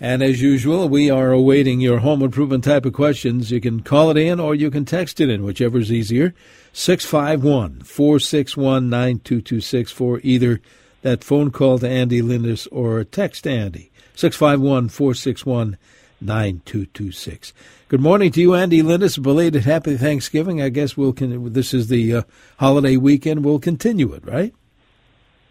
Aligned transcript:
And 0.00 0.22
as 0.22 0.42
usual, 0.42 0.90
we 0.90 1.10
are 1.10 1.32
awaiting 1.32 1.80
your 1.80 2.00
home 2.00 2.22
improvement 2.22 2.64
type 2.64 2.84
of 2.84 2.92
questions. 2.92 3.50
You 3.50 3.62
can 3.62 3.80
call 3.80 4.10
it 4.10 4.18
in 4.18 4.38
or 4.38 4.54
you 4.54 4.70
can 4.70 4.84
text 4.84 5.20
it 5.20 5.30
in, 5.30 5.42
whichever 5.42 5.78
is 5.78 5.90
easier. 5.90 6.34
651 6.74 7.80
461 7.80 8.90
9226 8.90 9.92
for 9.92 10.20
either 10.22 10.60
that 11.00 11.24
phone 11.24 11.50
call 11.50 11.78
to 11.78 11.88
Andy 11.88 12.20
Lindus 12.20 12.68
or 12.70 13.04
text 13.04 13.46
Andy. 13.46 13.90
651 14.14 14.90
461 14.90 15.78
9226. 16.20 17.54
Good 17.88 18.00
morning 18.00 18.32
to 18.32 18.40
you, 18.40 18.54
Andy 18.54 18.82
Lindus. 18.82 19.22
Belated 19.22 19.64
happy 19.64 19.96
Thanksgiving. 19.96 20.60
I 20.60 20.68
guess 20.68 20.96
we'll 20.96 21.14
con- 21.14 21.52
this 21.52 21.72
is 21.72 21.88
the 21.88 22.16
uh, 22.16 22.22
holiday 22.58 22.98
weekend. 22.98 23.44
We'll 23.44 23.60
continue 23.60 24.12
it, 24.12 24.26
right? 24.26 24.54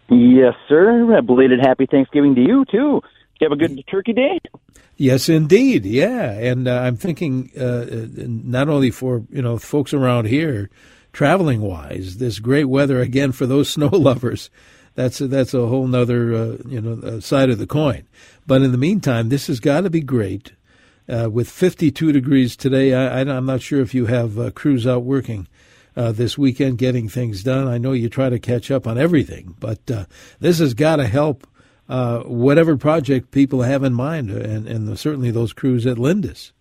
Yes, 0.08 0.54
sir. 0.68 1.20
Belated 1.22 1.58
happy 1.60 1.86
Thanksgiving 1.86 2.36
to 2.36 2.40
you 2.40 2.64
too. 2.70 3.00
You 3.40 3.48
have 3.48 3.52
a 3.52 3.56
good 3.56 3.82
Turkey 3.86 4.12
Day. 4.12 4.40
Yes, 4.96 5.28
indeed. 5.28 5.84
Yeah, 5.84 6.30
and 6.32 6.66
uh, 6.66 6.80
I'm 6.80 6.96
thinking 6.96 7.50
uh, 7.58 7.84
not 8.16 8.68
only 8.68 8.90
for 8.90 9.24
you 9.30 9.42
know 9.42 9.58
folks 9.58 9.92
around 9.92 10.26
here, 10.26 10.70
traveling 11.12 11.60
wise, 11.60 12.16
this 12.16 12.38
great 12.38 12.64
weather 12.64 13.00
again 13.00 13.32
for 13.32 13.46
those 13.46 13.68
snow 13.74 13.88
lovers. 13.88 14.50
That's 14.94 15.20
a, 15.20 15.28
that's 15.28 15.52
a 15.52 15.66
whole 15.66 15.94
other 15.94 16.34
uh, 16.34 16.56
you 16.66 16.80
know 16.80 17.06
uh, 17.06 17.20
side 17.20 17.50
of 17.50 17.58
the 17.58 17.66
coin. 17.66 18.06
But 18.46 18.62
in 18.62 18.72
the 18.72 18.78
meantime, 18.78 19.28
this 19.28 19.48
has 19.48 19.60
got 19.60 19.82
to 19.82 19.90
be 19.90 20.00
great. 20.00 20.52
Uh, 21.08 21.30
with 21.30 21.48
52 21.48 22.10
degrees 22.10 22.56
today, 22.56 22.92
I, 22.92 23.20
am 23.20 23.46
not 23.46 23.62
sure 23.62 23.80
if 23.80 23.94
you 23.94 24.06
have 24.06 24.40
uh, 24.40 24.50
crews 24.50 24.88
out 24.88 25.04
working 25.04 25.46
uh, 25.96 26.10
this 26.10 26.36
weekend 26.36 26.78
getting 26.78 27.08
things 27.08 27.44
done. 27.44 27.68
I 27.68 27.78
know 27.78 27.92
you 27.92 28.08
try 28.08 28.28
to 28.28 28.40
catch 28.40 28.72
up 28.72 28.88
on 28.88 28.98
everything, 28.98 29.54
but 29.60 29.88
uh, 29.88 30.06
this 30.40 30.58
has 30.58 30.74
got 30.74 30.96
to 30.96 31.06
help 31.06 31.46
uh, 31.88 32.20
whatever 32.20 32.76
project 32.76 33.30
people 33.30 33.62
have 33.62 33.82
in 33.82 33.94
mind, 33.94 34.30
and, 34.30 34.66
and 34.66 34.98
certainly 34.98 35.30
those 35.30 35.52
crews 35.52 35.86
at 35.86 35.96
Lindus. 35.96 36.52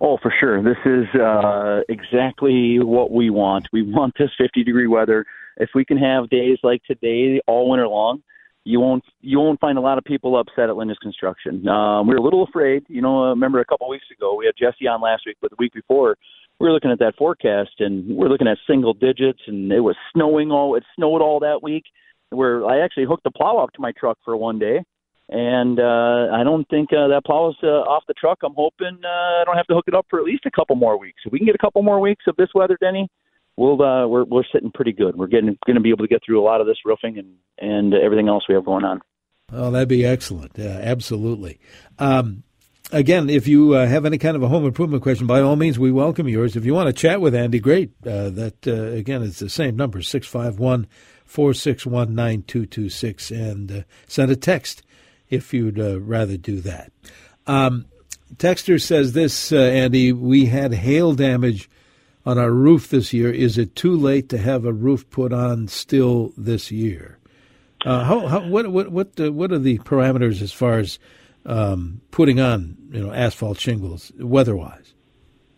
Oh, 0.00 0.16
for 0.16 0.32
sure. 0.38 0.62
This 0.62 0.78
is 0.86 1.20
uh, 1.20 1.80
exactly 1.88 2.78
what 2.78 3.10
we 3.10 3.28
want. 3.28 3.68
We 3.72 3.82
want 3.82 4.14
this 4.18 4.30
50 4.38 4.64
degree 4.64 4.86
weather. 4.86 5.26
If 5.58 5.70
we 5.74 5.84
can 5.84 5.98
have 5.98 6.30
days 6.30 6.58
like 6.62 6.82
today 6.84 7.40
all 7.46 7.68
winter 7.68 7.86
long, 7.86 8.22
you 8.64 8.80
won't 8.80 9.04
you 9.20 9.38
won't 9.38 9.60
find 9.60 9.78
a 9.78 9.80
lot 9.80 9.98
of 9.98 10.04
people 10.04 10.38
upset 10.38 10.70
at 10.70 10.76
Lindus 10.76 10.98
Construction. 11.00 11.66
Um, 11.68 12.06
we 12.06 12.14
were 12.14 12.20
a 12.20 12.22
little 12.22 12.44
afraid. 12.44 12.84
You 12.88 13.02
know, 13.02 13.24
I 13.24 13.28
remember 13.30 13.60
a 13.60 13.64
couple 13.64 13.86
of 13.86 13.90
weeks 13.90 14.06
ago 14.16 14.34
we 14.34 14.46
had 14.46 14.54
Jesse 14.58 14.86
on 14.86 15.00
last 15.00 15.22
week, 15.26 15.36
but 15.40 15.50
the 15.50 15.56
week 15.58 15.72
before 15.72 16.16
we 16.58 16.66
were 16.66 16.72
looking 16.72 16.90
at 16.90 16.98
that 16.98 17.16
forecast 17.16 17.80
and 17.80 18.06
we 18.06 18.14
we're 18.14 18.28
looking 18.28 18.48
at 18.48 18.58
single 18.66 18.94
digits, 18.94 19.40
and 19.46 19.72
it 19.72 19.80
was 19.80 19.96
snowing 20.14 20.50
all. 20.50 20.76
It 20.76 20.84
snowed 20.94 21.22
all 21.22 21.40
that 21.40 21.62
week. 21.62 21.84
Where 22.30 22.64
I 22.64 22.84
actually 22.84 23.06
hooked 23.06 23.24
the 23.24 23.30
plow 23.30 23.58
up 23.58 23.72
to 23.72 23.80
my 23.80 23.92
truck 23.98 24.18
for 24.24 24.36
one 24.36 24.58
day, 24.58 24.82
and 25.28 25.78
uh, 25.78 26.28
I 26.32 26.42
don't 26.44 26.68
think 26.68 26.90
uh, 26.92 27.08
that 27.08 27.22
plow 27.24 27.50
is 27.50 27.56
uh, 27.62 27.66
off 27.66 28.04
the 28.08 28.14
truck. 28.14 28.38
I'm 28.44 28.54
hoping 28.56 28.98
uh, 29.04 29.08
I 29.08 29.42
don't 29.44 29.56
have 29.56 29.66
to 29.66 29.74
hook 29.74 29.84
it 29.86 29.94
up 29.94 30.06
for 30.08 30.18
at 30.18 30.24
least 30.24 30.46
a 30.46 30.50
couple 30.50 30.76
more 30.76 30.98
weeks. 30.98 31.22
If 31.24 31.32
we 31.32 31.38
can 31.38 31.46
get 31.46 31.54
a 31.54 31.58
couple 31.58 31.82
more 31.82 32.00
weeks 32.00 32.24
of 32.26 32.36
this 32.36 32.48
weather, 32.54 32.76
Denny, 32.80 33.08
we'll 33.56 33.80
uh, 33.82 34.06
we're 34.06 34.24
we're 34.24 34.44
sitting 34.52 34.70
pretty 34.72 34.92
good. 34.92 35.16
We're 35.16 35.28
getting 35.28 35.56
going 35.66 35.76
to 35.76 35.80
be 35.80 35.90
able 35.90 36.04
to 36.04 36.08
get 36.08 36.22
through 36.24 36.40
a 36.40 36.44
lot 36.44 36.60
of 36.60 36.66
this 36.66 36.78
roofing 36.84 37.18
and 37.18 37.34
and 37.58 37.94
everything 37.94 38.28
else 38.28 38.44
we 38.48 38.54
have 38.54 38.64
going 38.64 38.84
on. 38.84 39.00
Oh, 39.52 39.70
that'd 39.70 39.88
be 39.88 40.04
excellent. 40.04 40.52
Yeah, 40.56 40.78
absolutely. 40.82 41.58
Um, 41.98 42.44
again, 42.92 43.28
if 43.28 43.48
you 43.48 43.74
uh, 43.74 43.86
have 43.86 44.06
any 44.06 44.18
kind 44.18 44.36
of 44.36 44.42
a 44.42 44.48
home 44.48 44.64
improvement 44.64 45.02
question, 45.02 45.26
by 45.26 45.40
all 45.40 45.56
means, 45.56 45.78
we 45.78 45.90
welcome 45.90 46.28
yours. 46.28 46.56
If 46.56 46.64
you 46.64 46.74
want 46.74 46.88
to 46.88 46.92
chat 46.92 47.20
with 47.20 47.34
Andy, 47.34 47.58
great. 47.58 47.92
Uh, 48.04 48.30
that 48.30 48.66
uh, 48.66 48.96
again, 48.96 49.22
it's 49.22 49.38
the 49.38 49.48
same 49.48 49.76
number 49.76 50.02
six 50.02 50.26
five 50.26 50.58
one 50.58 50.86
four 51.30 51.54
six 51.54 51.86
one 51.86 52.14
nine 52.14 52.42
two 52.42 52.66
two 52.66 52.88
six, 52.88 53.30
and 53.30 53.70
uh, 53.70 53.82
send 54.08 54.32
a 54.32 54.36
text 54.36 54.82
if 55.28 55.54
you'd 55.54 55.78
uh, 55.78 56.00
rather 56.00 56.36
do 56.36 56.60
that. 56.60 56.92
Um, 57.46 57.86
Texter 58.36 58.82
says 58.82 59.12
this, 59.12 59.52
uh, 59.52 59.56
Andy. 59.56 60.12
We 60.12 60.46
had 60.46 60.74
hail 60.74 61.14
damage 61.14 61.70
on 62.26 62.36
our 62.36 62.50
roof 62.50 62.90
this 62.90 63.12
year. 63.12 63.30
Is 63.32 63.58
it 63.58 63.76
too 63.76 63.96
late 63.96 64.28
to 64.30 64.38
have 64.38 64.64
a 64.64 64.72
roof 64.72 65.08
put 65.10 65.32
on 65.32 65.68
still 65.68 66.32
this 66.36 66.72
year? 66.72 67.18
Uh, 67.84 68.04
how, 68.04 68.26
how, 68.26 68.46
what 68.48 68.70
what 68.72 68.90
what 68.90 69.20
uh, 69.20 69.32
what 69.32 69.52
are 69.52 69.58
the 69.58 69.78
parameters 69.78 70.42
as 70.42 70.52
far 70.52 70.78
as 70.78 70.98
um, 71.46 72.00
putting 72.10 72.40
on 72.40 72.76
you 72.90 73.00
know 73.00 73.12
asphalt 73.12 73.58
shingles 73.58 74.10
weather-wise? 74.18 74.89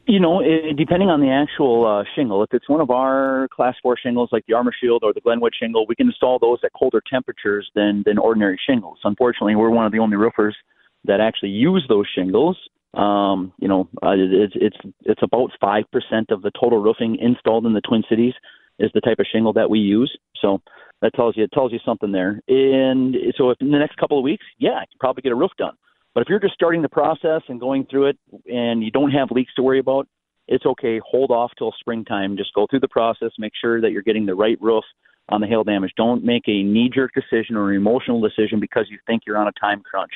You 0.07 0.19
know, 0.19 0.41
it, 0.41 0.77
depending 0.77 1.11
on 1.11 1.21
the 1.21 1.31
actual 1.31 1.87
uh, 1.87 2.05
shingle, 2.17 2.43
if 2.43 2.53
it's 2.53 2.69
one 2.69 2.81
of 2.81 2.91
our 2.91 3.49
class 3.53 3.77
four 3.83 3.97
shingles 3.97 4.31
like 4.33 4.45
the 4.47 4.55
Armor 4.55 4.73
Shield 4.79 5.05
or 5.05 5.13
the 5.13 5.21
Glenwood 5.21 5.53
shingle, 5.59 5.87
we 5.87 5.95
can 5.95 6.09
install 6.09 6.41
those 6.41 6.59
at 6.65 6.73
colder 6.73 7.01
temperatures 7.09 7.71
than 7.77 8.03
than 8.05 8.19
ordinary 8.19 8.59
shingles. 8.69 8.99
Unfortunately, 9.05 9.55
we're 9.55 9.71
one 9.71 9.87
of 9.87 9.93
the 9.93 10.01
only 10.01 10.17
roofers 10.17 10.57
that 11.05 11.21
actually 11.21 11.51
use 11.51 11.85
those 11.89 12.07
shingles. 12.15 12.59
Um, 12.95 13.53
you 13.59 13.69
know, 13.69 13.89
uh, 14.03 14.15
it's 14.17 14.55
it's 14.57 14.77
it's 15.03 15.23
about 15.23 15.51
five 15.61 15.85
percent 15.93 16.31
of 16.31 16.43
the 16.43 16.51
total 16.61 16.83
roofing 16.83 17.17
installed 17.21 17.65
in 17.65 17.73
the 17.73 17.81
Twin 17.81 18.03
Cities 18.09 18.35
is 18.79 18.91
the 18.95 19.01
type 19.01 19.19
of 19.21 19.27
shingle 19.33 19.53
that 19.53 19.71
we 19.71 19.79
use. 19.79 20.15
So 20.41 20.61
that 21.01 21.15
tells 21.15 21.37
you 21.37 21.45
it 21.45 21.53
tells 21.53 21.73
you 21.73 21.79
something 21.85 22.13
there. 22.13 22.41
And 22.49 23.17
so, 23.37 23.51
if 23.51 23.59
in 23.61 23.71
the 23.71 23.79
next 23.79 23.97
couple 23.97 24.19
of 24.19 24.25
weeks, 24.25 24.45
yeah, 24.59 24.73
I 24.73 24.87
can 24.87 24.99
probably 24.99 25.23
get 25.23 25.33
a 25.33 25.37
roof 25.37 25.53
done. 25.59 25.75
But 26.15 26.23
if 26.23 26.29
you're 26.29 26.41
just 26.41 26.55
starting 26.55 26.83
the 26.83 26.89
process 26.89 27.43
and 27.49 27.59
going 27.59 27.87
through 27.91 28.09
it, 28.09 28.19
and 28.47 28.83
you 28.83 28.91
don't 28.91 29.11
have 29.11 29.31
leaks 29.31 29.55
to 29.55 29.63
worry 29.63 29.79
about, 29.79 30.09
it's 30.49 30.67
okay. 30.67 31.01
Hold 31.05 31.31
off 31.31 31.53
till 31.57 31.73
springtime. 31.79 32.37
Just 32.37 32.53
go 32.55 32.67
through 32.69 32.81
the 32.81 32.89
process. 32.89 33.31
Make 33.39 33.53
sure 33.59 33.81
that 33.81 33.93
you're 33.93 34.03
getting 34.03 34.27
the 34.27 34.35
right 34.35 34.61
roof 34.61 34.85
on 35.29 35.41
the 35.41 35.47
hail 35.47 35.65
damage. 35.65 35.93
Don't 35.97 36.25
make 36.25 36.43
a 36.49 36.63
knee-jerk 36.63 37.13
decision 37.15 37.57
or 37.57 37.71
an 37.71 37.77
emotional 37.77 38.21
decision 38.21 38.61
because 38.61 38.87
you 38.91 38.99
think 39.07 39.23
you're 39.27 39.39
on 39.39 39.49
a 39.49 39.53
time 39.61 39.81
crunch 39.81 40.13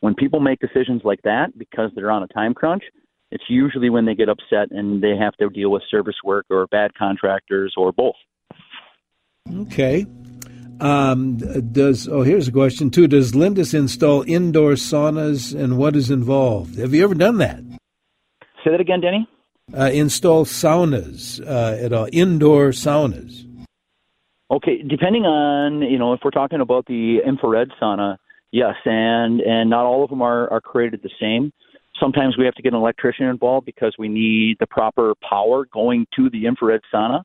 when 0.00 0.14
people 0.14 0.40
make 0.40 0.60
decisions 0.60 1.02
like 1.04 1.22
that 1.22 1.56
because 1.58 1.90
they're 1.94 2.10
on 2.10 2.22
a 2.22 2.28
time 2.28 2.54
crunch, 2.54 2.84
it's 3.30 3.44
usually 3.48 3.90
when 3.90 4.04
they 4.06 4.14
get 4.14 4.28
upset 4.28 4.70
and 4.70 5.02
they 5.02 5.16
have 5.16 5.34
to 5.36 5.50
deal 5.50 5.70
with 5.70 5.82
service 5.90 6.16
work 6.24 6.46
or 6.50 6.66
bad 6.68 6.94
contractors 6.94 7.74
or 7.76 7.92
both. 7.92 8.14
Okay. 9.52 10.06
Um, 10.80 11.38
does 11.72 12.08
oh 12.08 12.22
here's 12.22 12.48
a 12.48 12.52
question 12.52 12.90
too. 12.90 13.06
Does 13.06 13.32
Lindus 13.32 13.74
install 13.74 14.22
indoor 14.22 14.72
saunas 14.72 15.58
and 15.58 15.76
what 15.78 15.96
is 15.96 16.10
involved? 16.10 16.78
Have 16.78 16.94
you 16.94 17.04
ever 17.04 17.14
done 17.14 17.38
that? 17.38 17.60
Say 18.64 18.70
that 18.70 18.80
again, 18.80 19.00
Denny. 19.00 19.28
Uh, 19.76 19.90
install 19.92 20.44
saunas 20.44 21.40
uh, 21.46 21.84
at 21.84 21.92
all, 21.92 22.08
indoor 22.12 22.70
saunas. 22.70 23.44
Okay, 24.50 24.82
depending 24.82 25.24
on 25.24 25.82
you 25.82 25.98
know 25.98 26.12
if 26.12 26.20
we're 26.24 26.30
talking 26.30 26.60
about 26.60 26.86
the 26.86 27.18
infrared 27.26 27.70
sauna, 27.80 28.16
Yes, 28.50 28.76
and 28.84 29.40
and 29.40 29.68
not 29.68 29.84
all 29.84 30.02
of 30.02 30.10
them 30.10 30.22
are 30.22 30.50
are 30.50 30.60
created 30.60 31.02
the 31.02 31.10
same. 31.20 31.52
Sometimes 32.00 32.38
we 32.38 32.44
have 32.44 32.54
to 32.54 32.62
get 32.62 32.72
an 32.72 32.78
electrician 32.78 33.26
involved 33.26 33.66
because 33.66 33.94
we 33.98 34.08
need 34.08 34.56
the 34.60 34.66
proper 34.66 35.14
power 35.28 35.66
going 35.66 36.06
to 36.16 36.30
the 36.30 36.46
infrared 36.46 36.80
sauna. 36.92 37.22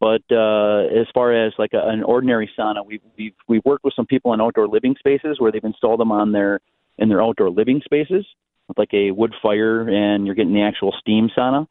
But 0.00 0.22
uh, 0.30 0.86
as 1.00 1.06
far 1.12 1.32
as 1.32 1.52
like 1.58 1.72
a, 1.72 1.88
an 1.88 2.04
ordinary 2.04 2.50
sauna, 2.56 2.86
we've, 2.86 3.00
we've 3.16 3.34
we've 3.48 3.64
worked 3.64 3.84
with 3.84 3.94
some 3.94 4.06
people 4.06 4.32
in 4.32 4.40
outdoor 4.40 4.68
living 4.68 4.94
spaces 4.98 5.40
where 5.40 5.50
they've 5.50 5.64
installed 5.64 6.00
them 6.00 6.12
on 6.12 6.32
their 6.32 6.60
in 6.98 7.08
their 7.08 7.22
outdoor 7.22 7.50
living 7.50 7.80
spaces 7.84 8.24
with 8.68 8.78
like 8.78 8.92
a 8.92 9.10
wood 9.10 9.34
fire, 9.42 9.88
and 9.88 10.26
you're 10.26 10.34
getting 10.36 10.54
the 10.54 10.62
actual 10.62 10.94
steam 11.00 11.30
sauna. 11.36 11.66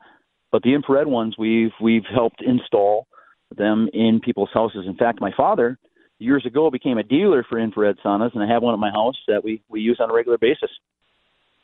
But 0.52 0.64
the 0.64 0.74
infrared 0.74 1.08
ones, 1.08 1.36
we've 1.38 1.72
we've 1.82 2.06
helped 2.14 2.42
install 2.42 3.08
them 3.56 3.90
in 3.94 4.20
people's 4.20 4.50
houses. 4.54 4.86
In 4.88 4.96
fact, 4.96 5.22
my 5.22 5.32
father 5.36 5.78
years 6.20 6.46
ago 6.46 6.70
became 6.70 6.98
a 6.98 7.04
dealer 7.04 7.46
for 7.48 7.60
infrared 7.60 7.98
saunas, 8.04 8.34
and 8.34 8.44
I 8.44 8.48
have 8.48 8.62
one 8.62 8.74
at 8.74 8.80
my 8.80 8.92
house 8.92 9.18
that 9.28 9.44
we 9.44 9.62
we 9.70 9.80
use 9.80 9.98
on 10.02 10.10
a 10.10 10.14
regular 10.14 10.38
basis. 10.38 10.72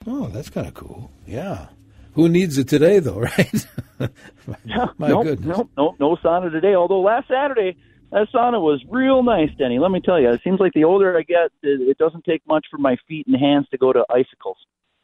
Oh, 0.08 0.28
that's 0.28 0.50
kind 0.50 0.68
of 0.68 0.74
cool. 0.74 1.12
Yeah. 1.26 1.68
Who 2.16 2.30
needs 2.30 2.58
it 2.58 2.68
today, 2.68 3.00
though, 3.00 3.20
right? 3.38 3.68
my, 4.00 4.90
my 4.98 5.08
nope, 5.08 5.24
goodness. 5.24 5.58
Nope, 5.58 5.70
nope, 5.78 5.96
no 6.00 6.16
sauna 6.18 6.52
today. 6.52 6.76
Although 6.76 7.02
last 7.02 7.28
Saturday, 7.28 7.78
that 8.12 8.28
sauna 8.34 8.62
was 8.62 8.84
real 8.90 9.24
nice, 9.24 9.50
Denny. 9.58 9.80
Let 9.80 9.92
me 9.92 10.00
tell 10.00 10.20
you, 10.20 10.30
it 10.30 10.42
seems 10.44 10.60
like 10.60 10.74
the 10.74 10.84
older 10.84 11.18
I 11.18 11.24
get, 11.24 11.52
it, 11.62 11.82
it 11.82 11.98
doesn't 11.98 12.24
take 12.26 12.42
much 12.48 12.66
for 12.70 12.78
my 12.78 12.98
feet 13.08 13.28
and 13.28 13.36
hands 13.36 13.68
to 13.72 13.78
go 13.78 13.92
to 13.92 14.06
icicles. 14.10 14.58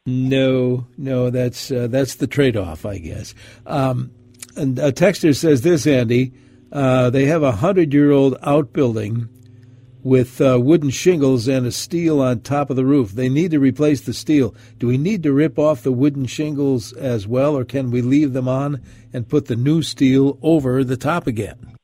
No, 0.06 0.86
no, 0.96 1.30
that's 1.30 1.70
uh, 1.70 1.86
that's 1.88 2.14
the 2.14 2.26
trade-off, 2.26 2.86
I 2.86 2.98
guess. 2.98 3.34
Um, 3.66 4.12
and 4.56 4.78
a 4.78 4.92
texter 4.92 5.36
says 5.36 5.62
this, 5.62 5.86
Andy. 5.86 6.32
Uh, 6.72 7.10
they 7.10 7.26
have 7.26 7.42
a 7.42 7.52
hundred-year-old 7.52 8.36
outbuilding 8.42 9.28
with 10.02 10.40
uh, 10.40 10.58
wooden 10.60 10.90
shingles 10.90 11.48
and 11.48 11.66
a 11.66 11.72
steel 11.72 12.20
on 12.20 12.40
top 12.40 12.70
of 12.70 12.76
the 12.76 12.84
roof. 12.84 13.12
They 13.12 13.28
need 13.28 13.50
to 13.52 13.58
replace 13.58 14.00
the 14.00 14.12
steel. 14.12 14.54
Do 14.78 14.86
we 14.86 14.98
need 14.98 15.22
to 15.24 15.32
rip 15.32 15.58
off 15.58 15.82
the 15.82 15.92
wooden 15.92 16.26
shingles 16.26 16.92
as 16.92 17.26
well, 17.26 17.56
or 17.56 17.64
can 17.64 17.90
we 17.90 18.02
leave 18.02 18.32
them 18.32 18.48
on 18.48 18.82
and 19.12 19.28
put 19.28 19.46
the 19.46 19.56
new 19.56 19.82
steel 19.82 20.38
over 20.42 20.84
the 20.84 20.96
top 20.96 21.26
again? 21.26 21.76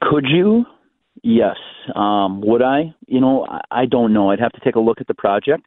Could 0.00 0.26
you? 0.26 0.64
Yes. 1.22 1.56
Um, 1.94 2.40
would 2.42 2.62
I? 2.62 2.94
You 3.06 3.20
know, 3.20 3.46
I 3.70 3.86
don't 3.86 4.12
know. 4.12 4.30
I'd 4.30 4.40
have 4.40 4.52
to 4.52 4.60
take 4.60 4.76
a 4.76 4.80
look 4.80 5.00
at 5.00 5.06
the 5.06 5.14
project. 5.14 5.64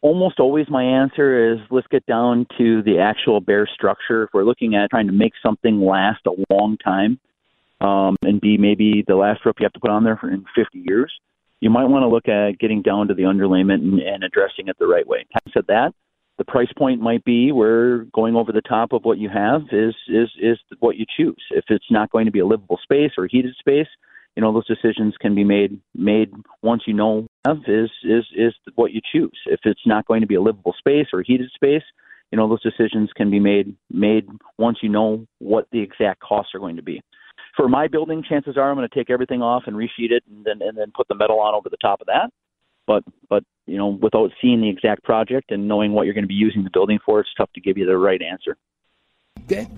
Almost 0.00 0.38
always, 0.38 0.66
my 0.68 0.82
answer 0.82 1.54
is 1.54 1.60
let's 1.70 1.86
get 1.86 2.04
down 2.06 2.46
to 2.58 2.82
the 2.82 2.98
actual 2.98 3.40
bare 3.40 3.66
structure. 3.72 4.24
If 4.24 4.30
we're 4.34 4.44
looking 4.44 4.74
at 4.74 4.90
trying 4.90 5.06
to 5.06 5.12
make 5.12 5.32
something 5.42 5.80
last 5.80 6.20
a 6.26 6.32
long 6.52 6.76
time, 6.76 7.18
um, 7.80 8.16
and 8.22 8.40
be 8.40 8.56
maybe 8.58 9.04
the 9.06 9.16
last 9.16 9.44
roof 9.44 9.56
you 9.58 9.64
have 9.64 9.72
to 9.72 9.80
put 9.80 9.90
on 9.90 10.04
there 10.04 10.16
for 10.16 10.30
in 10.30 10.44
50 10.54 10.84
years. 10.88 11.12
you 11.60 11.70
might 11.70 11.84
want 11.84 12.02
to 12.02 12.08
look 12.08 12.28
at 12.28 12.58
getting 12.58 12.82
down 12.82 13.08
to 13.08 13.14
the 13.14 13.22
underlayment 13.22 13.82
and, 13.82 14.00
and 14.00 14.24
addressing 14.24 14.68
it 14.68 14.76
the 14.78 14.86
right 14.86 15.06
way. 15.06 15.24
Having 15.32 15.52
said 15.52 15.66
that, 15.68 15.92
the 16.38 16.44
price 16.44 16.72
point 16.76 17.00
might 17.00 17.24
be 17.24 17.52
where 17.52 18.04
going 18.14 18.34
over 18.34 18.52
the 18.52 18.60
top 18.60 18.92
of 18.92 19.04
what 19.04 19.18
you 19.18 19.28
have 19.28 19.62
is 19.72 19.94
is 20.08 20.30
is 20.40 20.58
what 20.80 20.96
you 20.96 21.06
choose. 21.16 21.42
If 21.50 21.64
it's 21.68 21.90
not 21.90 22.10
going 22.10 22.26
to 22.26 22.32
be 22.32 22.40
a 22.40 22.46
livable 22.46 22.78
space 22.82 23.12
or 23.16 23.26
heated 23.26 23.54
space, 23.58 23.86
you 24.36 24.42
know 24.42 24.52
those 24.52 24.66
decisions 24.66 25.14
can 25.20 25.34
be 25.34 25.44
made 25.44 25.80
made 25.94 26.32
once 26.62 26.82
you 26.86 26.94
know 26.94 27.26
is 27.46 27.90
is 28.02 28.24
is 28.34 28.54
what 28.74 28.92
you 28.92 29.00
choose. 29.12 29.38
If 29.46 29.60
it's 29.64 29.86
not 29.86 30.06
going 30.06 30.22
to 30.22 30.26
be 30.26 30.34
a 30.34 30.42
livable 30.42 30.74
space 30.76 31.06
or 31.12 31.22
heated 31.22 31.50
space, 31.54 31.84
you 32.32 32.38
know 32.38 32.48
those 32.48 32.62
decisions 32.62 33.10
can 33.14 33.30
be 33.30 33.38
made 33.38 33.76
made 33.90 34.26
once 34.58 34.78
you 34.82 34.88
know 34.88 35.26
what 35.38 35.68
the 35.70 35.80
exact 35.80 36.20
costs 36.20 36.54
are 36.54 36.58
going 36.58 36.76
to 36.76 36.82
be. 36.82 37.00
For 37.56 37.68
my 37.68 37.86
building, 37.88 38.24
chances 38.28 38.56
are 38.56 38.70
I'm 38.70 38.76
going 38.76 38.88
to 38.88 38.94
take 38.94 39.10
everything 39.10 39.42
off 39.42 39.64
and 39.66 39.76
resheet 39.76 40.10
it, 40.10 40.24
and 40.28 40.44
then 40.44 40.66
and 40.66 40.76
then 40.76 40.92
put 40.94 41.08
the 41.08 41.14
metal 41.14 41.40
on 41.40 41.54
over 41.54 41.68
the 41.68 41.76
top 41.76 42.00
of 42.00 42.06
that. 42.08 42.30
But 42.86 43.04
but 43.28 43.44
you 43.66 43.78
know, 43.78 43.88
without 43.88 44.30
seeing 44.42 44.60
the 44.60 44.68
exact 44.68 45.04
project 45.04 45.50
and 45.50 45.68
knowing 45.68 45.92
what 45.92 46.04
you're 46.04 46.14
going 46.14 46.24
to 46.24 46.28
be 46.28 46.34
using 46.34 46.64
the 46.64 46.70
building 46.72 46.98
for, 47.04 47.20
it's 47.20 47.30
tough 47.36 47.50
to 47.54 47.60
give 47.60 47.78
you 47.78 47.86
the 47.86 47.96
right 47.96 48.20
answer. 48.20 48.56
Okay. 49.44 49.68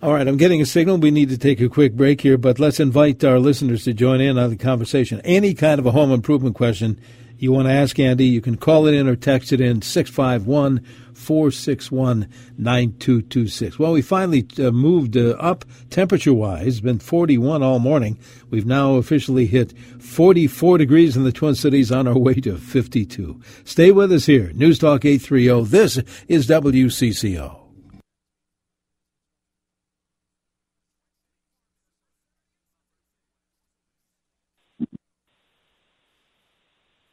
All 0.00 0.12
right, 0.12 0.28
I'm 0.28 0.36
getting 0.36 0.60
a 0.60 0.66
signal. 0.66 0.98
We 0.98 1.10
need 1.10 1.28
to 1.30 1.38
take 1.38 1.60
a 1.60 1.68
quick 1.68 1.94
break 1.94 2.20
here, 2.20 2.38
but 2.38 2.60
let's 2.60 2.78
invite 2.78 3.24
our 3.24 3.40
listeners 3.40 3.82
to 3.84 3.92
join 3.92 4.20
in 4.20 4.38
on 4.38 4.50
the 4.50 4.56
conversation. 4.56 5.20
Any 5.24 5.54
kind 5.54 5.80
of 5.80 5.86
a 5.86 5.90
home 5.90 6.12
improvement 6.12 6.54
question 6.54 7.00
you 7.38 7.52
want 7.52 7.68
to 7.68 7.72
ask 7.72 7.98
Andy, 7.98 8.26
you 8.26 8.40
can 8.40 8.56
call 8.56 8.86
it 8.86 8.94
in 8.94 9.08
or 9.08 9.16
text 9.16 9.52
it 9.52 9.60
in 9.60 9.82
651 9.82 10.84
461 11.28 12.26
9226. 12.56 13.78
Well, 13.78 13.92
we 13.92 14.00
finally 14.00 14.48
uh, 14.58 14.70
moved 14.70 15.14
uh, 15.14 15.36
up 15.38 15.66
temperature 15.90 16.32
wise. 16.32 16.80
Been 16.80 16.98
41 16.98 17.62
all 17.62 17.78
morning. 17.80 18.18
We've 18.48 18.64
now 18.64 18.94
officially 18.94 19.44
hit 19.44 19.76
44 20.00 20.78
degrees 20.78 21.18
in 21.18 21.24
the 21.24 21.32
Twin 21.32 21.54
Cities 21.54 21.92
on 21.92 22.08
our 22.08 22.16
way 22.18 22.36
to 22.36 22.56
52. 22.56 23.42
Stay 23.64 23.90
with 23.90 24.10
us 24.10 24.24
here. 24.24 24.52
News 24.54 24.78
Talk 24.78 25.04
830. 25.04 25.68
This 25.68 26.00
is 26.28 26.48
WCCO. 26.48 27.57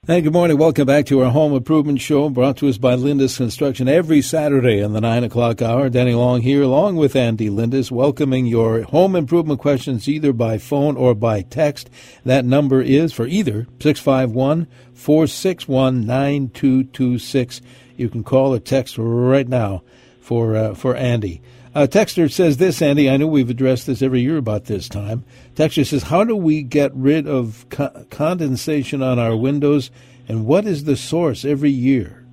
Hey, 0.08 0.22
good 0.22 0.34
morning. 0.34 0.60
Welcome 0.60 0.86
back 0.86 1.08
to 1.08 1.24
our 1.24 1.32
home 1.32 1.56
improvement 1.56 2.00
show 2.00 2.30
brought 2.30 2.58
to 2.58 2.70
us 2.70 2.78
by 2.78 2.94
Lindus 2.94 3.38
Construction 3.38 3.90
every 3.90 4.22
Saturday 4.22 4.80
in 4.80 4.94
the 4.94 5.02
9 5.02 5.24
o'clock 5.24 5.64
hour. 5.64 5.90
Danny 5.90 6.14
Long 6.14 6.42
here 6.42 6.62
along 6.62 6.98
with 6.98 7.16
Andy 7.16 7.50
Lindus 7.50 7.90
welcoming 7.90 8.46
your 8.46 8.84
home 8.84 9.16
improvement 9.16 9.60
questions 9.60 10.08
either 10.08 10.32
by 10.32 10.60
phone 10.60 10.96
or 10.96 11.16
by 11.16 11.42
text. 11.42 11.90
That 12.24 12.46
number 12.46 12.84
is 12.84 13.14
for 13.14 13.26
either 13.26 13.66
651 13.80 14.68
461 14.94 16.06
9226. 16.06 17.62
You 17.98 18.08
can 18.08 18.24
call 18.24 18.54
or 18.54 18.60
text 18.60 19.00
right 19.00 19.48
now 19.48 19.82
for, 20.22 20.56
uh, 20.56 20.76
for 20.76 20.96
Andy. 20.96 21.42
Uh, 21.76 21.86
Texter 21.86 22.32
says 22.32 22.56
this, 22.56 22.82
Andy. 22.82 23.10
I 23.10 23.18
know 23.18 23.28
we've 23.28 23.50
addressed 23.50 23.86
this 23.86 24.02
every 24.02 24.22
year 24.22 24.38
about 24.38 24.64
this 24.64 24.88
time. 24.88 25.26
Texter 25.56 25.86
says, 25.86 26.04
How 26.04 26.24
do 26.24 26.34
we 26.34 26.64
get 26.64 26.96
rid 26.96 27.28
of 27.28 27.66
co- 27.70 28.06
condensation 28.10 29.04
on 29.04 29.20
our 29.20 29.36
windows, 29.36 29.92
and 30.30 30.46
what 30.46 30.66
is 30.66 30.86
the 30.86 30.96
source 30.96 31.44
every 31.44 31.72
year? 31.72 32.26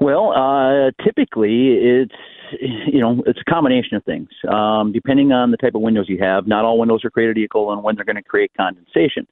Well, 0.00 0.32
uh, 0.32 0.90
typically 1.04 1.74
it's 1.74 2.14
you 2.60 3.00
know 3.00 3.22
it's 3.26 3.40
a 3.40 3.50
combination 3.50 3.96
of 3.96 4.04
things. 4.04 4.28
Um, 4.48 4.92
depending 4.92 5.30
on 5.30 5.52
the 5.52 5.56
type 5.56 5.76
of 5.76 5.82
windows 5.82 6.06
you 6.08 6.18
have, 6.18 6.48
not 6.48 6.64
all 6.64 6.80
windows 6.80 7.04
are 7.04 7.10
created 7.10 7.38
equal, 7.38 7.72
and 7.72 7.80
when 7.82 7.94
they're 7.94 8.04
going 8.04 8.16
to 8.16 8.22
create 8.22 8.50
condensation. 8.56 9.26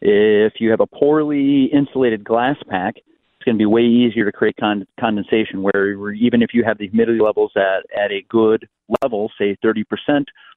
If 0.00 0.54
you 0.58 0.70
have 0.70 0.80
a 0.80 0.86
poorly 0.86 1.66
insulated 1.66 2.24
glass 2.24 2.56
pack, 2.68 2.96
it's 3.40 3.46
going 3.46 3.56
to 3.56 3.58
be 3.58 3.64
way 3.64 3.80
easier 3.80 4.26
to 4.26 4.32
create 4.32 4.56
con- 4.60 4.86
condensation 4.98 5.62
where 5.62 6.12
even 6.12 6.42
if 6.42 6.50
you 6.52 6.62
have 6.62 6.76
the 6.76 6.88
humidity 6.88 7.20
levels 7.20 7.50
at, 7.56 7.86
at 7.98 8.10
a 8.10 8.22
good 8.28 8.68
level, 9.02 9.32
say 9.38 9.56
30% 9.64 9.82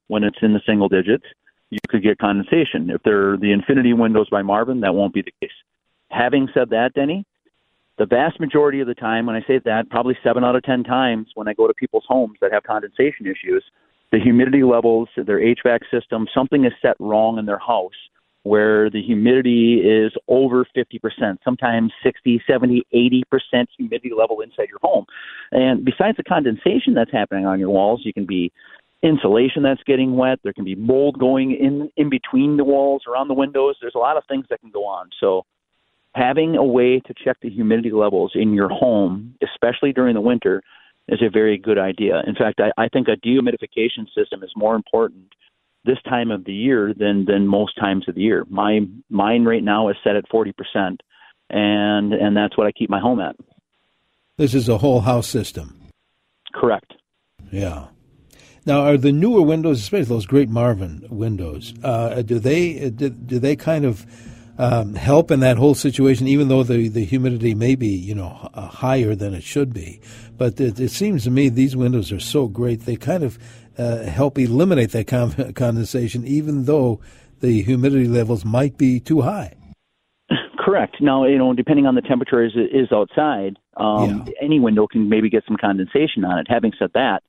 when 0.08 0.22
it's 0.22 0.36
in 0.42 0.52
the 0.52 0.60
single 0.66 0.90
digits, 0.90 1.24
you 1.70 1.78
could 1.88 2.02
get 2.02 2.18
condensation. 2.18 2.90
If 2.90 3.02
they're 3.02 3.38
the 3.38 3.52
infinity 3.52 3.94
windows 3.94 4.28
by 4.30 4.42
Marvin, 4.42 4.80
that 4.80 4.94
won't 4.94 5.14
be 5.14 5.22
the 5.22 5.32
case. 5.40 5.54
Having 6.10 6.48
said 6.52 6.68
that, 6.70 6.92
Denny, 6.94 7.24
the 7.96 8.04
vast 8.04 8.38
majority 8.38 8.80
of 8.80 8.86
the 8.86 8.94
time, 8.94 9.24
when 9.24 9.34
I 9.34 9.40
say 9.46 9.60
that, 9.64 9.88
probably 9.88 10.18
seven 10.22 10.44
out 10.44 10.54
of 10.54 10.62
10 10.64 10.84
times 10.84 11.28
when 11.36 11.48
I 11.48 11.54
go 11.54 11.66
to 11.66 11.72
people's 11.72 12.04
homes 12.06 12.36
that 12.42 12.52
have 12.52 12.64
condensation 12.64 13.24
issues, 13.26 13.64
the 14.12 14.20
humidity 14.20 14.62
levels, 14.62 15.08
their 15.16 15.40
HVAC 15.40 15.80
system, 15.90 16.26
something 16.34 16.66
is 16.66 16.72
set 16.82 16.96
wrong 17.00 17.38
in 17.38 17.46
their 17.46 17.58
house 17.58 17.92
where 18.44 18.90
the 18.90 19.02
humidity 19.02 19.80
is 19.80 20.12
over 20.28 20.66
50%, 20.76 21.38
sometimes 21.42 21.92
60, 22.02 22.42
70, 22.46 22.86
80% 22.94 23.66
humidity 23.76 24.10
level 24.16 24.42
inside 24.42 24.68
your 24.68 24.78
home. 24.82 25.06
And 25.50 25.84
besides 25.84 26.18
the 26.18 26.24
condensation 26.24 26.94
that's 26.94 27.10
happening 27.10 27.46
on 27.46 27.58
your 27.58 27.70
walls, 27.70 28.02
you 28.04 28.12
can 28.12 28.26
be 28.26 28.52
insulation 29.02 29.62
that's 29.62 29.82
getting 29.84 30.16
wet, 30.16 30.40
there 30.44 30.52
can 30.52 30.64
be 30.64 30.74
mold 30.74 31.18
going 31.18 31.52
in 31.52 31.90
in 31.96 32.08
between 32.10 32.56
the 32.56 32.64
walls 32.64 33.02
around 33.08 33.28
the 33.28 33.34
windows. 33.34 33.76
There's 33.80 33.94
a 33.94 33.98
lot 33.98 34.16
of 34.16 34.24
things 34.28 34.46
that 34.50 34.60
can 34.60 34.70
go 34.70 34.86
on. 34.86 35.10
So 35.20 35.44
having 36.14 36.56
a 36.56 36.64
way 36.64 37.00
to 37.00 37.14
check 37.24 37.38
the 37.42 37.50
humidity 37.50 37.92
levels 37.92 38.32
in 38.34 38.52
your 38.52 38.68
home, 38.68 39.34
especially 39.42 39.92
during 39.92 40.14
the 40.14 40.20
winter, 40.20 40.62
is 41.08 41.20
a 41.22 41.30
very 41.30 41.58
good 41.58 41.78
idea. 41.78 42.22
In 42.26 42.34
fact, 42.34 42.60
I, 42.60 42.72
I 42.82 42.88
think 42.88 43.08
a 43.08 43.16
dehumidification 43.16 44.06
system 44.14 44.42
is 44.42 44.50
more 44.56 44.74
important 44.74 45.34
this 45.84 45.98
time 46.08 46.30
of 46.30 46.44
the 46.44 46.52
year 46.52 46.94
than 46.96 47.24
than 47.26 47.46
most 47.46 47.78
times 47.78 48.08
of 48.08 48.14
the 48.14 48.22
year. 48.22 48.44
My 48.48 48.80
mine 49.10 49.44
right 49.44 49.62
now 49.62 49.88
is 49.88 49.96
set 50.02 50.16
at 50.16 50.28
forty 50.30 50.52
percent, 50.52 51.02
and 51.50 52.12
and 52.12 52.36
that's 52.36 52.56
what 52.56 52.66
I 52.66 52.72
keep 52.72 52.90
my 52.90 53.00
home 53.00 53.20
at. 53.20 53.36
This 54.36 54.54
is 54.54 54.68
a 54.68 54.78
whole 54.78 55.00
house 55.00 55.28
system. 55.28 55.80
Correct. 56.52 56.94
Yeah. 57.52 57.86
Now, 58.66 58.80
are 58.80 58.96
the 58.96 59.12
newer 59.12 59.42
windows, 59.42 59.80
especially 59.80 60.06
those 60.06 60.26
great 60.26 60.48
Marvin 60.48 61.06
windows, 61.10 61.74
uh, 61.82 62.22
do 62.22 62.38
they 62.38 62.90
do, 62.90 63.10
do 63.10 63.38
they 63.38 63.56
kind 63.56 63.84
of 63.84 64.06
um, 64.56 64.94
help 64.94 65.30
in 65.30 65.40
that 65.40 65.58
whole 65.58 65.74
situation, 65.74 66.28
even 66.28 66.48
though 66.48 66.62
the, 66.62 66.88
the 66.88 67.04
humidity 67.04 67.54
may 67.54 67.74
be, 67.74 67.88
you 67.88 68.14
know, 68.14 68.48
higher 68.54 69.14
than 69.14 69.34
it 69.34 69.42
should 69.42 69.72
be. 69.72 70.00
But 70.36 70.60
it, 70.60 70.78
it, 70.78 70.90
seems 70.90 71.24
to 71.24 71.30
me 71.30 71.48
these 71.48 71.76
windows 71.76 72.12
are 72.12 72.20
so 72.20 72.46
great, 72.46 72.82
they 72.82 72.96
kind 72.96 73.24
of 73.24 73.38
uh, 73.78 74.04
help 74.04 74.38
eliminate 74.38 74.90
that 74.90 75.06
con- 75.06 75.52
condensation, 75.54 76.26
even 76.26 76.64
though 76.64 77.00
the 77.40 77.62
humidity 77.62 78.08
levels 78.08 78.44
might 78.44 78.78
be 78.78 79.00
too 79.00 79.22
high. 79.22 79.54
Correct. 80.58 80.96
Now, 81.00 81.26
you 81.26 81.36
know, 81.36 81.52
depending 81.52 81.86
on 81.86 81.94
the 81.94 82.00
temperature 82.00 82.42
is 82.42 82.52
is 82.54 82.90
outside, 82.90 83.58
um, 83.76 84.24
yeah. 84.26 84.32
any 84.40 84.60
window 84.60 84.86
can 84.86 85.10
maybe 85.10 85.28
get 85.28 85.44
some 85.46 85.58
condensation 85.58 86.24
on 86.24 86.38
it. 86.38 86.46
Having 86.48 86.72
said 86.78 86.90
that, 86.94 87.22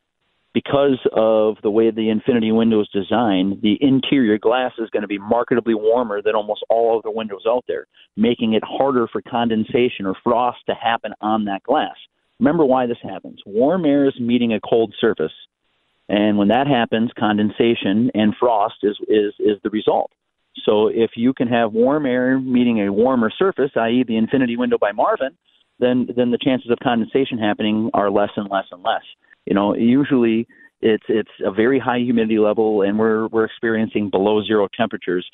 because 0.54 1.00
of 1.12 1.58
the 1.62 1.70
way 1.70 1.92
the 1.92 2.10
Infinity 2.10 2.54
window 2.54 2.80
is 2.80 2.88
designed, 2.94 3.62
the 3.62 3.78
interior 3.82 4.38
glass 4.38 4.72
is 4.80 4.90
going 4.90 5.02
to 5.02 5.08
be 5.08 5.20
markedly 5.20 5.74
warmer 5.74 6.22
than 6.22 6.34
almost 6.34 6.64
all 6.70 6.98
other 6.98 7.14
windows 7.14 7.44
out 7.46 7.66
there, 7.68 7.88
making 8.16 8.54
it 8.54 8.64
harder 8.64 9.06
for 9.12 9.22
condensation 9.22 10.06
or 10.06 10.16
frost 10.24 10.60
to 10.68 10.74
happen 10.74 11.12
on 11.20 11.44
that 11.44 11.62
glass. 11.64 11.96
Remember 12.40 12.64
why 12.64 12.86
this 12.86 12.98
happens. 13.04 13.42
Warm 13.46 13.86
air 13.86 14.08
is 14.08 14.18
meeting 14.18 14.54
a 14.54 14.62
cold 14.62 14.96
surface, 15.00 15.34
and 16.08 16.38
when 16.38 16.50
that 16.50 16.68
happens, 16.68 17.12
condensation 17.18 18.12
and 18.14 18.36
frost 18.40 18.76
is, 18.84 18.98
is, 19.08 19.34
is 19.40 19.58
the 19.64 19.70
result. 19.70 20.12
So 20.64 20.88
if 20.88 21.12
you 21.16 21.34
can 21.34 21.48
have 21.48 21.74
warm 21.74 22.06
air 22.06 22.40
meeting 22.40 22.86
a 22.86 22.92
warmer 22.92 23.32
surface, 23.38 23.72
i.e., 23.76 24.06
the 24.08 24.18
Infinity 24.18 24.56
window 24.56 24.78
by 24.78 24.92
Marvin, 24.92 25.38
then 25.80 26.08
then 26.16 26.32
the 26.32 26.38
chances 26.38 26.72
of 26.72 26.78
condensation 26.82 27.38
happening 27.38 27.90
are 27.94 28.10
less 28.10 28.30
and 28.38 28.50
less 28.50 28.66
and 28.72 28.82
less. 28.82 29.04
You 29.46 29.54
know, 29.54 29.76
usually 29.76 30.48
it's 30.82 31.04
it's 31.10 31.30
a 31.44 31.52
very 31.52 31.80
high 31.80 32.00
humidity 32.00 32.40
level, 32.40 32.82
and 32.82 32.98
we're 32.98 33.28
we're 33.28 33.46
experiencing 33.46 34.10
below 34.10 34.42
zero 34.44 34.70
temperatures. 34.76 35.26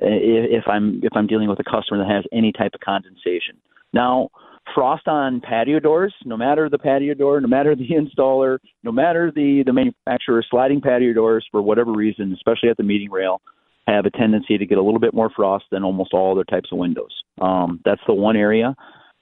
Eh, 0.00 0.06
if, 0.06 0.62
if 0.62 0.68
I'm 0.68 1.00
if 1.02 1.12
I'm 1.14 1.26
dealing 1.26 1.48
with 1.48 1.58
a 1.58 1.64
customer 1.64 1.98
that 1.98 2.10
has 2.10 2.24
any 2.32 2.52
type 2.52 2.72
of 2.74 2.80
condensation. 2.80 3.56
Now, 3.92 4.28
frost 4.74 5.08
on 5.08 5.40
patio 5.40 5.80
doors, 5.80 6.14
no 6.24 6.36
matter 6.36 6.68
the 6.68 6.78
patio 6.78 7.14
door, 7.14 7.40
no 7.40 7.48
matter 7.48 7.74
the 7.74 7.88
installer, 7.90 8.58
no 8.82 8.92
matter 8.92 9.32
the 9.34 9.62
the 9.64 9.72
manufacturer, 9.72 10.44
sliding 10.50 10.80
patio 10.80 11.12
doors 11.12 11.46
for 11.50 11.62
whatever 11.62 11.92
reason, 11.92 12.32
especially 12.32 12.68
at 12.68 12.76
the 12.76 12.82
meeting 12.82 13.10
rail, 13.10 13.40
have 13.86 14.06
a 14.06 14.10
tendency 14.10 14.58
to 14.58 14.66
get 14.66 14.78
a 14.78 14.82
little 14.82 15.00
bit 15.00 15.14
more 15.14 15.30
frost 15.34 15.64
than 15.70 15.82
almost 15.82 16.12
all 16.12 16.32
other 16.32 16.44
types 16.44 16.70
of 16.72 16.78
windows. 16.78 17.10
Um, 17.40 17.80
that's 17.84 18.02
the 18.06 18.14
one 18.14 18.36
area 18.36 18.74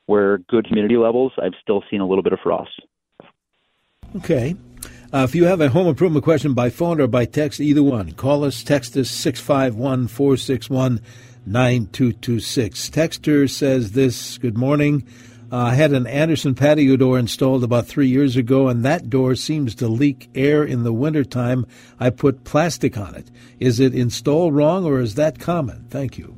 where 0.07 0.39
good 0.39 0.67
humidity 0.67 0.97
levels, 0.97 1.33
I've 1.43 1.55
still 1.61 1.83
seen 1.91 2.01
a 2.01 2.07
little 2.07 2.23
bit 2.23 2.33
of 2.33 2.39
frost. 2.43 2.81
Okay. 4.17 4.57
Uh, 5.13 5.25
if 5.29 5.35
you 5.35 5.45
have 5.45 5.61
a 5.61 5.69
home 5.69 5.87
improvement 5.87 6.25
question 6.25 6.55
by 6.55 6.71
phone 6.71 7.01
or 7.01 7.07
by 7.07 7.25
text, 7.25 7.61
either 7.61 7.83
one, 7.83 8.13
call 8.13 8.45
us, 8.45 8.63
text 8.63 8.97
us 8.97 9.11
651 9.11 10.09
461 10.09 11.01
9226. 11.47 12.91
Texter 12.91 13.49
says 13.49 13.93
this 13.93 14.39
Good 14.39 14.59
morning. 14.59 15.07
Uh, 15.53 15.57
I 15.57 15.75
had 15.75 15.93
an 15.93 16.07
Andersen 16.07 16.55
patio 16.55 16.97
door 16.97 17.19
installed 17.19 17.63
about 17.63 17.87
three 17.87 18.09
years 18.09 18.37
ago, 18.37 18.69
and 18.69 18.85
that 18.85 19.09
door 19.09 19.37
seems 19.37 19.75
to 19.77 19.87
leak 19.87 20.29
air 20.35 20.65
in 20.65 20.83
the 20.83 20.93
wintertime. 20.93 21.67
I 22.01 22.11
put 22.11 22.45
plastic 22.45 22.99
on 22.99 23.15
it. 23.15 23.31
Is 23.61 23.79
it 23.79 23.95
installed 23.95 24.57
wrong, 24.57 24.85
or 24.85 25.01
is 25.01 25.15
that 25.15 25.39
common? 25.39 25.87
Thank 25.89 26.19
you. 26.19 26.37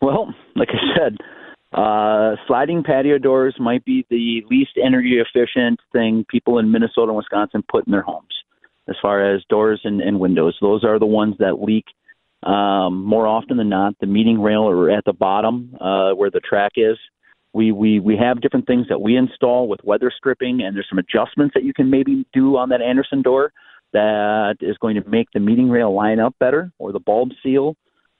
Well, 0.00 0.32
like 0.54 0.68
I 0.70 0.96
said, 0.96 1.16
uh, 1.72 2.36
sliding 2.46 2.84
patio 2.84 3.18
doors 3.18 3.56
might 3.58 3.84
be 3.84 4.06
the 4.08 4.42
least 4.48 4.78
energy 4.82 5.18
efficient 5.18 5.80
thing 5.92 6.24
people 6.28 6.58
in 6.58 6.70
Minnesota 6.70 7.08
and 7.08 7.16
Wisconsin 7.16 7.64
put 7.68 7.86
in 7.86 7.90
their 7.90 8.02
homes 8.02 8.26
as 8.88 8.96
far 9.02 9.34
as 9.34 9.42
doors 9.50 9.80
and, 9.84 10.00
and 10.00 10.18
windows. 10.18 10.56
Those 10.60 10.84
are 10.84 10.98
the 10.98 11.06
ones 11.06 11.34
that 11.40 11.60
leak 11.60 11.84
um, 12.42 13.04
more 13.04 13.26
often 13.26 13.56
than 13.56 13.68
not. 13.68 13.94
The 14.00 14.06
meeting 14.06 14.40
rail 14.40 14.62
or 14.62 14.90
at 14.90 15.04
the 15.04 15.12
bottom 15.12 15.76
uh, 15.80 16.12
where 16.12 16.30
the 16.30 16.40
track 16.40 16.72
is. 16.76 16.96
We, 17.58 17.72
we 17.72 17.98
we 17.98 18.16
have 18.16 18.40
different 18.40 18.66
things 18.68 18.86
that 18.88 19.00
we 19.00 19.16
install 19.16 19.66
with 19.66 19.80
weather 19.82 20.12
stripping, 20.16 20.62
and 20.62 20.76
there's 20.76 20.88
some 20.88 21.00
adjustments 21.06 21.54
that 21.54 21.64
you 21.64 21.74
can 21.74 21.90
maybe 21.90 22.24
do 22.32 22.56
on 22.56 22.68
that 22.68 22.80
Andersen 22.80 23.20
door 23.20 23.52
that 23.92 24.56
is 24.60 24.76
going 24.78 24.94
to 24.94 25.08
make 25.08 25.28
the 25.34 25.40
meeting 25.40 25.68
rail 25.68 25.92
line 25.92 26.20
up 26.20 26.34
better, 26.38 26.70
or 26.78 26.92
the 26.92 27.00
bulb 27.00 27.30
seal 27.42 27.74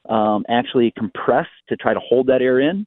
um, 0.08 0.44
actually 0.48 0.92
compress 1.02 1.46
to 1.68 1.76
try 1.76 1.94
to 1.94 2.00
hold 2.00 2.26
that 2.26 2.42
air 2.42 2.58
in. 2.58 2.84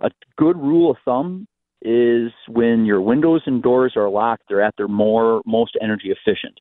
A 0.00 0.10
good 0.36 0.56
rule 0.58 0.90
of 0.90 0.98
thumb 1.02 1.46
is 1.80 2.30
when 2.46 2.84
your 2.84 3.00
windows 3.00 3.42
and 3.46 3.62
doors 3.62 3.94
are 3.96 4.10
locked, 4.10 4.42
they're 4.48 4.62
at 4.68 4.76
their 4.76 4.88
more 4.88 5.40
most 5.46 5.78
energy 5.80 6.10
efficient. 6.16 6.58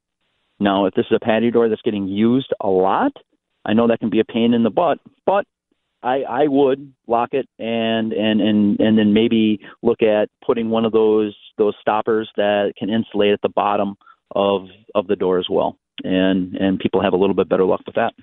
Now, 0.62 0.86
if 0.86 0.94
this 0.94 1.08
is 1.12 1.18
a 1.22 1.26
patio 1.26 1.52
door 1.52 1.68
that's 1.68 1.82
getting 1.82 2.08
used 2.08 2.54
a 2.62 2.70
lot, 2.70 3.12
I 3.66 3.74
know 3.74 3.88
that 3.88 4.00
can 4.00 4.10
be 4.10 4.22
a 4.22 4.26
pain 4.26 4.54
in 4.54 4.64
the 4.64 4.70
butt, 4.70 5.00
but 5.26 5.46
I, 6.06 6.22
I 6.22 6.48
would 6.48 6.94
lock 7.08 7.30
it 7.32 7.50
and, 7.58 8.14
and, 8.14 8.40
and, 8.40 8.80
and 8.80 8.98
then 8.98 9.14
maybe 9.14 9.60
look 9.82 10.04
at 10.04 10.30
putting 10.46 10.70
one 10.70 10.86
of 10.86 10.92
those 10.92 11.36
those 11.58 11.74
stoppers 11.82 12.30
that 12.36 12.74
can 12.78 12.90
insulate 12.90 13.32
at 13.32 13.42
the 13.42 13.50
bottom 13.50 13.96
of 14.36 14.68
of 14.94 15.08
the 15.08 15.16
door 15.16 15.40
as 15.40 15.48
well. 15.50 15.78
And 16.04 16.56
and 16.56 16.80
people 16.80 17.02
have 17.02 17.14
a 17.14 17.18
little 17.18 17.36
bit 17.36 17.50
better 17.50 17.66
luck 17.66 17.82
with 17.86 17.96
that. 17.96 18.14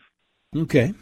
Okay. 0.57 0.95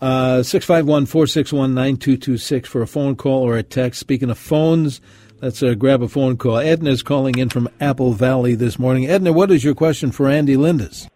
Uh, 0.00 0.42
651 0.42 1.06
461 1.06 1.72
9226 1.74 2.68
for 2.68 2.82
a 2.82 2.86
phone 2.86 3.16
call 3.16 3.42
or 3.42 3.56
a 3.56 3.62
text. 3.62 3.98
Speaking 4.00 4.28
of 4.28 4.36
phones, 4.36 5.00
let's 5.40 5.62
uh, 5.62 5.72
grab 5.74 6.02
a 6.02 6.08
phone 6.08 6.36
call. 6.36 6.58
Edna 6.58 6.90
is 6.90 7.02
calling 7.02 7.38
in 7.38 7.48
from 7.48 7.68
Apple 7.80 8.12
Valley 8.12 8.54
this 8.54 8.78
morning. 8.78 9.06
Edna, 9.06 9.32
what 9.32 9.50
is 9.50 9.64
your 9.64 9.74
question 9.74 10.12
for 10.12 10.28
Andy 10.28 10.56
Lindus? 10.56 11.08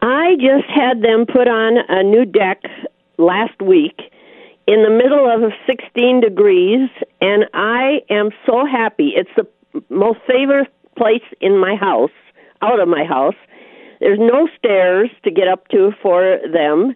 I 0.00 0.34
just 0.36 0.68
had 0.68 1.02
them 1.02 1.26
put 1.26 1.48
on 1.48 1.78
a 1.88 2.02
new 2.04 2.24
deck 2.24 2.60
last 3.18 3.60
week 3.62 4.00
in 4.66 4.82
the 4.82 4.90
middle 4.90 5.28
of 5.28 5.52
16 5.66 6.20
degrees, 6.20 6.88
and 7.20 7.44
I 7.52 8.00
am 8.10 8.30
so 8.46 8.64
happy. 8.64 9.12
It's 9.14 9.30
the 9.36 9.46
most 9.90 10.20
favorite 10.26 10.72
place 10.96 11.22
in 11.40 11.58
my 11.58 11.76
house, 11.76 12.14
out 12.62 12.80
of 12.80 12.88
my 12.88 13.04
house. 13.04 13.34
There's 14.00 14.18
no 14.18 14.48
stairs 14.58 15.10
to 15.24 15.30
get 15.30 15.48
up 15.48 15.68
to 15.68 15.92
for 16.02 16.38
them. 16.52 16.94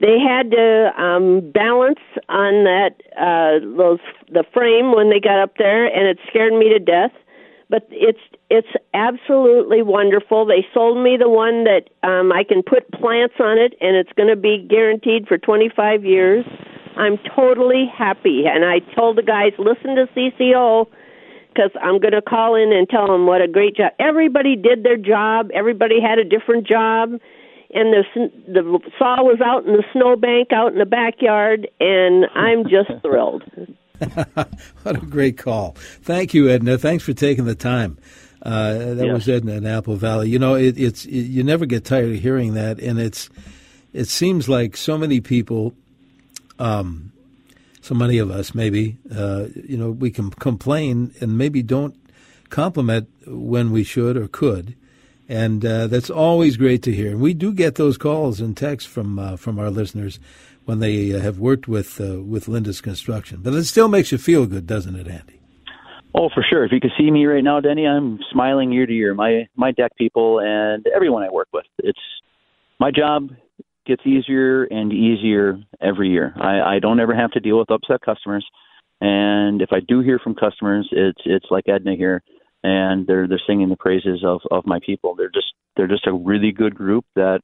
They 0.00 0.18
had 0.18 0.50
to 0.50 0.90
um, 1.00 1.50
balance 1.52 2.00
on 2.28 2.64
that 2.64 2.94
uh, 3.16 3.64
those 3.76 4.00
the 4.30 4.44
frame 4.52 4.94
when 4.94 5.10
they 5.10 5.20
got 5.20 5.38
up 5.38 5.56
there, 5.58 5.86
and 5.86 6.08
it 6.08 6.18
scared 6.28 6.54
me 6.54 6.70
to 6.70 6.78
death 6.78 7.12
but 7.72 7.88
it's 7.90 8.20
it's 8.50 8.68
absolutely 8.92 9.80
wonderful. 9.80 10.44
They 10.44 10.66
sold 10.74 11.02
me 11.02 11.16
the 11.16 11.30
one 11.30 11.64
that 11.64 11.88
um, 12.06 12.30
I 12.30 12.44
can 12.44 12.62
put 12.62 12.92
plants 12.92 13.36
on 13.40 13.56
it, 13.56 13.72
and 13.80 13.96
it's 13.96 14.12
going 14.12 14.28
to 14.28 14.36
be 14.36 14.58
guaranteed 14.68 15.26
for 15.26 15.38
25 15.38 16.04
years. 16.04 16.44
I'm 16.98 17.16
totally 17.34 17.90
happy, 17.90 18.44
and 18.46 18.66
I 18.66 18.80
told 18.94 19.16
the 19.16 19.22
guys, 19.22 19.52
listen 19.58 19.96
to 19.96 20.06
CCO 20.14 20.86
because 21.48 21.70
I'm 21.80 21.98
going 21.98 22.12
to 22.12 22.20
call 22.20 22.54
in 22.56 22.74
and 22.74 22.86
tell 22.90 23.06
them 23.06 23.26
what 23.26 23.40
a 23.40 23.48
great 23.48 23.76
job. 23.76 23.92
Everybody 23.98 24.54
did 24.54 24.84
their 24.84 24.98
job. 24.98 25.48
Everybody 25.54 25.98
had 25.98 26.18
a 26.18 26.24
different 26.24 26.66
job, 26.66 27.12
and 27.72 27.88
the 27.94 28.04
the 28.48 28.80
saw 28.98 29.22
was 29.22 29.40
out 29.42 29.64
in 29.64 29.72
the 29.72 29.84
snowbank 29.94 30.52
out 30.52 30.74
in 30.74 30.78
the 30.78 30.84
backyard, 30.84 31.68
and 31.80 32.26
I'm 32.34 32.64
just 32.64 32.90
thrilled. 33.02 33.44
what 34.82 34.96
a 34.96 35.06
great 35.06 35.38
call. 35.38 35.72
Thank 36.02 36.34
you, 36.34 36.48
Edna. 36.48 36.78
Thanks 36.78 37.04
for 37.04 37.12
taking 37.12 37.44
the 37.44 37.54
time. 37.54 37.98
Uh, 38.42 38.94
that 38.94 39.06
yes. 39.06 39.14
was 39.14 39.28
Edna 39.28 39.52
in 39.52 39.66
Apple 39.66 39.94
Valley. 39.94 40.28
You 40.28 40.38
know, 40.38 40.54
it, 40.54 40.76
it's 40.76 41.04
it, 41.04 41.12
you 41.12 41.44
never 41.44 41.64
get 41.64 41.84
tired 41.84 42.10
of 42.10 42.20
hearing 42.20 42.54
that, 42.54 42.80
and 42.80 42.98
it's 42.98 43.30
it 43.92 44.08
seems 44.08 44.48
like 44.48 44.76
so 44.76 44.98
many 44.98 45.20
people, 45.20 45.74
um, 46.58 47.12
so 47.82 47.94
many 47.94 48.18
of 48.18 48.30
us 48.30 48.54
maybe, 48.54 48.96
uh, 49.14 49.46
you 49.54 49.76
know, 49.76 49.90
we 49.90 50.10
can 50.10 50.30
complain 50.30 51.14
and 51.20 51.38
maybe 51.38 51.62
don't 51.62 51.94
compliment 52.50 53.08
when 53.26 53.70
we 53.70 53.84
should 53.84 54.16
or 54.16 54.26
could, 54.26 54.74
and 55.28 55.64
uh, 55.64 55.86
that's 55.86 56.10
always 56.10 56.56
great 56.56 56.82
to 56.82 56.92
hear. 56.92 57.12
And 57.12 57.20
we 57.20 57.34
do 57.34 57.52
get 57.52 57.76
those 57.76 57.96
calls 57.96 58.40
and 58.40 58.56
texts 58.56 58.90
from 58.90 59.20
uh, 59.20 59.36
from 59.36 59.60
our 59.60 59.70
listeners 59.70 60.18
when 60.64 60.78
they 60.80 61.14
uh, 61.14 61.20
have 61.20 61.38
worked 61.38 61.68
with 61.68 62.00
uh, 62.00 62.22
with 62.22 62.46
Lindus 62.46 62.82
Construction. 62.82 63.40
But 63.42 63.54
it 63.54 63.64
still 63.64 63.88
makes 63.88 64.12
you 64.12 64.18
feel 64.18 64.46
good, 64.46 64.66
doesn't 64.66 64.96
it, 64.96 65.08
Andy? 65.08 65.40
Oh, 66.14 66.28
for 66.32 66.44
sure. 66.48 66.64
If 66.64 66.72
you 66.72 66.80
could 66.80 66.92
see 66.98 67.10
me 67.10 67.24
right 67.24 67.42
now, 67.42 67.60
Denny, 67.60 67.86
I'm 67.86 68.18
smiling 68.30 68.70
year 68.70 68.86
to 68.86 68.92
year. 68.92 69.14
My 69.14 69.48
my 69.56 69.72
deck 69.72 69.96
people 69.96 70.40
and 70.40 70.86
everyone 70.94 71.22
I 71.22 71.30
work 71.30 71.48
with. 71.52 71.64
It's 71.78 71.98
my 72.78 72.90
job 72.90 73.30
gets 73.86 74.02
easier 74.06 74.64
and 74.64 74.92
easier 74.92 75.58
every 75.80 76.10
year. 76.10 76.34
I, 76.36 76.76
I 76.76 76.78
don't 76.78 77.00
ever 77.00 77.14
have 77.14 77.32
to 77.32 77.40
deal 77.40 77.58
with 77.58 77.70
upset 77.70 78.00
customers. 78.00 78.46
And 79.00 79.62
if 79.62 79.70
I 79.72 79.80
do 79.80 80.00
hear 80.00 80.18
from 80.18 80.34
customers, 80.34 80.88
it's 80.92 81.20
it's 81.24 81.46
like 81.50 81.68
Edna 81.68 81.96
here, 81.96 82.22
and 82.62 83.06
they're 83.06 83.26
they're 83.26 83.42
singing 83.46 83.68
the 83.68 83.76
praises 83.76 84.22
of 84.24 84.40
of 84.50 84.66
my 84.66 84.78
people. 84.84 85.14
They're 85.16 85.30
just 85.30 85.52
they're 85.76 85.88
just 85.88 86.06
a 86.06 86.12
really 86.12 86.52
good 86.52 86.74
group 86.74 87.04
that 87.16 87.40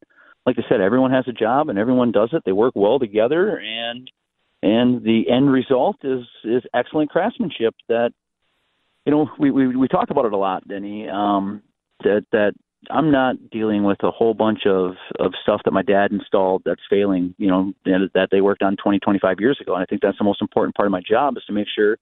like 0.49 0.57
I 0.59 0.67
said, 0.67 0.81
everyone 0.81 1.11
has 1.11 1.27
a 1.29 1.33
job 1.33 1.69
and 1.69 1.79
everyone 1.79 2.11
does 2.11 2.31
it. 2.33 2.43
They 2.47 2.53
work 2.53 2.73
well 2.75 2.99
together, 2.99 3.59
and 3.59 4.11
and 4.63 5.03
the 5.03 5.25
end 5.31 5.53
result 5.53 5.97
is 6.03 6.25
is 6.43 6.63
excellent 6.75 7.11
craftsmanship. 7.11 7.75
That 7.89 8.13
you 9.05 9.13
know 9.13 9.29
we 9.39 9.51
we, 9.51 9.77
we 9.77 9.89
talk 9.89 10.09
about 10.09 10.25
it 10.25 10.33
a 10.33 10.39
lot, 10.39 10.67
Denny. 10.67 11.07
Um, 11.07 11.63
that 12.03 12.25
that 12.33 12.53
I'm 12.91 13.11
not 13.11 13.51
dealing 13.51 13.85
with 13.85 14.03
a 14.03 14.11
whole 14.11 14.33
bunch 14.33 14.61
of 14.65 14.93
of 15.19 15.35
stuff 15.43 15.61
that 15.67 15.73
my 15.73 15.83
dad 15.83 16.13
installed 16.13 16.63
that's 16.65 16.81
failing. 16.89 17.35
You 17.37 17.49
know 17.49 17.73
that 17.85 18.29
they 18.31 18.41
worked 18.41 18.63
on 18.63 18.77
20, 18.83 19.01
25 19.01 19.37
years 19.41 19.59
ago, 19.61 19.75
and 19.75 19.83
I 19.83 19.85
think 19.85 20.01
that's 20.01 20.17
the 20.17 20.25
most 20.25 20.41
important 20.41 20.77
part 20.77 20.87
of 20.87 20.93
my 20.93 21.03
job 21.07 21.37
is 21.37 21.45
to 21.45 21.53
make 21.53 21.69
sure 21.77 21.99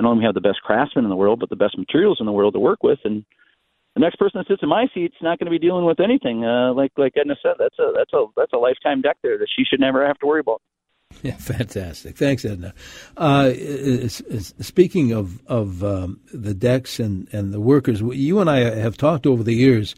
not 0.00 0.10
only 0.10 0.24
have 0.24 0.34
the 0.34 0.40
best 0.40 0.62
craftsmen 0.62 1.04
in 1.04 1.10
the 1.10 1.16
world, 1.16 1.38
but 1.38 1.48
the 1.48 1.54
best 1.54 1.78
materials 1.78 2.16
in 2.18 2.26
the 2.26 2.32
world 2.32 2.54
to 2.54 2.60
work 2.60 2.82
with, 2.82 2.98
and 3.04 3.24
the 3.94 4.00
next 4.00 4.16
person 4.16 4.38
that 4.38 4.48
sits 4.48 4.62
in 4.62 4.68
my 4.68 4.86
seat's 4.92 5.14
not 5.22 5.38
going 5.38 5.46
to 5.46 5.50
be 5.50 5.58
dealing 5.58 5.84
with 5.84 6.00
anything. 6.00 6.44
Uh, 6.44 6.72
like 6.74 6.92
like 6.96 7.14
Edna 7.16 7.36
said, 7.42 7.54
that's 7.58 7.78
a 7.78 7.92
that's 7.96 8.12
a 8.12 8.26
that's 8.36 8.52
a 8.52 8.58
lifetime 8.58 9.00
deck 9.00 9.16
there 9.22 9.38
that 9.38 9.48
she 9.56 9.64
should 9.64 9.80
never 9.80 10.06
have 10.06 10.18
to 10.18 10.26
worry 10.26 10.40
about. 10.40 10.60
Yeah, 11.22 11.36
fantastic. 11.36 12.16
Thanks, 12.16 12.44
Edna. 12.44 12.74
Uh, 13.16 13.52
speaking 14.08 15.12
of 15.12 15.40
of 15.46 15.84
um, 15.84 16.20
the 16.32 16.54
decks 16.54 16.98
and, 16.98 17.32
and 17.32 17.54
the 17.54 17.60
workers, 17.60 18.00
you 18.00 18.40
and 18.40 18.50
I 18.50 18.58
have 18.58 18.96
talked 18.96 19.24
over 19.24 19.44
the 19.44 19.54
years, 19.54 19.94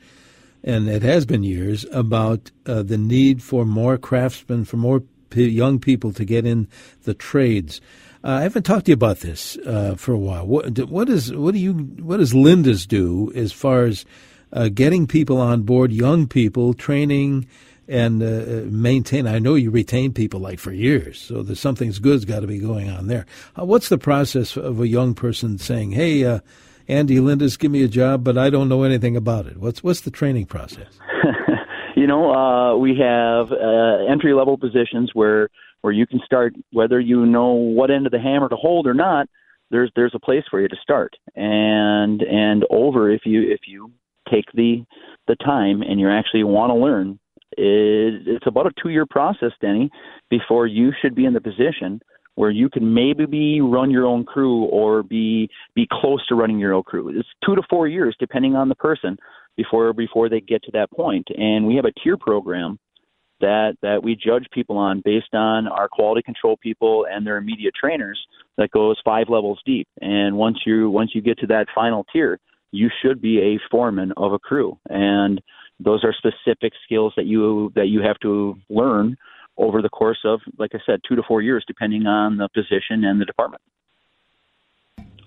and 0.62 0.88
it 0.88 1.02
has 1.02 1.24
been 1.24 1.42
years 1.42 1.86
about 1.90 2.50
uh, 2.66 2.82
the 2.82 2.98
need 2.98 3.42
for 3.42 3.64
more 3.64 3.96
craftsmen, 3.96 4.66
for 4.66 4.76
more 4.76 5.02
p- 5.30 5.48
young 5.48 5.78
people 5.78 6.12
to 6.12 6.24
get 6.24 6.44
in 6.44 6.68
the 7.04 7.14
trades. 7.14 7.80
Uh, 8.26 8.40
I 8.40 8.42
haven't 8.42 8.64
talked 8.64 8.86
to 8.86 8.90
you 8.90 8.94
about 8.94 9.20
this 9.20 9.56
uh, 9.58 9.94
for 9.94 10.10
a 10.10 10.18
while. 10.18 10.44
What, 10.44 10.76
what 10.88 11.08
is 11.08 11.32
what 11.32 11.54
do 11.54 11.60
you 11.60 11.74
what 11.74 12.16
does 12.16 12.34
Lindus 12.34 12.84
do 12.84 13.30
as 13.36 13.52
far 13.52 13.84
as 13.84 14.04
uh, 14.52 14.68
getting 14.68 15.06
people 15.06 15.40
on 15.40 15.62
board, 15.62 15.92
young 15.92 16.26
people, 16.26 16.74
training 16.74 17.46
and 17.86 18.20
uh, 18.20 18.68
maintain? 18.68 19.28
I 19.28 19.38
know 19.38 19.54
you 19.54 19.70
retain 19.70 20.12
people 20.12 20.40
like 20.40 20.58
for 20.58 20.72
years, 20.72 21.20
so 21.20 21.44
there's 21.44 21.60
something's 21.60 22.00
good's 22.00 22.24
got 22.24 22.40
to 22.40 22.48
be 22.48 22.58
going 22.58 22.90
on 22.90 23.06
there. 23.06 23.26
Uh, 23.56 23.64
what's 23.64 23.90
the 23.90 23.98
process 23.98 24.56
of 24.56 24.80
a 24.80 24.88
young 24.88 25.14
person 25.14 25.56
saying, 25.58 25.92
"Hey"? 25.92 26.24
Uh, 26.24 26.40
Andy 26.88 27.16
Lindus, 27.16 27.58
give 27.58 27.72
me 27.72 27.82
a 27.82 27.88
job, 27.88 28.22
but 28.22 28.38
I 28.38 28.48
don't 28.48 28.68
know 28.68 28.84
anything 28.84 29.16
about 29.16 29.46
it. 29.46 29.56
What's 29.56 29.82
what's 29.82 30.02
the 30.02 30.10
training 30.10 30.46
process? 30.46 30.86
you 31.96 32.06
know, 32.06 32.78
we 32.80 32.96
have 32.96 33.50
entry 34.08 34.34
level 34.34 34.56
positions 34.56 35.10
where 35.12 35.48
where 35.86 35.94
you 35.94 36.06
can 36.06 36.20
start 36.24 36.52
whether 36.72 36.98
you 36.98 37.24
know 37.24 37.52
what 37.52 37.92
end 37.92 38.06
of 38.06 38.12
the 38.12 38.18
hammer 38.18 38.48
to 38.48 38.56
hold 38.56 38.88
or 38.88 38.94
not 38.94 39.28
there's 39.70 39.90
there's 39.96 40.14
a 40.14 40.20
place 40.20 40.44
for 40.50 40.60
you 40.60 40.68
to 40.68 40.76
start. 40.82 41.14
And 41.34 42.22
and 42.22 42.64
over 42.70 43.10
if 43.10 43.22
you 43.24 43.42
if 43.50 43.60
you 43.66 43.92
take 44.30 44.46
the 44.54 44.84
the 45.28 45.36
time 45.36 45.82
and 45.82 46.00
you 46.00 46.10
actually 46.10 46.44
want 46.44 46.70
to 46.70 46.74
learn 46.74 47.18
it, 47.52 48.26
it's 48.26 48.46
about 48.46 48.66
a 48.66 48.70
two 48.82 48.90
year 48.90 49.06
process 49.06 49.52
denny 49.60 49.90
before 50.30 50.66
you 50.66 50.92
should 51.00 51.14
be 51.14 51.24
in 51.24 51.34
the 51.34 51.40
position 51.40 52.00
where 52.34 52.50
you 52.50 52.68
can 52.68 52.92
maybe 52.92 53.24
be 53.24 53.60
run 53.60 53.90
your 53.90 54.06
own 54.06 54.24
crew 54.24 54.64
or 54.64 55.02
be 55.02 55.48
be 55.74 55.86
close 55.90 56.24
to 56.28 56.34
running 56.34 56.58
your 56.58 56.74
own 56.74 56.82
crew. 56.82 57.08
It's 57.08 57.28
two 57.44 57.56
to 57.56 57.62
four 57.68 57.88
years 57.88 58.16
depending 58.18 58.54
on 58.54 58.68
the 58.68 58.74
person 58.74 59.16
before 59.56 59.92
before 59.92 60.28
they 60.28 60.40
get 60.40 60.62
to 60.64 60.70
that 60.72 60.90
point. 60.90 61.28
And 61.36 61.66
we 61.66 61.76
have 61.76 61.86
a 61.86 61.92
tier 62.02 62.16
program 62.16 62.78
that 63.40 63.76
that 63.82 64.02
we 64.02 64.16
judge 64.16 64.46
people 64.52 64.78
on 64.78 65.02
based 65.04 65.34
on 65.34 65.68
our 65.68 65.88
quality 65.88 66.22
control 66.22 66.56
people 66.56 67.06
and 67.10 67.26
their 67.26 67.36
immediate 67.36 67.74
trainers 67.74 68.18
that 68.56 68.70
goes 68.70 68.98
five 69.04 69.28
levels 69.28 69.60
deep 69.66 69.86
and 70.00 70.36
once 70.36 70.58
you 70.64 70.88
once 70.90 71.10
you 71.14 71.20
get 71.20 71.38
to 71.38 71.46
that 71.46 71.66
final 71.74 72.04
tier 72.12 72.38
you 72.72 72.88
should 73.02 73.20
be 73.20 73.38
a 73.40 73.60
foreman 73.70 74.12
of 74.16 74.32
a 74.32 74.38
crew 74.38 74.78
and 74.88 75.40
those 75.78 76.02
are 76.04 76.14
specific 76.14 76.72
skills 76.84 77.12
that 77.16 77.26
you 77.26 77.70
that 77.74 77.88
you 77.88 78.00
have 78.00 78.18
to 78.20 78.56
learn 78.70 79.16
over 79.58 79.80
the 79.82 79.88
course 79.88 80.18
of, 80.24 80.40
like 80.58 80.72
I 80.74 80.78
said, 80.84 81.00
two 81.08 81.16
to 81.16 81.22
four 81.22 81.42
years, 81.42 81.64
depending 81.66 82.06
on 82.06 82.36
the 82.36 82.48
position 82.48 83.04
and 83.04 83.20
the 83.20 83.24
department. 83.24 83.62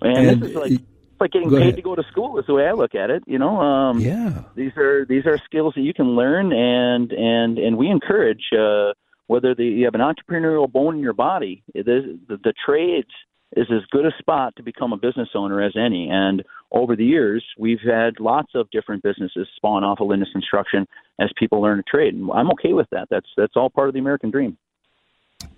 And, 0.02 0.18
and 0.18 0.42
this 0.42 0.52
is 0.52 0.56
like 0.56 0.72
like 1.20 1.32
getting 1.32 1.50
paid 1.50 1.62
ahead. 1.62 1.76
to 1.76 1.82
go 1.82 1.96
to 1.96 2.04
school 2.12 2.38
is 2.40 2.46
the 2.46 2.54
way 2.54 2.68
I 2.68 2.72
look 2.72 2.96
at 2.96 3.10
it. 3.10 3.24
You 3.28 3.40
know, 3.40 3.60
um, 3.60 4.00
yeah, 4.00 4.44
these 4.56 4.76
are 4.78 5.06
these 5.06 5.26
are 5.26 5.38
skills 5.46 5.74
that 5.76 5.82
you 5.82 5.94
can 5.94 6.16
learn, 6.16 6.52
and 6.52 7.12
and 7.12 7.58
and 7.58 7.78
we 7.78 7.90
encourage 7.90 8.44
uh, 8.54 8.94
whether 9.28 9.54
the, 9.54 9.66
you 9.66 9.86
have 9.86 9.96
an 9.96 10.02
entrepreneurial 10.02 10.72
bone 10.72 10.96
in 10.96 11.02
your 11.02 11.14
body. 11.14 11.64
Is, 11.76 11.86
the, 11.86 12.38
the 12.44 12.54
trades 12.66 13.10
is 13.56 13.68
as 13.72 13.86
good 13.92 14.06
a 14.06 14.12
spot 14.20 14.56
to 14.58 14.64
become 14.64 14.94
a 14.94 14.98
business 14.98 15.30
owner 15.36 15.62
as 15.62 15.74
any. 15.76 16.10
And 16.10 16.44
over 16.72 16.96
the 16.96 17.06
years, 17.06 17.44
we've 17.58 17.80
had 17.84 18.20
lots 18.20 18.52
of 18.54 18.70
different 18.72 19.04
businesses 19.04 19.48
spawn 19.56 19.84
off 19.84 20.00
of 20.00 20.08
Lindus 20.08 20.32
Construction 20.32 20.88
as 21.20 21.30
people 21.38 21.62
learn 21.62 21.80
a 21.80 21.84
trade. 21.84 22.14
And 22.14 22.30
I'm 22.32 22.52
okay 22.52 22.74
with 22.74 22.88
that. 22.92 23.08
That's 23.10 23.28
that's 23.38 23.54
all 23.56 23.70
part 23.70 23.88
of 23.88 23.94
the 23.94 24.00
American 24.00 24.30
dream. 24.30 24.58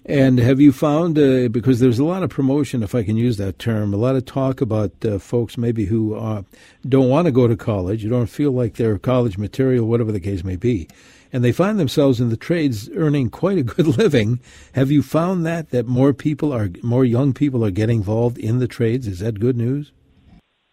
And 0.05 0.39
have 0.39 0.59
you 0.59 0.71
found, 0.71 1.17
uh, 1.17 1.47
because 1.47 1.79
there's 1.79 1.99
a 1.99 2.03
lot 2.03 2.23
of 2.23 2.29
promotion, 2.31 2.81
if 2.81 2.95
I 2.95 3.03
can 3.03 3.17
use 3.17 3.37
that 3.37 3.59
term, 3.59 3.93
a 3.93 3.97
lot 3.97 4.15
of 4.15 4.25
talk 4.25 4.59
about 4.59 4.91
uh, 5.05 5.19
folks 5.19 5.57
maybe 5.57 5.85
who 5.85 6.15
uh, 6.15 6.41
don't 6.87 7.07
want 7.07 7.27
to 7.27 7.31
go 7.31 7.47
to 7.47 7.55
college, 7.55 8.03
you 8.03 8.09
don't 8.09 8.27
feel 8.27 8.51
like 8.51 8.75
they're 8.75 8.97
college 8.97 9.37
material, 9.37 9.87
whatever 9.87 10.11
the 10.11 10.19
case 10.19 10.43
may 10.43 10.55
be, 10.55 10.87
and 11.31 11.43
they 11.43 11.51
find 11.51 11.79
themselves 11.79 12.19
in 12.19 12.29
the 12.29 12.37
trades 12.37 12.89
earning 12.95 13.29
quite 13.29 13.59
a 13.59 13.63
good 13.63 13.87
living. 13.97 14.39
Have 14.73 14.89
you 14.89 15.03
found 15.03 15.45
that, 15.45 15.69
that 15.69 15.85
more 15.85 16.13
people 16.13 16.51
are, 16.51 16.69
more 16.81 17.05
young 17.05 17.31
people 17.31 17.63
are 17.63 17.71
getting 17.71 17.99
involved 17.99 18.39
in 18.39 18.57
the 18.57 18.67
trades? 18.67 19.07
Is 19.07 19.19
that 19.19 19.39
good 19.39 19.55
news? 19.55 19.91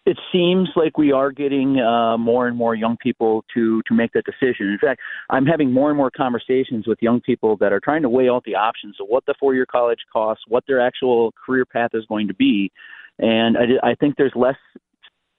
It 0.09 0.17
seems 0.31 0.69
like 0.75 0.97
we 0.97 1.11
are 1.11 1.31
getting 1.31 1.79
uh, 1.79 2.17
more 2.17 2.47
and 2.47 2.57
more 2.57 2.73
young 2.73 2.97
people 2.97 3.45
to 3.53 3.83
to 3.83 3.93
make 3.93 4.11
that 4.13 4.23
decision. 4.25 4.67
In 4.67 4.79
fact, 4.79 4.99
I'm 5.29 5.45
having 5.45 5.71
more 5.71 5.89
and 5.89 5.97
more 5.97 6.09
conversations 6.09 6.87
with 6.87 6.97
young 6.99 7.21
people 7.21 7.57
that 7.57 7.71
are 7.71 7.79
trying 7.79 8.01
to 8.01 8.09
weigh 8.09 8.27
out 8.27 8.43
the 8.43 8.55
options 8.55 8.95
of 8.99 9.05
what 9.07 9.23
the 9.27 9.35
four 9.39 9.53
year 9.53 9.67
college 9.67 9.99
costs, 10.11 10.43
what 10.47 10.63
their 10.67 10.81
actual 10.81 11.31
career 11.45 11.63
path 11.63 11.91
is 11.93 12.05
going 12.07 12.27
to 12.27 12.33
be, 12.33 12.71
and 13.19 13.55
I, 13.55 13.91
I 13.91 13.95
think 13.95 14.15
there's 14.17 14.33
less 14.35 14.57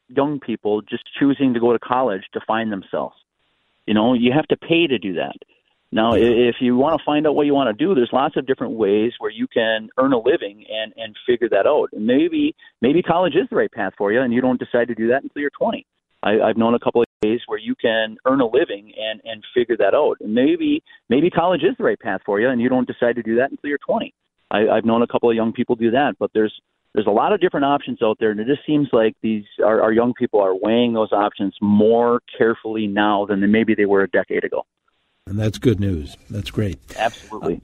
young 0.08 0.38
people 0.38 0.82
just 0.82 1.02
choosing 1.18 1.52
to 1.54 1.60
go 1.60 1.72
to 1.72 1.78
college 1.80 2.22
to 2.34 2.40
find 2.46 2.70
themselves. 2.70 3.16
You 3.86 3.94
know, 3.94 4.14
you 4.14 4.30
have 4.32 4.46
to 4.48 4.56
pay 4.56 4.86
to 4.86 4.98
do 4.98 5.14
that. 5.14 5.36
Now, 5.92 6.14
if 6.14 6.56
you 6.60 6.76
want 6.76 7.00
to 7.00 7.04
find 7.04 7.26
out 7.26 7.34
what 7.34 7.46
you 7.46 7.54
want 7.54 7.76
to 7.76 7.84
do, 7.84 7.96
there's 7.96 8.10
lots 8.12 8.36
of 8.36 8.46
different 8.46 8.74
ways 8.74 9.12
where 9.18 9.30
you 9.30 9.48
can 9.48 9.88
earn 9.98 10.12
a 10.12 10.18
living 10.18 10.64
and 10.70 10.92
and 10.96 11.16
figure 11.26 11.48
that 11.48 11.66
out. 11.66 11.88
And 11.92 12.06
maybe 12.06 12.54
maybe 12.80 13.02
college 13.02 13.34
is 13.34 13.48
the 13.50 13.56
right 13.56 13.70
path 13.70 13.94
for 13.98 14.12
you, 14.12 14.20
and 14.20 14.32
you 14.32 14.40
don't 14.40 14.60
decide 14.60 14.86
to 14.88 14.94
do 14.94 15.08
that 15.08 15.22
until 15.22 15.40
you're 15.40 15.50
20. 15.58 15.84
I, 16.22 16.38
I've 16.40 16.56
known 16.56 16.74
a 16.74 16.78
couple 16.78 17.02
of 17.02 17.06
ways 17.24 17.40
where 17.48 17.58
you 17.58 17.74
can 17.74 18.18
earn 18.24 18.40
a 18.40 18.46
living 18.46 18.92
and 18.96 19.20
and 19.24 19.42
figure 19.52 19.76
that 19.78 19.94
out. 19.94 20.18
And 20.20 20.32
maybe 20.32 20.84
maybe 21.08 21.28
college 21.28 21.62
is 21.62 21.76
the 21.76 21.84
right 21.84 21.98
path 21.98 22.20
for 22.24 22.40
you, 22.40 22.50
and 22.50 22.60
you 22.60 22.68
don't 22.68 22.86
decide 22.86 23.16
to 23.16 23.22
do 23.24 23.36
that 23.36 23.50
until 23.50 23.70
you're 23.70 23.80
20. 23.84 24.14
I, 24.52 24.68
I've 24.68 24.84
known 24.84 25.02
a 25.02 25.08
couple 25.08 25.28
of 25.28 25.34
young 25.34 25.52
people 25.52 25.74
do 25.74 25.90
that, 25.90 26.14
but 26.20 26.30
there's 26.34 26.54
there's 26.94 27.08
a 27.08 27.10
lot 27.10 27.32
of 27.32 27.40
different 27.40 27.66
options 27.66 28.00
out 28.00 28.18
there, 28.20 28.30
and 28.30 28.38
it 28.38 28.46
just 28.46 28.64
seems 28.64 28.88
like 28.92 29.16
these 29.22 29.44
our, 29.64 29.82
our 29.82 29.92
young 29.92 30.14
people 30.14 30.40
are 30.40 30.54
weighing 30.54 30.92
those 30.92 31.10
options 31.10 31.56
more 31.60 32.20
carefully 32.38 32.86
now 32.86 33.26
than 33.26 33.40
maybe 33.50 33.74
they 33.74 33.86
were 33.86 34.02
a 34.02 34.10
decade 34.10 34.44
ago 34.44 34.64
and 35.30 35.38
that's 35.38 35.58
good 35.58 35.80
news. 35.80 36.16
That's 36.28 36.50
great. 36.50 36.78
Absolutely. 36.96 37.56
Uh, 37.56 37.60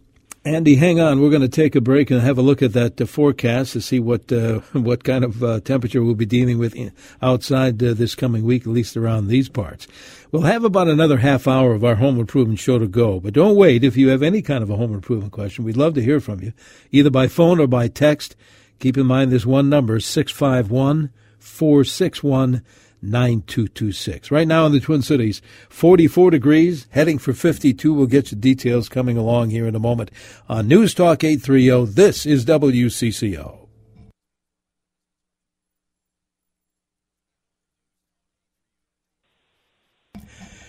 Andy, 0.46 0.76
hang 0.76 1.00
on. 1.00 1.20
We're 1.20 1.30
going 1.30 1.42
to 1.42 1.48
take 1.48 1.74
a 1.74 1.80
break 1.80 2.08
and 2.08 2.20
have 2.20 2.38
a 2.38 2.42
look 2.42 2.62
at 2.62 2.72
that 2.74 3.00
uh, 3.00 3.06
forecast 3.06 3.72
to 3.72 3.80
see 3.80 3.98
what 3.98 4.30
uh, 4.32 4.60
what 4.72 5.02
kind 5.02 5.24
of 5.24 5.42
uh, 5.42 5.58
temperature 5.60 6.04
we'll 6.04 6.14
be 6.14 6.24
dealing 6.24 6.58
with 6.58 6.76
outside 7.20 7.82
uh, 7.82 7.94
this 7.94 8.14
coming 8.14 8.44
week, 8.44 8.62
at 8.62 8.68
least 8.68 8.96
around 8.96 9.26
these 9.26 9.48
parts. 9.48 9.88
We'll 10.30 10.42
have 10.42 10.62
about 10.62 10.86
another 10.86 11.18
half 11.18 11.48
hour 11.48 11.72
of 11.72 11.84
our 11.84 11.96
home 11.96 12.20
improvement 12.20 12.60
show 12.60 12.78
to 12.78 12.86
go, 12.86 13.18
but 13.18 13.34
don't 13.34 13.56
wait. 13.56 13.82
If 13.82 13.96
you 13.96 14.08
have 14.10 14.22
any 14.22 14.40
kind 14.40 14.62
of 14.62 14.70
a 14.70 14.76
home 14.76 14.94
improvement 14.94 15.32
question, 15.32 15.64
we'd 15.64 15.76
love 15.76 15.94
to 15.94 16.02
hear 16.02 16.20
from 16.20 16.40
you, 16.40 16.52
either 16.92 17.10
by 17.10 17.26
phone 17.26 17.58
or 17.58 17.66
by 17.66 17.88
text. 17.88 18.36
Keep 18.78 18.98
in 18.98 19.06
mind 19.06 19.32
this 19.32 19.46
one 19.46 19.68
number, 19.68 19.98
651 19.98 21.10
461 21.40 22.62
9226. 23.10 24.30
Right 24.30 24.48
now 24.48 24.66
in 24.66 24.72
the 24.72 24.80
Twin 24.80 25.02
Cities, 25.02 25.40
44 25.68 26.30
degrees, 26.30 26.86
heading 26.90 27.18
for 27.18 27.32
52. 27.32 27.92
We'll 27.92 28.06
get 28.06 28.30
you 28.30 28.36
details 28.36 28.88
coming 28.88 29.16
along 29.16 29.50
here 29.50 29.66
in 29.66 29.74
a 29.74 29.80
moment 29.80 30.10
on 30.48 30.68
News 30.68 30.94
Talk 30.94 31.24
830. 31.24 31.92
This 31.92 32.26
is 32.26 32.44
WCCO. 32.44 33.66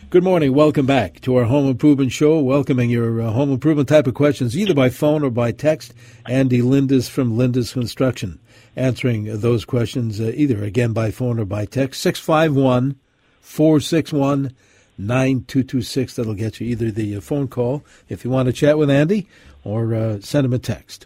Good 0.09 0.23
morning. 0.23 0.53
Welcome 0.53 0.85
back 0.85 1.19
to 1.21 1.35
our 1.35 1.43
home 1.43 1.69
improvement 1.69 2.13
show. 2.13 2.39
Welcoming 2.39 2.89
your 2.89 3.21
uh, 3.21 3.31
home 3.31 3.51
improvement 3.51 3.89
type 3.89 4.07
of 4.07 4.13
questions 4.13 4.57
either 4.57 4.73
by 4.73 4.89
phone 4.89 5.21
or 5.21 5.29
by 5.29 5.51
text. 5.51 5.93
Andy 6.25 6.61
Lindus 6.61 7.09
from 7.09 7.37
Lindus 7.37 7.73
Construction 7.73 8.39
answering 8.77 9.39
those 9.39 9.65
questions 9.65 10.21
uh, 10.21 10.31
either 10.35 10.63
again 10.63 10.93
by 10.93 11.11
phone 11.11 11.39
or 11.39 11.45
by 11.45 11.65
text. 11.65 12.01
651 12.01 12.95
461 13.41 14.53
9226. 14.97 16.15
That'll 16.15 16.33
get 16.33 16.59
you 16.59 16.67
either 16.67 16.91
the 16.91 17.15
uh, 17.15 17.21
phone 17.21 17.47
call 17.47 17.83
if 18.07 18.23
you 18.23 18.31
want 18.31 18.47
to 18.47 18.53
chat 18.53 18.77
with 18.77 18.89
Andy 18.89 19.27
or 19.63 19.93
uh, 19.93 20.19
send 20.21 20.45
him 20.45 20.53
a 20.53 20.59
text. 20.59 21.05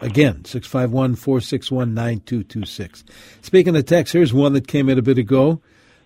Again, 0.00 0.44
651 0.44 1.16
461 1.16 1.94
9226. 1.94 3.04
Speaking 3.40 3.76
of 3.76 3.86
text, 3.86 4.12
here's 4.12 4.34
one 4.34 4.52
that 4.52 4.68
came 4.68 4.88
in 4.88 4.98
a 4.98 5.02
bit 5.02 5.18
ago. 5.18 5.60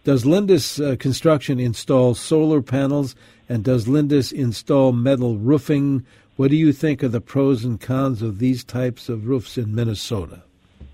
Does 0.05 0.25
Lindus 0.25 0.81
uh, 0.81 0.97
Construction 0.97 1.59
install 1.59 2.15
solar 2.15 2.63
panels 2.63 3.15
and 3.49 3.65
does 3.65 3.87
Lindus 3.87 4.33
install 4.33 4.93
metal 4.93 5.37
roofing? 5.37 6.07
What 6.37 6.51
do 6.51 6.57
you 6.57 6.73
think 6.73 7.03
are 7.03 7.09
the 7.09 7.21
pros 7.21 7.65
and 7.65 7.81
cons 7.81 8.23
of 8.23 8.39
these 8.39 8.65
types 8.65 9.09
of 9.09 9.27
roofs 9.27 9.59
in 9.59 9.75
Minnesota? 9.75 10.43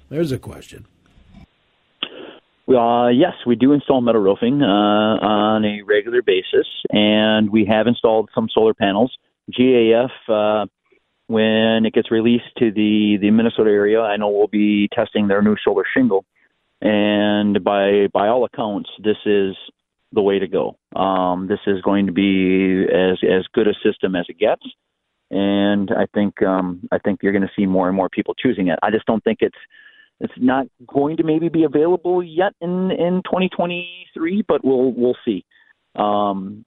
There's 0.08 0.32
a 0.32 0.38
question. 0.38 0.86
Uh, 2.68 3.08
yes, 3.08 3.34
we 3.46 3.54
do 3.54 3.72
install 3.72 4.00
metal 4.00 4.20
roofing 4.20 4.60
uh, 4.60 4.66
on 4.66 5.64
a 5.64 5.82
regular 5.82 6.20
basis, 6.22 6.66
and 6.90 7.50
we 7.50 7.64
have 7.64 7.86
installed 7.86 8.28
some 8.34 8.48
solar 8.52 8.74
panels. 8.74 9.16
GAF, 9.56 10.10
uh, 10.28 10.66
when 11.28 11.86
it 11.86 11.92
gets 11.92 12.10
released 12.10 12.44
to 12.58 12.72
the, 12.72 13.18
the 13.20 13.30
Minnesota 13.30 13.70
area, 13.70 14.00
I 14.00 14.16
know 14.16 14.30
we'll 14.30 14.48
be 14.48 14.88
testing 14.92 15.28
their 15.28 15.42
new 15.42 15.56
solar 15.64 15.84
shingle 15.94 16.24
and 16.80 17.62
by 17.64 18.08
by 18.12 18.28
all 18.28 18.44
accounts, 18.44 18.90
this 19.02 19.16
is 19.24 19.56
the 20.12 20.22
way 20.22 20.38
to 20.38 20.46
go. 20.46 20.78
Um, 20.94 21.48
this 21.48 21.60
is 21.66 21.80
going 21.82 22.06
to 22.06 22.12
be 22.12 22.84
as 22.84 23.18
as 23.22 23.46
good 23.52 23.68
a 23.68 23.74
system 23.84 24.14
as 24.14 24.26
it 24.28 24.38
gets, 24.38 24.62
and 25.30 25.90
I 25.90 26.06
think 26.14 26.42
um, 26.42 26.86
I 26.92 26.98
think 26.98 27.20
you're 27.22 27.32
going 27.32 27.42
to 27.42 27.52
see 27.56 27.66
more 27.66 27.88
and 27.88 27.96
more 27.96 28.08
people 28.08 28.34
choosing 28.34 28.68
it. 28.68 28.78
I 28.82 28.90
just 28.90 29.06
don't 29.06 29.24
think 29.24 29.38
it's 29.40 29.56
it's 30.20 30.32
not 30.36 30.66
going 30.86 31.18
to 31.18 31.24
maybe 31.24 31.48
be 31.48 31.64
available 31.64 32.22
yet 32.22 32.52
in 32.60 32.90
in 32.90 33.22
2023, 33.24 34.44
but 34.46 34.64
we'll 34.64 34.92
we'll 34.92 35.16
see. 35.24 35.44
Um, 35.94 36.64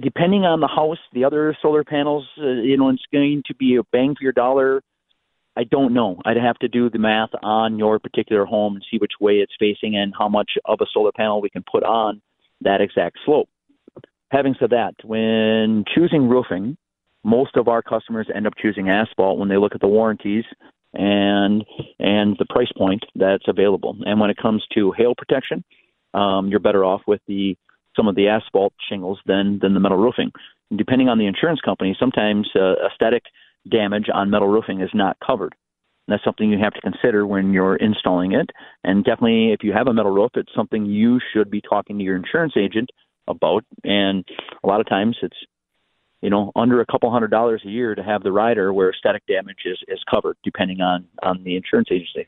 depending 0.00 0.44
on 0.44 0.60
the 0.60 0.68
house, 0.68 0.98
the 1.12 1.24
other 1.24 1.56
solar 1.60 1.84
panels, 1.84 2.26
uh, 2.38 2.46
you 2.46 2.76
know, 2.76 2.88
it's 2.90 3.02
going 3.12 3.42
to 3.46 3.54
be 3.54 3.76
a 3.76 3.82
bang 3.92 4.14
for 4.16 4.22
your 4.22 4.32
dollar 4.32 4.82
I 5.56 5.64
don't 5.64 5.94
know. 5.94 6.20
I'd 6.24 6.36
have 6.36 6.58
to 6.58 6.68
do 6.68 6.90
the 6.90 6.98
math 6.98 7.30
on 7.42 7.78
your 7.78 7.98
particular 7.98 8.44
home 8.44 8.74
and 8.74 8.84
see 8.90 8.98
which 8.98 9.12
way 9.20 9.34
it's 9.34 9.54
facing 9.58 9.96
and 9.96 10.12
how 10.16 10.28
much 10.28 10.52
of 10.64 10.80
a 10.80 10.86
solar 10.92 11.12
panel 11.12 11.40
we 11.40 11.50
can 11.50 11.62
put 11.70 11.84
on 11.84 12.20
that 12.62 12.80
exact 12.80 13.18
slope. 13.24 13.48
Having 14.30 14.56
said 14.58 14.70
that, 14.70 14.94
when 15.04 15.84
choosing 15.94 16.28
roofing, 16.28 16.76
most 17.22 17.56
of 17.56 17.68
our 17.68 17.82
customers 17.82 18.28
end 18.34 18.46
up 18.46 18.54
choosing 18.60 18.88
asphalt 18.88 19.38
when 19.38 19.48
they 19.48 19.56
look 19.56 19.74
at 19.74 19.80
the 19.80 19.86
warranties 19.86 20.44
and 20.94 21.64
and 21.98 22.36
the 22.38 22.46
price 22.48 22.70
point 22.76 23.02
that's 23.14 23.48
available. 23.48 23.96
And 24.04 24.20
when 24.20 24.30
it 24.30 24.36
comes 24.36 24.64
to 24.74 24.92
hail 24.92 25.14
protection, 25.16 25.64
um, 26.14 26.48
you're 26.48 26.60
better 26.60 26.84
off 26.84 27.02
with 27.06 27.20
the 27.26 27.56
some 27.96 28.08
of 28.08 28.14
the 28.14 28.28
asphalt 28.28 28.72
shingles 28.88 29.18
than 29.26 29.58
than 29.60 29.74
the 29.74 29.80
metal 29.80 29.98
roofing. 29.98 30.30
And 30.70 30.78
depending 30.78 31.08
on 31.08 31.18
the 31.18 31.26
insurance 31.26 31.60
company, 31.60 31.96
sometimes 31.98 32.48
uh, 32.54 32.74
aesthetic 32.86 33.22
damage 33.70 34.06
on 34.12 34.30
metal 34.30 34.48
roofing 34.48 34.80
is 34.80 34.90
not 34.94 35.16
covered. 35.24 35.54
And 36.06 36.12
that's 36.12 36.24
something 36.24 36.50
you 36.50 36.58
have 36.58 36.74
to 36.74 36.80
consider 36.80 37.26
when 37.26 37.52
you're 37.52 37.76
installing 37.76 38.32
it. 38.32 38.50
And 38.82 39.04
definitely, 39.04 39.52
if 39.52 39.60
you 39.62 39.72
have 39.72 39.86
a 39.86 39.94
metal 39.94 40.12
roof, 40.12 40.32
it's 40.34 40.52
something 40.54 40.84
you 40.84 41.18
should 41.32 41.50
be 41.50 41.62
talking 41.62 41.98
to 41.98 42.04
your 42.04 42.16
insurance 42.16 42.54
agent 42.56 42.90
about. 43.26 43.64
And 43.84 44.24
a 44.62 44.66
lot 44.66 44.80
of 44.80 44.88
times, 44.88 45.16
it's 45.22 45.36
you 46.24 46.30
know 46.30 46.50
under 46.56 46.80
a 46.80 46.86
couple 46.86 47.12
hundred 47.12 47.30
dollars 47.30 47.62
a 47.66 47.68
year 47.68 47.94
to 47.94 48.02
have 48.02 48.22
the 48.22 48.32
rider 48.32 48.72
where 48.72 48.92
static 48.98 49.22
damage 49.26 49.58
is 49.66 49.78
is 49.86 50.00
covered, 50.10 50.36
depending 50.42 50.80
on 50.80 51.06
on 51.22 51.44
the 51.44 51.54
insurance 51.54 51.88
agency. 51.92 52.26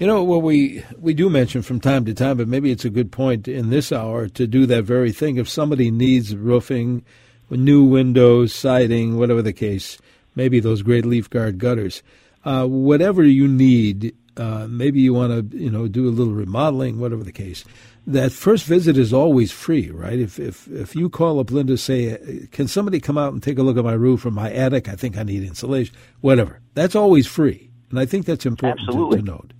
You 0.00 0.06
know, 0.06 0.24
well, 0.24 0.40
we 0.40 0.82
we 0.98 1.12
do 1.12 1.28
mention 1.28 1.60
from 1.60 1.78
time 1.78 2.06
to 2.06 2.14
time, 2.14 2.38
but 2.38 2.48
maybe 2.48 2.70
it's 2.70 2.86
a 2.86 2.90
good 2.90 3.12
point 3.12 3.46
in 3.46 3.68
this 3.68 3.92
hour 3.92 4.28
to 4.28 4.46
do 4.46 4.64
that 4.64 4.84
very 4.84 5.12
thing. 5.12 5.36
If 5.36 5.48
somebody 5.48 5.90
needs 5.90 6.34
roofing 6.34 7.04
new 7.50 7.84
windows, 7.84 8.54
siding, 8.54 9.18
whatever 9.18 9.42
the 9.42 9.52
case, 9.52 9.98
maybe 10.34 10.58
those 10.58 10.82
great 10.82 11.04
leaf 11.04 11.28
guard 11.28 11.58
gutters. 11.58 12.02
Uh, 12.44 12.66
whatever 12.66 13.24
you 13.24 13.46
need, 13.46 14.14
uh, 14.36 14.66
maybe 14.68 15.00
you 15.00 15.12
want 15.12 15.50
to, 15.50 15.56
you 15.56 15.70
know, 15.70 15.86
do 15.88 16.08
a 16.08 16.10
little 16.10 16.32
remodeling, 16.32 16.98
whatever 16.98 17.24
the 17.24 17.32
case. 17.32 17.64
That 18.06 18.30
first 18.30 18.64
visit 18.66 18.96
is 18.96 19.12
always 19.12 19.50
free, 19.50 19.90
right? 19.90 20.18
If 20.18 20.38
if 20.38 20.68
if 20.68 20.94
you 20.94 21.10
call 21.10 21.40
up 21.40 21.50
Linda, 21.50 21.76
say, 21.76 22.46
"Can 22.52 22.68
somebody 22.68 23.00
come 23.00 23.18
out 23.18 23.32
and 23.32 23.42
take 23.42 23.58
a 23.58 23.62
look 23.62 23.76
at 23.76 23.84
my 23.84 23.94
roof 23.94 24.24
or 24.24 24.30
my 24.30 24.50
attic? 24.52 24.88
I 24.88 24.94
think 24.94 25.16
I 25.16 25.24
need 25.24 25.42
insulation." 25.42 25.94
Whatever, 26.20 26.60
that's 26.74 26.94
always 26.94 27.26
free, 27.26 27.70
and 27.90 27.98
I 27.98 28.06
think 28.06 28.24
that's 28.24 28.46
important 28.46 28.80
to, 28.90 29.10
to, 29.10 29.22
note. 29.22 29.52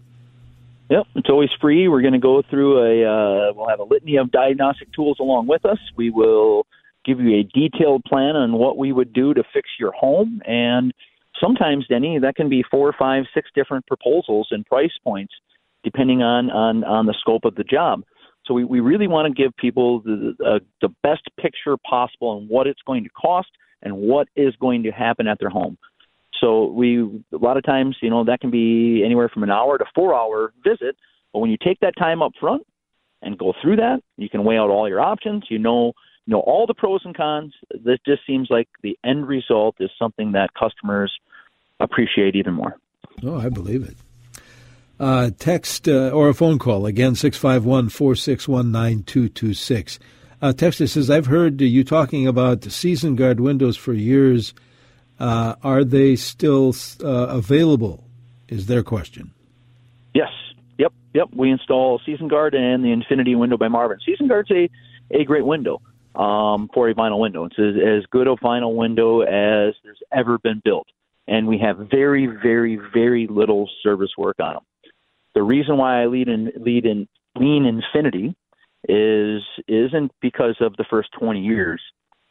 Yep, 0.91 1.07
it's 1.17 1.29
always 1.29 1.51
free. 1.61 1.89
We're 1.89 2.03
going 2.03 2.13
to 2.13 2.21
go 2.21 2.43
through 2.49 2.79
a. 2.79 3.05
Uh, 3.05 3.53
we'll 3.55 3.69
have 3.69 3.81
a 3.81 3.85
litany 3.85 4.17
of 4.17 4.31
diagnostic 4.31 4.93
tools 4.93 5.19
along 5.19 5.49
with 5.49 5.65
us. 5.65 5.79
We 5.97 6.11
will 6.11 6.67
give 7.05 7.21
you 7.21 7.39
a 7.39 7.43
detailed 7.43 8.05
plan 8.05 8.37
on 8.37 8.53
what 8.53 8.79
we 8.79 8.93
would 8.93 9.13
do 9.13 9.35
to 9.35 9.43
fix 9.53 9.69
your 9.79 9.93
home, 9.93 10.41
and 10.47 10.95
sometimes, 11.41 11.87
Denny, 11.89 12.21
that 12.21 12.37
can 12.37 12.49
be 12.49 12.63
four, 12.71 12.95
five, 12.97 13.25
six 13.35 13.51
different 13.55 13.87
proposals 13.87 14.49
and 14.53 14.65
price 14.65 14.97
points, 15.03 15.35
depending 15.83 16.23
on 16.23 16.49
on 16.51 16.85
on 16.85 17.07
the 17.07 17.15
scope 17.21 17.45
of 17.45 17.57
the 17.57 17.65
job. 17.65 18.05
So 18.47 18.55
we, 18.55 18.65
we 18.65 18.81
really 18.81 19.07
want 19.07 19.35
to 19.35 19.43
give 19.43 19.57
people 19.57 20.01
the, 20.01 20.35
uh, 20.45 20.59
the 20.81 20.89
best 21.03 21.23
picture 21.41 21.77
possible 21.79 22.29
on 22.29 22.47
what 22.49 22.67
it's 22.67 22.81
going 22.87 23.05
to 23.05 23.11
cost 23.11 23.49
and 23.83 23.97
what 23.97 24.29
is 24.37 24.55
going 24.57 24.85
to 24.85 24.91
happen 24.91 25.27
at 25.27 25.39
their 25.39 25.49
home. 25.49 25.77
So 26.41 26.67
we 26.67 27.01
a 27.33 27.39
lot 27.39 27.57
of 27.57 27.65
times, 27.65 27.97
you 28.03 28.11
know, 28.11 28.25
that 28.25 28.41
can 28.41 28.51
be 28.51 29.03
anywhere 29.05 29.29
from 29.29 29.43
an 29.43 29.51
hour 29.51 29.79
to 29.79 29.85
four 29.95 30.15
hour 30.15 30.53
visit. 30.63 30.97
But 31.33 31.41
when 31.41 31.51
you 31.51 31.57
take 31.63 31.81
that 31.81 31.95
time 31.99 32.23
up 32.23 32.33
front 32.39 32.67
and 33.23 33.39
go 33.39 33.55
through 33.63 33.77
that, 33.77 34.01
you 34.17 34.29
can 34.29 34.45
weigh 34.45 34.59
out 34.59 34.71
all 34.71 34.89
your 34.89 35.01
options. 35.01 35.45
You 35.49 35.59
know, 35.59 35.93
you 36.27 36.33
know 36.33 36.41
all 36.41 36.67
the 36.67 36.75
pros 36.75 37.01
and 37.05 37.17
cons. 37.17 37.55
This 37.85 37.99
just 38.07 38.27
seems 38.27 38.49
like 38.51 38.69
the 38.83 38.99
end 39.05 39.27
result 39.27 39.77
is 39.81 39.91
something 39.99 40.33
that 40.33 40.51
customers 40.55 41.13
appreciate 41.81 42.37
even 42.37 42.53
more. 42.53 42.77
Oh, 43.23 43.39
I 43.39 43.49
believe 43.49 43.83
it 43.83 43.97
uh, 44.99 45.31
text 45.39 45.89
uh, 45.89 46.11
or 46.11 46.29
a 46.29 46.35
phone 46.35 46.59
call. 46.59 46.87
Again, 46.87 47.15
651 47.15 47.89
461 47.91 48.73
9226. 48.73 49.99
Uh, 50.43 50.53
Texter 50.53 50.89
says, 50.89 51.11
I've 51.11 51.27
heard 51.27 51.61
you 51.61 51.83
talking 51.85 52.27
about 52.27 52.65
season 52.65 53.17
guard 53.17 53.41
windows 53.41 53.77
for 53.77 53.93
years. 53.93 54.55
Uh, 55.19 55.55
are 55.63 55.85
they 55.85 56.17
still 56.17 56.75
uh, 57.03 57.29
available? 57.29 58.05
Is 58.49 58.67
their 58.67 58.85
question. 58.85 59.33
Yes. 60.15 60.31
Yep. 60.79 60.93
Yep. 61.15 61.29
We 61.35 61.51
install 61.51 62.01
Season 62.07 62.29
Guard 62.29 62.55
and 62.55 62.85
the 62.85 62.93
Infinity 62.93 63.35
window 63.35 63.57
by 63.57 63.67
Marvin. 63.67 63.99
Season 64.07 64.29
Guard's 64.29 64.51
a, 64.53 64.71
a 65.11 65.25
great 65.25 65.45
window 65.45 65.81
um, 66.15 66.71
for 66.73 66.89
a 66.89 66.95
vinyl 66.95 67.21
window. 67.21 67.47
It's 67.47 67.59
as, 67.59 67.75
as 67.77 68.07
good 68.11 68.29
a 68.29 68.37
vinyl 68.37 68.77
window 68.77 69.23
as 69.23 69.75
there's 69.83 70.01
ever 70.13 70.39
been 70.39 70.63
built. 70.65 70.87
And 71.27 71.49
we 71.49 71.59
have 71.59 71.79
very, 71.91 72.27
very, 72.27 72.79
very 72.95 73.27
little 73.27 73.69
service 73.83 74.11
work 74.17 74.37
on 74.39 74.55
them. 74.55 74.63
The 75.37 75.42
reason 75.42 75.77
why 75.77 76.03
I 76.03 76.07
lead 76.07 76.29
in 76.29 76.51
lead 76.57 76.87
in 76.87 77.07
lean 77.38 77.66
infinity 77.66 78.35
is 78.88 79.42
isn't 79.68 80.11
because 80.22 80.57
of 80.62 80.75
the 80.79 80.87
first 80.88 81.11
20 81.20 81.42
years. 81.42 81.83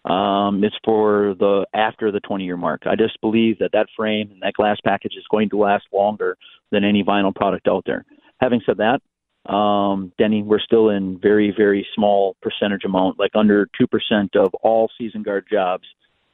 Um, 0.05 0.63
it's 0.63 0.75
for 0.83 1.35
the 1.37 1.67
after 1.71 2.11
the 2.11 2.19
20 2.19 2.45
year 2.45 2.57
mark. 2.57 2.87
I 2.87 2.95
just 2.95 3.21
believe 3.21 3.59
that 3.59 3.73
that 3.73 3.89
frame 3.95 4.31
and 4.31 4.41
that 4.41 4.53
glass 4.53 4.77
package 4.83 5.13
is 5.15 5.23
going 5.29 5.49
to 5.49 5.57
last 5.57 5.85
longer 5.93 6.35
than 6.71 6.83
any 6.83 7.03
vinyl 7.03 7.33
product 7.33 7.67
out 7.67 7.83
there. 7.85 8.05
Having 8.41 8.61
said 8.65 8.77
that, 8.77 9.53
um, 9.53 10.11
Denny, 10.17 10.41
we're 10.41 10.57
still 10.57 10.89
in 10.89 11.19
very 11.21 11.53
very 11.55 11.85
small 11.93 12.35
percentage 12.41 12.85
amount, 12.85 13.19
like 13.19 13.35
under 13.35 13.69
two 13.79 13.85
percent 13.85 14.35
of 14.35 14.51
all 14.63 14.89
season 14.97 15.21
guard 15.21 15.45
jobs 15.47 15.85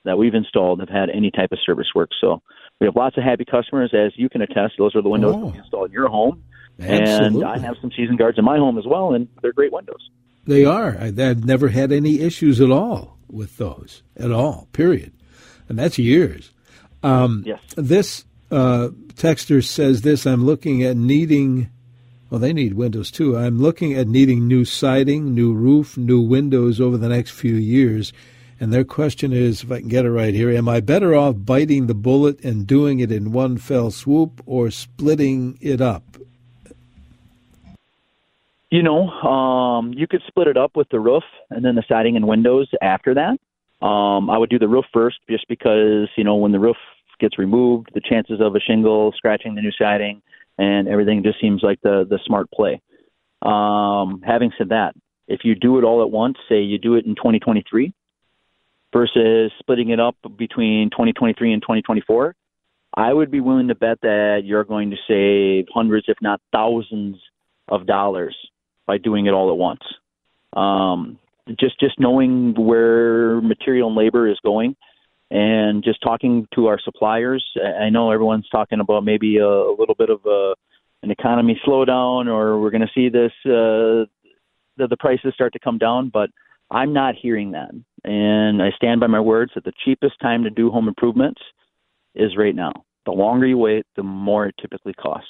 that 0.06 0.18
we've 0.18 0.36
installed 0.36 0.80
have 0.80 0.88
had 0.88 1.10
any 1.10 1.32
type 1.32 1.52
of 1.52 1.60
service 1.66 1.88
work. 1.94 2.12
So 2.22 2.42
we 2.80 2.88
have 2.88 2.96
lots 2.96 3.18
of 3.18 3.24
happy 3.24 3.44
customers, 3.44 3.94
as 3.94 4.14
you 4.16 4.30
can 4.30 4.42
attest. 4.42 4.76
Those 4.78 4.96
are 4.96 5.02
the 5.02 5.10
windows 5.10 5.36
oh. 5.36 5.42
that 5.42 5.52
we 5.52 5.60
install 5.60 5.84
in 5.84 5.92
your 5.92 6.08
home. 6.08 6.42
Absolutely. 6.82 7.42
And 7.42 7.50
I 7.50 7.58
have 7.60 7.76
some 7.82 7.92
season 7.92 8.16
guards 8.16 8.38
in 8.38 8.46
my 8.46 8.58
home 8.58 8.78
as 8.78 8.86
well, 8.86 9.14
and 9.14 9.28
they're 9.42 9.54
great 9.54 9.72
windows. 9.72 10.10
They 10.46 10.66
are. 10.66 10.98
I've 11.00 11.46
never 11.46 11.70
had 11.70 11.92
any 11.92 12.22
issues 12.22 12.60
at 12.60 12.72
all 12.72 13.18
with 13.30 13.58
those, 13.58 14.02
at 14.18 14.32
all, 14.32 14.68
period. 14.74 15.14
And 15.70 15.78
that's 15.78 15.98
years. 15.98 16.52
Um, 17.04 17.44
yes. 17.46 17.60
This 17.76 18.26
uh, 18.50 18.90
texter 19.14 19.64
says 19.64 20.02
this 20.02 20.26
I'm 20.26 20.46
looking 20.46 20.84
at 20.84 20.98
needing, 20.98 21.70
well, 22.30 22.40
they 22.40 22.54
need 22.54 22.74
windows 22.74 23.12
too. 23.12 23.38
I'm 23.38 23.62
looking 23.62 23.94
at 23.94 24.08
needing 24.08 24.48
new 24.48 24.66
siding, 24.66 25.34
new 25.34 25.54
roof, 25.54 25.98
new 25.98 26.22
windows 26.22 26.82
over 26.82 26.98
the 26.98 27.10
next 27.10 27.32
few 27.32 27.56
years. 27.56 28.12
And 28.60 28.72
their 28.72 28.84
question 28.84 29.34
is, 29.34 29.64
if 29.64 29.72
I 29.72 29.80
can 29.80 29.88
get 29.88 30.06
it 30.06 30.12
right 30.12 30.36
here, 30.36 30.52
am 30.52 30.70
I 30.70 30.82
better 30.82 31.16
off 31.16 31.36
biting 31.38 31.88
the 31.88 31.96
bullet 31.96 32.44
and 32.44 32.68
doing 32.68 33.00
it 33.00 33.12
in 33.12 33.32
one 33.32 33.58
fell 33.58 33.90
swoop 33.90 34.42
or 34.46 34.70
splitting 34.70 35.58
it 35.62 35.82
up? 35.82 36.18
You 38.72 38.84
know, 38.84 39.10
um, 39.10 39.94
you 39.94 40.08
could 40.08 40.22
split 40.28 40.48
it 40.48 40.56
up 40.56 40.78
with 40.78 40.88
the 40.90 41.00
roof 41.00 41.24
and 41.50 41.64
then 41.64 41.76
the 41.76 41.84
siding 41.90 42.16
and 42.16 42.26
windows 42.26 42.70
after 42.82 43.14
that. 43.16 43.86
Um, 43.86 44.30
I 44.30 44.38
would 44.38 44.50
do 44.50 44.60
the 44.60 44.68
roof 44.70 44.86
first 44.94 45.18
just 45.30 45.46
because, 45.50 46.08
you 46.16 46.24
know, 46.24 46.38
when 46.38 46.54
the 46.54 46.60
roof 46.60 46.78
gets 47.20 47.38
removed, 47.38 47.90
the 47.94 48.00
chances 48.00 48.40
of 48.40 48.56
a 48.56 48.62
shingle 48.62 49.12
scratching 49.18 49.56
the 49.56 49.62
new 49.62 49.74
siding 49.78 50.22
and 50.58 50.88
everything 50.88 51.22
just 51.22 51.42
seems 51.42 51.62
like 51.62 51.82
the, 51.82 52.06
the 52.10 52.18
smart 52.26 52.50
play. 52.50 52.82
Um, 53.42 54.22
having 54.26 54.52
said 54.58 54.70
that, 54.70 54.94
if 55.28 55.42
you 55.44 55.54
do 55.54 55.78
it 55.78 55.84
all 55.84 56.02
at 56.02 56.10
once, 56.10 56.38
say 56.48 56.62
you 56.62 56.78
do 56.78 56.96
it 56.96 57.06
in 57.06 57.16
2023 57.16 57.94
versus 58.94 59.52
splitting 59.60 59.90
it 59.90 60.00
up 60.00 60.16
between 60.38 60.92
2023 60.92 61.52
and 61.52 61.62
2024, 61.62 62.36
I 62.96 63.12
would 63.12 63.32
be 63.32 63.42
willing 63.42 63.68
to 63.68 63.76
bet 63.76 64.00
that 64.02 64.44
you're 64.46 64.64
going 64.64 64.92
to 64.92 64.98
save 65.10 65.66
hundreds, 65.74 66.06
if 66.08 66.18
not 66.22 66.40
thousands, 66.54 67.18
of 67.72 67.88
dollars 67.88 68.36
by 68.88 68.98
doing 68.98 69.26
it 69.26 69.32
all 69.32 69.52
at 69.52 69.58
once. 69.58 69.82
Um, 70.54 71.20
just 71.60 71.80
just 71.80 72.00
knowing 72.00 72.54
where 72.56 73.42
material 73.42 73.88
and 73.90 73.98
labor 73.98 74.30
is 74.30 74.38
going, 74.44 74.76
and 75.30 75.84
just 75.84 76.02
talking 76.02 76.48
to 76.56 76.68
our 76.68 76.80
suppliers. 76.84 77.44
I 77.80 77.90
know 77.90 78.12
everyone's 78.12 78.50
talking 78.50 78.80
about 78.80 79.04
maybe 79.04 79.38
a, 79.38 79.48
a 79.48 79.76
little 79.78 79.96
bit 79.96 80.10
of 80.10 80.20
a, 80.26 80.54
an 81.04 81.12
economy 81.12 81.60
slowdown, 81.66 82.28
or 82.28 82.60
we're 82.60 82.70
going 82.70 82.82
to 82.82 82.92
see 82.94 83.10
this 83.10 83.32
uh, 83.46 84.06
the, 84.78 84.88
the 84.90 84.98
prices 85.00 85.34
start 85.34 85.54
to 85.54 85.60
come 85.60 85.78
down, 85.78 86.10
but 86.10 86.30
I'm 86.70 86.94
not 86.94 87.16
hearing 87.16 87.52
that, 87.52 87.72
and 88.04 88.62
I 88.62 88.72
stand 88.76 89.00
by 89.00 89.08
my 89.08 89.20
words 89.20 89.52
that 89.56 89.64
the 89.64 89.74
cheapest 89.84 90.20
time 90.22 90.44
to 90.44 90.50
do 90.50 90.70
home 90.70 90.88
improvements 90.88 91.42
is 92.16 92.38
right 92.38 92.56
now. 92.56 92.74
The 93.06 93.12
longer 93.12 93.48
you 93.48 93.58
wait, 93.58 93.86
the 93.96 94.04
more 94.04 94.46
it 94.48 94.56
typically 94.62 94.94
costs. 94.94 95.30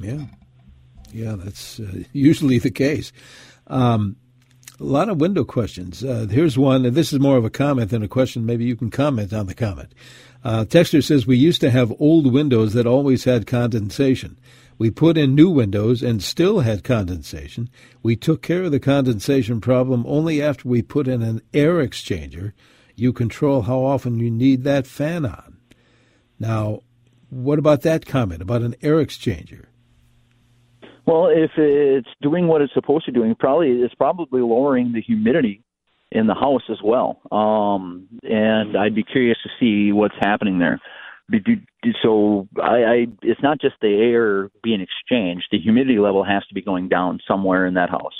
Yeah. 0.00 0.24
Yeah, 1.12 1.36
that's 1.36 1.80
uh, 1.80 2.02
usually 2.12 2.58
the 2.58 2.70
case. 2.70 3.12
Um, 3.66 4.16
a 4.80 4.84
lot 4.84 5.08
of 5.08 5.20
window 5.20 5.44
questions. 5.44 6.04
Uh, 6.04 6.26
here's 6.30 6.56
one, 6.56 6.84
and 6.86 6.96
this 6.96 7.12
is 7.12 7.18
more 7.18 7.36
of 7.36 7.44
a 7.44 7.50
comment 7.50 7.90
than 7.90 8.02
a 8.02 8.08
question. 8.08 8.46
Maybe 8.46 8.64
you 8.64 8.76
can 8.76 8.90
comment 8.90 9.32
on 9.32 9.46
the 9.46 9.54
comment. 9.54 9.92
Uh, 10.44 10.64
Texter 10.64 11.02
says, 11.02 11.26
We 11.26 11.36
used 11.36 11.60
to 11.62 11.70
have 11.70 11.92
old 11.98 12.32
windows 12.32 12.74
that 12.74 12.86
always 12.86 13.24
had 13.24 13.46
condensation. 13.46 14.38
We 14.78 14.90
put 14.90 15.18
in 15.18 15.34
new 15.34 15.50
windows 15.50 16.02
and 16.02 16.22
still 16.22 16.60
had 16.60 16.84
condensation. 16.84 17.68
We 18.02 18.14
took 18.14 18.42
care 18.42 18.62
of 18.62 18.70
the 18.70 18.78
condensation 18.78 19.60
problem 19.60 20.04
only 20.06 20.40
after 20.40 20.68
we 20.68 20.82
put 20.82 21.08
in 21.08 21.22
an 21.22 21.42
air 21.52 21.84
exchanger. 21.84 22.52
You 22.94 23.12
control 23.12 23.62
how 23.62 23.80
often 23.80 24.20
you 24.20 24.30
need 24.30 24.62
that 24.62 24.86
fan 24.86 25.26
on. 25.26 25.58
Now, 26.38 26.82
what 27.30 27.58
about 27.58 27.82
that 27.82 28.06
comment 28.06 28.40
about 28.40 28.62
an 28.62 28.76
air 28.80 29.04
exchanger? 29.04 29.64
Well, 31.08 31.28
if 31.28 31.52
it's 31.56 32.10
doing 32.20 32.48
what 32.48 32.60
it's 32.60 32.74
supposed 32.74 33.06
to 33.06 33.12
do, 33.12 33.34
probably 33.38 33.70
it's 33.70 33.94
probably 33.94 34.42
lowering 34.42 34.92
the 34.92 35.00
humidity 35.00 35.64
in 36.12 36.26
the 36.26 36.34
house 36.34 36.64
as 36.70 36.76
well. 36.84 37.22
Um, 37.32 38.08
and 38.22 38.76
I'd 38.76 38.94
be 38.94 39.04
curious 39.04 39.38
to 39.42 39.48
see 39.58 39.90
what's 39.90 40.16
happening 40.20 40.58
there. 40.58 40.78
So 42.02 42.46
I, 42.62 42.84
I, 42.84 43.06
it's 43.22 43.42
not 43.42 43.58
just 43.58 43.76
the 43.80 43.88
air 43.88 44.50
being 44.62 44.82
exchanged; 44.82 45.46
the 45.50 45.58
humidity 45.58 45.98
level 45.98 46.24
has 46.24 46.44
to 46.48 46.54
be 46.54 46.60
going 46.60 46.90
down 46.90 47.20
somewhere 47.26 47.64
in 47.64 47.74
that 47.74 47.88
house, 47.88 48.16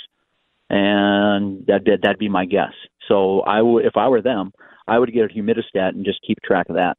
and 0.71 1.67
that 1.67 1.81
that'd 2.01 2.17
be 2.17 2.27
my 2.27 2.45
guess. 2.45 2.73
So 3.07 3.41
I 3.41 3.61
would, 3.61 3.85
if 3.85 3.97
I 3.97 4.07
were 4.07 4.23
them, 4.23 4.51
I 4.87 4.97
would 4.97 5.13
get 5.13 5.29
a 5.29 5.33
humidistat 5.33 5.89
and 5.89 6.05
just 6.05 6.25
keep 6.25 6.39
track 6.41 6.69
of 6.69 6.75
that. 6.75 6.97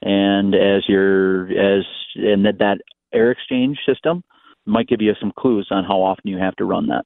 And 0.00 0.54
as 0.54 0.88
your 0.88 1.48
as 1.48 1.84
and 2.14 2.46
that 2.46 2.60
that 2.60 2.78
air 3.12 3.30
exchange 3.30 3.76
system 3.86 4.24
might 4.68 4.88
give 4.88 5.00
you 5.00 5.14
some 5.20 5.32
clues 5.36 5.68
on 5.70 5.84
how 5.84 6.02
often 6.02 6.30
you 6.30 6.38
have 6.38 6.56
to 6.56 6.64
run 6.64 6.86
that. 6.88 7.04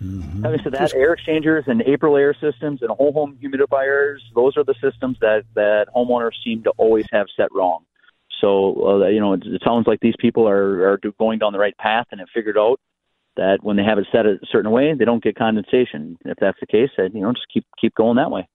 Mm-hmm. 0.00 0.44
Having 0.44 0.60
said 0.62 0.72
that, 0.72 0.94
air 0.94 1.12
exchangers 1.12 1.64
and 1.66 1.82
Aprilaire 1.82 2.34
systems 2.40 2.80
and 2.82 2.90
whole 2.90 3.12
home 3.12 3.38
humidifiers, 3.42 4.18
those 4.34 4.56
are 4.56 4.64
the 4.64 4.74
systems 4.80 5.18
that, 5.20 5.44
that 5.54 5.86
homeowners 5.94 6.32
seem 6.42 6.62
to 6.64 6.70
always 6.78 7.06
have 7.12 7.26
set 7.36 7.48
wrong. 7.52 7.84
So, 8.40 9.02
uh, 9.02 9.06
you 9.08 9.20
know, 9.20 9.34
it, 9.34 9.42
it 9.44 9.62
sounds 9.64 9.86
like 9.86 10.00
these 10.00 10.16
people 10.18 10.48
are, 10.48 10.92
are 10.92 11.00
going 11.18 11.38
down 11.38 11.52
the 11.52 11.58
right 11.58 11.76
path 11.76 12.06
and 12.10 12.20
have 12.20 12.28
figured 12.34 12.58
out 12.58 12.80
that 13.36 13.58
when 13.62 13.76
they 13.76 13.84
have 13.84 13.98
it 13.98 14.06
set 14.10 14.26
a 14.26 14.38
certain 14.50 14.70
way, 14.70 14.94
they 14.94 15.04
don't 15.04 15.22
get 15.22 15.36
condensation. 15.36 16.18
If 16.24 16.38
that's 16.40 16.58
the 16.58 16.66
case, 16.66 16.90
then, 16.96 17.12
you 17.14 17.22
know, 17.22 17.32
just 17.32 17.46
keep 17.52 17.64
keep 17.80 17.94
going 17.94 18.16
that 18.16 18.30
way. 18.30 18.48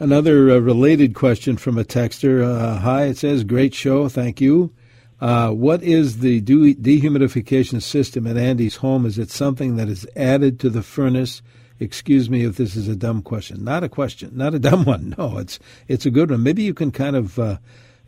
Another 0.00 0.50
uh, 0.50 0.58
related 0.58 1.14
question 1.14 1.56
from 1.56 1.78
a 1.78 1.84
texter. 1.84 2.42
Uh, 2.42 2.78
hi, 2.78 3.04
it 3.04 3.16
says, 3.18 3.44
great 3.44 3.74
show, 3.74 4.08
thank 4.08 4.40
you. 4.40 4.72
Uh, 5.20 5.50
what 5.50 5.82
is 5.82 6.18
the 6.18 6.40
de- 6.40 6.74
dehumidification 6.74 7.82
system 7.82 8.26
at 8.26 8.36
Andy's 8.36 8.76
home? 8.76 9.04
Is 9.04 9.18
it 9.18 9.30
something 9.30 9.76
that 9.76 9.88
is 9.88 10.06
added 10.16 10.60
to 10.60 10.70
the 10.70 10.82
furnace? 10.82 11.42
Excuse 11.80 12.30
me 12.30 12.44
if 12.44 12.56
this 12.56 12.76
is 12.76 12.88
a 12.88 12.96
dumb 12.96 13.22
question. 13.22 13.64
Not 13.64 13.84
a 13.84 13.88
question, 13.88 14.32
not 14.34 14.54
a 14.54 14.58
dumb 14.68 14.84
one. 14.84 15.14
No, 15.18 15.38
it's 15.38 15.58
it's 15.88 16.06
a 16.06 16.10
good 16.10 16.30
one. 16.30 16.42
Maybe 16.42 16.62
you 16.62 16.74
can 16.74 16.92
kind 16.92 17.16
of 17.16 17.38
uh, 17.38 17.58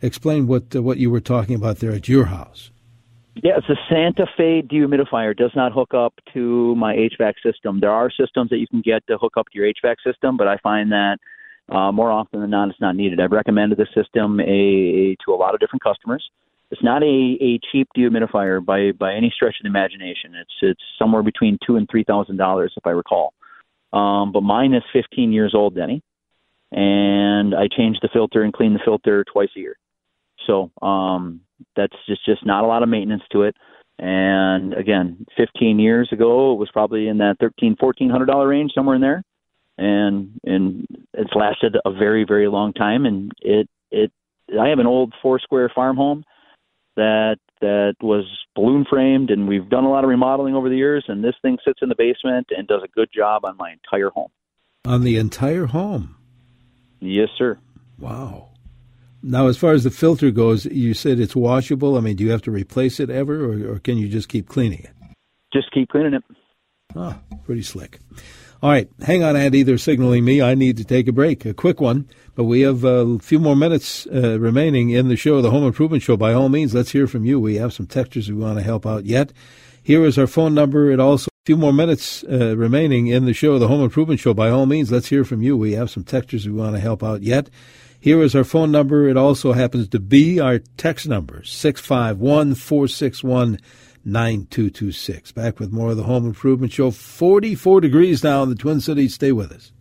explain 0.01 0.47
what 0.47 0.75
uh, 0.75 0.81
what 0.81 0.97
you 0.97 1.09
were 1.09 1.21
talking 1.21 1.55
about 1.55 1.77
there 1.77 1.91
at 1.91 2.07
your 2.07 2.25
house. 2.25 2.71
Yeah, 3.35 3.57
it's 3.57 3.69
a 3.69 3.79
Santa 3.89 4.27
Fe 4.35 4.61
dehumidifier. 4.61 5.31
It 5.31 5.37
does 5.37 5.55
not 5.55 5.71
hook 5.71 5.93
up 5.93 6.13
to 6.33 6.75
my 6.75 6.95
HVAC 6.95 7.33
system. 7.43 7.79
There 7.79 7.91
are 7.91 8.11
systems 8.11 8.49
that 8.49 8.57
you 8.57 8.67
can 8.67 8.81
get 8.81 9.07
to 9.07 9.17
hook 9.17 9.33
up 9.37 9.47
to 9.51 9.57
your 9.57 9.67
HVAC 9.67 9.95
system, 10.05 10.35
but 10.35 10.47
I 10.49 10.57
find 10.57 10.91
that 10.91 11.17
uh, 11.69 11.93
more 11.93 12.11
often 12.11 12.41
than 12.41 12.49
not, 12.49 12.69
it's 12.69 12.81
not 12.81 12.97
needed. 12.97 13.21
I've 13.21 13.31
recommended 13.31 13.77
this 13.77 13.87
system 13.95 14.41
a, 14.41 15.15
to 15.25 15.33
a 15.33 15.35
lot 15.35 15.53
of 15.53 15.61
different 15.61 15.81
customers. 15.81 16.29
It's 16.71 16.83
not 16.83 17.03
a, 17.03 17.37
a 17.41 17.59
cheap 17.71 17.89
dehumidifier 17.95 18.63
by 18.65 18.91
by 18.97 19.13
any 19.13 19.31
stretch 19.35 19.55
of 19.59 19.63
the 19.63 19.69
imagination. 19.69 20.35
It's 20.35 20.53
it's 20.61 20.81
somewhere 20.97 21.21
between 21.21 21.59
two 21.65 21.75
and 21.75 21.87
three 21.91 22.05
thousand 22.05 22.37
dollars, 22.37 22.73
if 22.77 22.87
I 22.87 22.91
recall. 22.91 23.33
Um, 23.91 24.31
but 24.31 24.41
mine 24.41 24.73
is 24.73 24.83
15 24.93 25.33
years 25.33 25.53
old, 25.53 25.75
Denny, 25.75 26.01
and 26.71 27.53
I 27.53 27.67
change 27.67 27.97
the 28.01 28.07
filter 28.13 28.41
and 28.43 28.53
clean 28.53 28.73
the 28.73 28.79
filter 28.85 29.25
twice 29.25 29.49
a 29.57 29.59
year. 29.59 29.75
So 30.47 30.71
um, 30.81 31.41
that's 31.75 31.95
just 32.07 32.25
just 32.25 32.45
not 32.45 32.63
a 32.63 32.67
lot 32.67 32.83
of 32.83 32.89
maintenance 32.89 33.23
to 33.33 33.43
it. 33.43 33.55
And 33.99 34.73
again, 34.73 35.25
15 35.37 35.77
years 35.77 36.09
ago, 36.11 36.53
it 36.53 36.57
was 36.57 36.71
probably 36.71 37.07
in 37.07 37.17
that 37.17 37.35
13, 37.39 37.75
1400 37.79 38.25
dollar 38.25 38.47
range, 38.47 38.71
somewhere 38.73 38.95
in 38.95 39.01
there. 39.01 39.23
And 39.77 40.39
and 40.45 40.87
it's 41.13 41.35
lasted 41.35 41.75
a 41.85 41.91
very 41.91 42.23
very 42.25 42.47
long 42.47 42.71
time. 42.71 43.05
And 43.05 43.31
it 43.41 43.67
it 43.91 44.11
I 44.57 44.69
have 44.69 44.79
an 44.79 44.87
old 44.87 45.13
four 45.21 45.37
square 45.39 45.69
farm 45.75 45.97
home 45.97 46.23
that 46.95 47.37
that 47.61 47.95
was 48.01 48.25
balloon 48.55 48.85
framed, 48.89 49.29
and 49.29 49.47
we've 49.47 49.69
done 49.69 49.83
a 49.83 49.89
lot 49.89 50.03
of 50.03 50.09
remodeling 50.09 50.55
over 50.55 50.69
the 50.69 50.75
years. 50.75 51.05
And 51.07 51.23
this 51.23 51.35
thing 51.41 51.57
sits 51.63 51.79
in 51.81 51.89
the 51.89 51.95
basement 51.95 52.47
and 52.55 52.67
does 52.67 52.81
a 52.83 52.87
good 52.87 53.09
job 53.13 53.45
on 53.45 53.55
my 53.57 53.71
entire 53.71 54.09
home. 54.09 54.31
On 54.85 55.03
the 55.03 55.17
entire 55.17 55.67
home. 55.67 56.15
Yes, 56.99 57.29
sir. 57.37 57.59
Wow. 57.99 58.49
Now, 59.23 59.47
as 59.47 59.57
far 59.57 59.73
as 59.73 59.83
the 59.83 59.91
filter 59.91 60.31
goes, 60.31 60.65
you 60.65 60.95
said 60.95 61.19
it's 61.19 61.35
washable. 61.35 61.95
I 61.95 61.99
mean, 61.99 62.15
do 62.15 62.23
you 62.23 62.31
have 62.31 62.41
to 62.43 62.51
replace 62.51 62.99
it 62.99 63.11
ever, 63.11 63.45
or, 63.45 63.75
or 63.75 63.79
can 63.79 63.97
you 63.97 64.07
just 64.07 64.29
keep 64.29 64.47
cleaning 64.47 64.79
it? 64.79 64.93
Just 65.53 65.71
keep 65.71 65.89
cleaning 65.89 66.15
it. 66.15 66.23
Ah, 66.95 67.19
pretty 67.45 67.61
slick. 67.61 67.99
All 68.63 68.69
right, 68.69 68.87
hang 69.01 69.23
on, 69.23 69.35
Andy. 69.35 69.63
They're 69.63 69.79
signaling 69.79 70.23
me. 70.23 70.39
I 70.39 70.53
need 70.53 70.77
to 70.77 70.83
take 70.83 71.07
a 71.07 71.11
break, 71.11 71.45
a 71.45 71.53
quick 71.53 71.81
one. 71.81 72.07
But 72.35 72.43
we 72.43 72.61
have 72.61 72.83
a 72.83 73.17
few 73.17 73.39
more 73.39 73.55
minutes 73.55 74.05
uh, 74.05 74.39
remaining 74.39 74.91
in 74.91 75.07
the 75.07 75.15
show, 75.15 75.41
the 75.41 75.49
Home 75.49 75.63
Improvement 75.63 76.03
Show. 76.03 76.15
By 76.15 76.33
all 76.33 76.47
means, 76.47 76.71
let's 76.71 76.91
hear 76.91 77.07
from 77.07 77.25
you. 77.25 77.39
We 77.39 77.55
have 77.55 77.73
some 77.73 77.87
textures 77.87 78.29
we 78.29 78.35
want 78.35 78.59
to 78.59 78.63
help 78.63 78.85
out 78.85 79.05
yet. 79.05 79.33
Here 79.81 80.05
is 80.05 80.15
our 80.19 80.27
phone 80.27 80.53
number. 80.53 80.91
It 80.91 80.99
also 80.99 81.29
a 81.29 81.45
few 81.47 81.57
more 81.57 81.73
minutes 81.73 82.23
uh, 82.25 82.55
remaining 82.55 83.07
in 83.07 83.25
the 83.25 83.33
show, 83.33 83.57
the 83.57 83.67
Home 83.67 83.81
Improvement 83.81 84.19
Show. 84.19 84.35
By 84.35 84.51
all 84.51 84.67
means, 84.67 84.91
let's 84.91 85.07
hear 85.07 85.23
from 85.23 85.41
you. 85.41 85.57
We 85.57 85.71
have 85.73 85.89
some 85.89 86.03
textures 86.03 86.45
we 86.45 86.53
want 86.53 86.75
to 86.75 86.81
help 86.81 87.03
out 87.03 87.23
yet. 87.23 87.49
Here 87.99 88.21
is 88.21 88.35
our 88.35 88.43
phone 88.43 88.71
number. 88.71 89.09
It 89.09 89.17
also 89.17 89.53
happens 89.53 89.87
to 89.87 89.99
be 89.99 90.39
our 90.39 90.59
text 90.77 91.07
number, 91.07 91.43
651 91.43 92.53
461 92.53 93.59
9226. 94.05 95.31
Back 95.31 95.59
with 95.59 95.71
more 95.71 95.91
of 95.91 95.97
the 95.97 96.03
Home 96.03 96.25
Improvement 96.25 96.71
Show. 96.71 96.91
44 96.91 97.81
degrees 97.81 98.23
now 98.23 98.43
in 98.43 98.49
the 98.49 98.55
Twin 98.55 98.81
Cities. 98.81 99.13
Stay 99.13 99.31
with 99.31 99.51
us. 99.51 99.71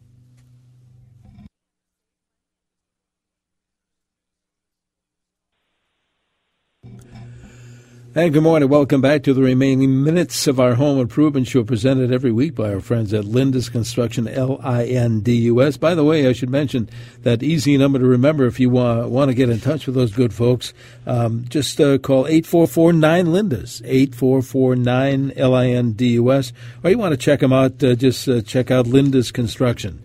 And 8.13 8.33
good 8.33 8.43
morning. 8.43 8.69
Welcome 8.69 9.01
back 9.01 9.23
to 9.23 9.33
the 9.33 9.41
remaining 9.41 10.03
minutes 10.03 10.49
of 10.49 10.59
our 10.59 10.75
home 10.75 10.99
improvement 10.99 11.47
show 11.47 11.63
presented 11.63 12.11
every 12.13 12.33
week 12.33 12.57
by 12.57 12.75
our 12.75 12.81
friends 12.81 13.15
at 13.15 13.25
Lindus 13.25 13.71
Construction, 13.71 14.27
L 14.27 14.59
I 14.65 14.83
N 14.87 15.21
D 15.21 15.37
U 15.43 15.63
S. 15.63 15.77
By 15.77 15.95
the 15.95 16.03
way, 16.03 16.27
I 16.27 16.33
should 16.33 16.51
mention 16.51 16.91
that 17.23 17.45
easy 17.45 17.79
number 17.79 18.01
to 18.01 18.05
remember 18.05 18.47
if 18.47 18.59
you 18.59 18.77
uh, 18.79 19.07
want 19.07 19.29
to 19.29 19.35
get 19.35 19.49
in 19.49 19.61
touch 19.61 19.87
with 19.87 19.95
those 19.95 20.13
good 20.13 20.35
folks. 20.35 20.75
Um, 21.07 21.45
just 21.49 21.81
uh, 21.81 21.99
call 21.99 22.27
844 22.27 22.95
9 22.95 23.27
Lindus, 23.27 23.81
844 23.85 24.75
9 24.75 25.33
L 25.37 25.55
I 25.55 25.69
N 25.69 25.93
D 25.93 26.09
U 26.15 26.33
S. 26.33 26.53
Or 26.83 26.91
you 26.91 26.99
want 26.99 27.13
to 27.13 27.17
check 27.17 27.39
them 27.39 27.53
out, 27.53 27.81
uh, 27.85 27.95
just 27.95 28.29
uh, 28.29 28.41
check 28.41 28.73
out 28.73 28.87
Lindus 28.87 29.33
Construction 29.33 30.03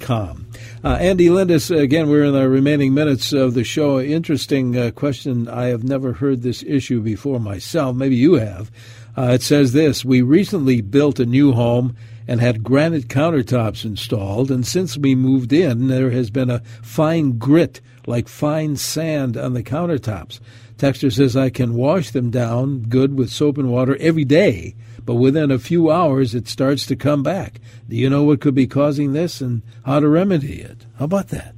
com. 0.00 0.46
Uh, 0.82 0.94
Andy 0.94 1.28
Lindus, 1.28 1.70
again, 1.70 2.08
we're 2.08 2.24
in 2.24 2.32
the 2.32 2.48
remaining 2.48 2.94
minutes 2.94 3.34
of 3.34 3.52
the 3.52 3.64
show. 3.64 4.00
Interesting 4.00 4.78
uh, 4.78 4.90
question. 4.92 5.46
I 5.46 5.66
have 5.66 5.84
never 5.84 6.14
heard 6.14 6.40
this 6.40 6.62
issue 6.62 7.02
before 7.02 7.38
myself. 7.38 7.94
Maybe 7.94 8.16
you 8.16 8.34
have. 8.34 8.70
Uh, 9.14 9.32
it 9.34 9.42
says 9.42 9.74
this 9.74 10.06
We 10.06 10.22
recently 10.22 10.80
built 10.80 11.20
a 11.20 11.26
new 11.26 11.52
home 11.52 11.96
and 12.26 12.40
had 12.40 12.64
granite 12.64 13.08
countertops 13.08 13.84
installed, 13.84 14.50
and 14.50 14.66
since 14.66 14.96
we 14.96 15.14
moved 15.14 15.52
in, 15.52 15.88
there 15.88 16.12
has 16.12 16.30
been 16.30 16.48
a 16.48 16.62
fine 16.80 17.36
grit, 17.36 17.82
like 18.06 18.26
fine 18.26 18.76
sand, 18.76 19.36
on 19.36 19.52
the 19.52 19.62
countertops. 19.62 20.40
Texter 20.78 21.12
says 21.12 21.36
I 21.36 21.50
can 21.50 21.74
wash 21.74 22.10
them 22.10 22.30
down 22.30 22.84
good 22.84 23.18
with 23.18 23.28
soap 23.28 23.58
and 23.58 23.70
water 23.70 23.98
every 24.00 24.24
day 24.24 24.74
but 25.04 25.14
within 25.14 25.50
a 25.50 25.58
few 25.58 25.90
hours 25.90 26.34
it 26.34 26.48
starts 26.48 26.86
to 26.86 26.96
come 26.96 27.22
back. 27.22 27.60
Do 27.88 27.96
you 27.96 28.08
know 28.10 28.22
what 28.22 28.40
could 28.40 28.54
be 28.54 28.66
causing 28.66 29.12
this 29.12 29.40
and 29.40 29.62
how 29.84 30.00
to 30.00 30.08
remedy 30.08 30.60
it? 30.60 30.86
How 30.98 31.06
about 31.06 31.28
that? 31.28 31.54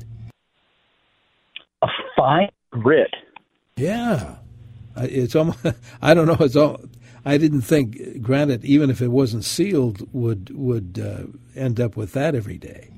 A 1.83 1.89
fine 2.17 2.51
grit. 2.71 3.15
Yeah, 3.77 4.37
it's 4.97 5.35
almost. 5.35 5.59
I 6.03 6.15
don't 6.15 6.27
know. 6.27 6.37
It's 6.41 6.57
all. 6.57 6.81
I 7.25 7.39
didn't 7.39 7.63
think 7.63 8.21
granite, 8.21 8.65
even 8.65 8.91
if 8.91 9.01
it 9.01 9.09
wasn't 9.09 9.45
sealed, 9.45 10.07
would 10.13 10.51
would 10.55 10.99
uh, 10.99 11.59
end 11.59 11.81
up 11.81 11.97
with 11.97 12.13
that 12.13 12.35
every 12.35 12.59
day. 12.59 12.89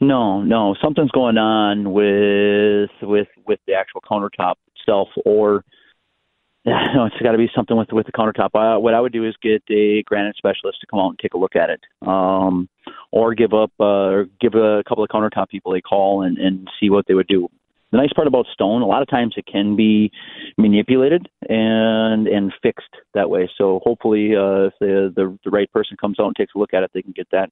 No, 0.00 0.42
no, 0.42 0.74
something's 0.82 1.10
going 1.10 1.38
on 1.38 1.92
with 1.92 2.90
with 3.02 3.28
with 3.46 3.60
the 3.66 3.74
actual 3.74 4.02
countertop 4.02 4.56
itself, 4.74 5.08
or 5.24 5.64
no, 6.94 7.04
it's 7.06 7.14
got 7.22 7.30
to 7.30 7.38
be 7.38 7.48
something 7.54 7.76
with 7.76 7.92
with 7.92 8.06
the 8.06 8.12
countertop. 8.12 8.50
Uh, 8.52 8.80
what 8.80 8.92
I 8.92 9.00
would 9.00 9.12
do 9.12 9.24
is 9.24 9.36
get 9.40 9.62
a 9.70 10.02
granite 10.02 10.36
specialist 10.36 10.80
to 10.80 10.86
come 10.88 10.98
out 10.98 11.10
and 11.10 11.18
take 11.20 11.34
a 11.34 11.38
look 11.38 11.54
at 11.54 11.70
it, 11.70 11.80
um, 12.04 12.68
or 13.12 13.34
give 13.34 13.54
up 13.54 13.70
uh, 13.78 13.84
or 13.84 14.26
give 14.40 14.54
a 14.56 14.82
couple 14.88 15.04
of 15.04 15.08
countertop 15.08 15.48
people 15.48 15.74
a 15.74 15.80
call 15.80 16.22
and, 16.22 16.38
and 16.38 16.68
see 16.80 16.90
what 16.90 17.06
they 17.06 17.14
would 17.14 17.28
do. 17.28 17.48
The 17.92 17.98
nice 17.98 18.12
part 18.12 18.26
about 18.26 18.46
stone, 18.52 18.82
a 18.82 18.86
lot 18.86 19.00
of 19.00 19.08
times 19.08 19.34
it 19.36 19.46
can 19.46 19.76
be 19.76 20.10
manipulated 20.58 21.28
and 21.48 22.26
and 22.26 22.52
fixed 22.60 22.96
that 23.14 23.30
way. 23.30 23.48
So 23.56 23.80
hopefully, 23.84 24.34
uh, 24.34 24.66
if 24.66 24.72
the, 24.80 25.12
the 25.14 25.38
the 25.44 25.50
right 25.50 25.70
person 25.72 25.96
comes 25.96 26.18
out 26.18 26.26
and 26.26 26.34
takes 26.34 26.52
a 26.56 26.58
look 26.58 26.74
at 26.74 26.82
it, 26.82 26.90
they 26.92 27.02
can 27.02 27.12
get 27.12 27.28
that 27.30 27.50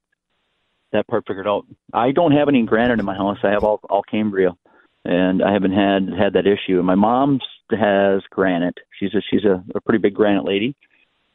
that 0.91 1.07
part 1.07 1.23
figured 1.25 1.47
out. 1.47 1.65
I 1.93 2.11
don't 2.11 2.33
have 2.33 2.49
any 2.49 2.63
granite 2.63 2.99
in 2.99 3.05
my 3.05 3.15
house. 3.15 3.37
I 3.43 3.51
have 3.51 3.63
all 3.63 3.79
all 3.89 4.03
Cambria, 4.03 4.57
and 5.05 5.43
I 5.43 5.53
haven't 5.53 5.73
had 5.73 6.09
had 6.17 6.33
that 6.33 6.47
issue. 6.47 6.77
And 6.77 6.85
my 6.85 6.95
mom's 6.95 7.43
has 7.71 8.21
granite. 8.29 8.77
She's 8.99 9.13
a 9.13 9.21
she's 9.29 9.45
a, 9.45 9.63
a 9.73 9.81
pretty 9.81 9.99
big 9.99 10.15
granite 10.15 10.45
lady. 10.45 10.75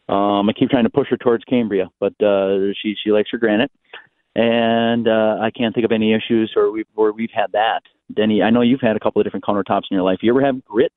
Um, 0.09 0.49
I 0.49 0.53
keep 0.53 0.71
trying 0.71 0.85
to 0.85 0.91
push 0.91 1.09
her 1.11 1.17
towards 1.17 1.45
Cambria, 1.45 1.89
but 2.01 2.21
uh, 2.23 2.73
she 2.83 2.95
she 3.03 3.13
likes 3.13 3.31
her 3.31 3.39
granite, 3.39 3.71
and 4.35 5.07
uh, 5.07 5.39
I 5.41 5.51
can't 5.57 5.75
think 5.75 5.85
of 5.85 5.93
any 5.93 6.13
issues 6.13 6.53
or 6.57 6.71
we've 6.71 6.87
where 6.95 7.13
we've 7.13 7.31
had 7.33 7.53
that. 7.53 7.83
Denny, 8.15 8.43
I 8.43 8.51
know 8.51 8.63
you've 8.63 8.81
had 8.81 8.97
a 8.97 9.01
couple 9.01 9.21
of 9.21 9.25
different 9.25 9.45
countertops 9.45 9.85
in 9.91 9.95
your 9.95 10.03
life. 10.03 10.19
You 10.23 10.33
ever 10.33 10.45
have 10.45 10.65
grit? 10.65 10.93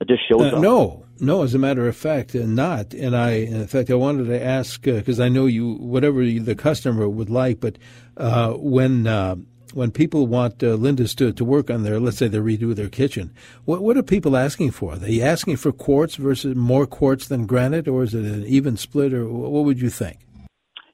It 0.00 0.08
just 0.08 0.28
shows 0.28 0.52
uh, 0.52 0.56
up. 0.56 0.62
No, 0.62 1.06
no. 1.20 1.42
As 1.42 1.54
a 1.54 1.58
matter 1.58 1.88
of 1.88 1.96
fact, 1.96 2.34
uh, 2.34 2.44
not. 2.44 2.92
And 2.92 3.16
I, 3.16 3.30
in 3.30 3.66
fact, 3.66 3.88
I 3.88 3.94
wanted 3.94 4.26
to 4.26 4.44
ask 4.44 4.82
because 4.82 5.20
uh, 5.20 5.24
I 5.24 5.28
know 5.28 5.46
you, 5.46 5.74
whatever 5.74 6.22
the 6.24 6.54
customer 6.54 7.08
would 7.08 7.30
like, 7.30 7.60
but 7.60 7.78
uh, 8.16 8.52
when 8.54 9.06
uh, 9.06 9.36
when 9.76 9.90
people 9.90 10.26
want 10.26 10.62
uh, 10.62 10.68
Lindus 10.68 11.14
to, 11.16 11.32
to 11.32 11.44
work 11.44 11.70
on 11.70 11.82
their, 11.82 12.00
let's 12.00 12.16
say 12.16 12.28
they 12.28 12.38
redo 12.38 12.74
their 12.74 12.88
kitchen, 12.88 13.32
what, 13.66 13.82
what 13.82 13.96
are 13.96 14.02
people 14.02 14.36
asking 14.36 14.70
for? 14.70 14.94
Are 14.94 14.96
they 14.96 15.20
asking 15.20 15.56
for 15.56 15.70
quartz 15.70 16.16
versus 16.16 16.56
more 16.56 16.86
quartz 16.86 17.28
than 17.28 17.46
granite, 17.46 17.86
or 17.86 18.02
is 18.02 18.14
it 18.14 18.24
an 18.24 18.44
even 18.46 18.76
split, 18.76 19.12
or 19.12 19.28
what 19.28 19.64
would 19.64 19.80
you 19.80 19.90
think? 19.90 20.18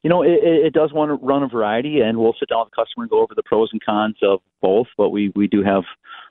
You 0.02 0.10
know, 0.10 0.22
it, 0.22 0.40
it 0.42 0.72
does 0.72 0.92
want 0.92 1.10
to 1.10 1.24
run 1.24 1.44
a 1.44 1.48
variety, 1.48 2.00
and 2.00 2.18
we'll 2.18 2.34
sit 2.40 2.48
down 2.48 2.64
with 2.64 2.70
the 2.70 2.82
customer 2.82 3.04
and 3.04 3.10
go 3.10 3.20
over 3.20 3.34
the 3.36 3.44
pros 3.44 3.68
and 3.72 3.80
cons 3.84 4.16
of 4.22 4.40
both. 4.60 4.88
But 4.98 5.10
we, 5.10 5.32
we 5.36 5.46
do 5.46 5.62
have 5.62 5.84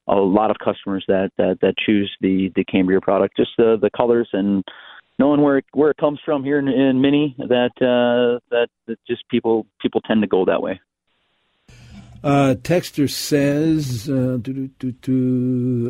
a 0.08 0.16
lot 0.16 0.52
of 0.52 0.58
customers 0.58 1.06
that, 1.08 1.32
that, 1.38 1.60
that 1.62 1.76
choose 1.78 2.12
the, 2.20 2.52
the 2.56 2.66
Cambria 2.66 3.00
product, 3.00 3.38
just 3.38 3.52
the, 3.58 3.78
the 3.82 3.90
colors 3.96 4.28
and 4.34 4.62
knowing 5.20 5.42
where 5.42 5.60
it, 5.60 5.66
where 5.74 5.92
it 5.92 5.98
comes 5.98 6.20
from 6.26 6.44
here 6.44 6.60
in, 6.60 6.68
in 6.68 7.00
Mini. 7.00 7.36
That 7.38 7.72
uh, 7.80 8.40
that 8.50 8.68
that 8.88 8.98
just 9.08 9.24
people 9.30 9.68
people 9.82 10.02
tend 10.02 10.22
to 10.22 10.28
go 10.28 10.46
that 10.46 10.62
way. 10.62 10.82
Uh, 12.23 12.53
Texter 12.62 13.10
says, 13.10 14.07
uh, 14.07 14.38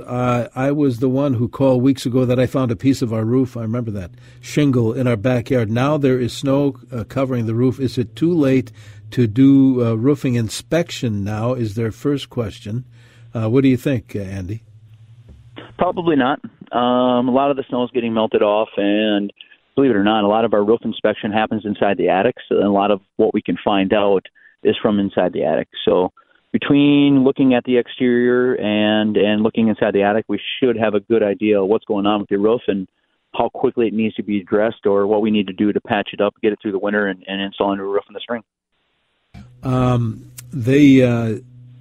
uh, 0.07 0.47
I 0.55 0.71
was 0.71 0.99
the 0.99 1.09
one 1.09 1.33
who 1.33 1.49
called 1.49 1.83
weeks 1.83 2.05
ago 2.05 2.23
that 2.23 2.39
I 2.39 2.45
found 2.45 2.71
a 2.71 2.75
piece 2.77 3.01
of 3.01 3.11
our 3.11 3.25
roof. 3.25 3.57
I 3.57 3.63
remember 3.63 3.91
that 3.91 4.11
shingle 4.39 4.93
in 4.93 5.07
our 5.07 5.17
backyard. 5.17 5.69
Now 5.69 5.97
there 5.97 6.17
is 6.17 6.31
snow 6.31 6.77
uh, 6.89 7.03
covering 7.03 7.47
the 7.47 7.53
roof. 7.53 7.81
Is 7.81 7.97
it 7.97 8.15
too 8.15 8.33
late 8.33 8.71
to 9.11 9.27
do 9.27 9.85
uh, 9.85 9.93
roofing 9.95 10.35
inspection 10.35 11.25
now? 11.25 11.53
Is 11.53 11.75
their 11.75 11.91
first 11.91 12.29
question. 12.29 12.85
Uh, 13.33 13.49
what 13.49 13.63
do 13.63 13.67
you 13.67 13.77
think, 13.77 14.15
Andy? 14.15 14.63
Probably 15.77 16.15
not. 16.15 16.39
Um, 16.71 17.27
a 17.27 17.31
lot 17.31 17.51
of 17.51 17.57
the 17.57 17.65
snow 17.67 17.83
is 17.83 17.91
getting 17.91 18.13
melted 18.13 18.41
off, 18.41 18.69
and 18.77 19.33
believe 19.75 19.91
it 19.91 19.97
or 19.97 20.03
not, 20.03 20.23
a 20.23 20.27
lot 20.27 20.45
of 20.45 20.53
our 20.53 20.63
roof 20.63 20.79
inspection 20.83 21.33
happens 21.33 21.65
inside 21.65 21.97
the 21.97 22.07
attics, 22.07 22.43
and 22.49 22.63
a 22.63 22.71
lot 22.71 22.89
of 22.89 23.01
what 23.17 23.33
we 23.33 23.41
can 23.41 23.57
find 23.61 23.91
out 23.91 24.25
is 24.63 24.75
from 24.81 24.99
inside 24.99 25.33
the 25.33 25.43
attic. 25.43 25.67
So 25.85 26.11
between 26.51 27.23
looking 27.23 27.53
at 27.53 27.63
the 27.63 27.77
exterior 27.77 28.55
and 28.55 29.15
and 29.17 29.41
looking 29.41 29.67
inside 29.69 29.93
the 29.93 30.03
attic, 30.03 30.25
we 30.27 30.39
should 30.59 30.77
have 30.77 30.93
a 30.93 30.99
good 30.99 31.23
idea 31.23 31.61
of 31.61 31.67
what's 31.67 31.85
going 31.85 32.05
on 32.05 32.21
with 32.21 32.31
your 32.31 32.41
roof 32.41 32.61
and 32.67 32.87
how 33.33 33.49
quickly 33.49 33.87
it 33.87 33.93
needs 33.93 34.15
to 34.15 34.23
be 34.23 34.41
addressed 34.41 34.85
or 34.85 35.07
what 35.07 35.21
we 35.21 35.31
need 35.31 35.47
to 35.47 35.53
do 35.53 35.71
to 35.71 35.79
patch 35.79 36.09
it 36.13 36.19
up, 36.19 36.35
get 36.41 36.51
it 36.51 36.59
through 36.61 36.73
the 36.73 36.79
winter, 36.79 37.07
and, 37.07 37.23
and 37.27 37.41
install 37.41 37.71
a 37.71 37.75
new 37.77 37.83
roof 37.83 38.03
in 38.09 38.13
the 38.13 38.19
spring. 38.19 38.43
Um, 39.63 40.31
they 40.51 41.01
uh, 41.01 41.39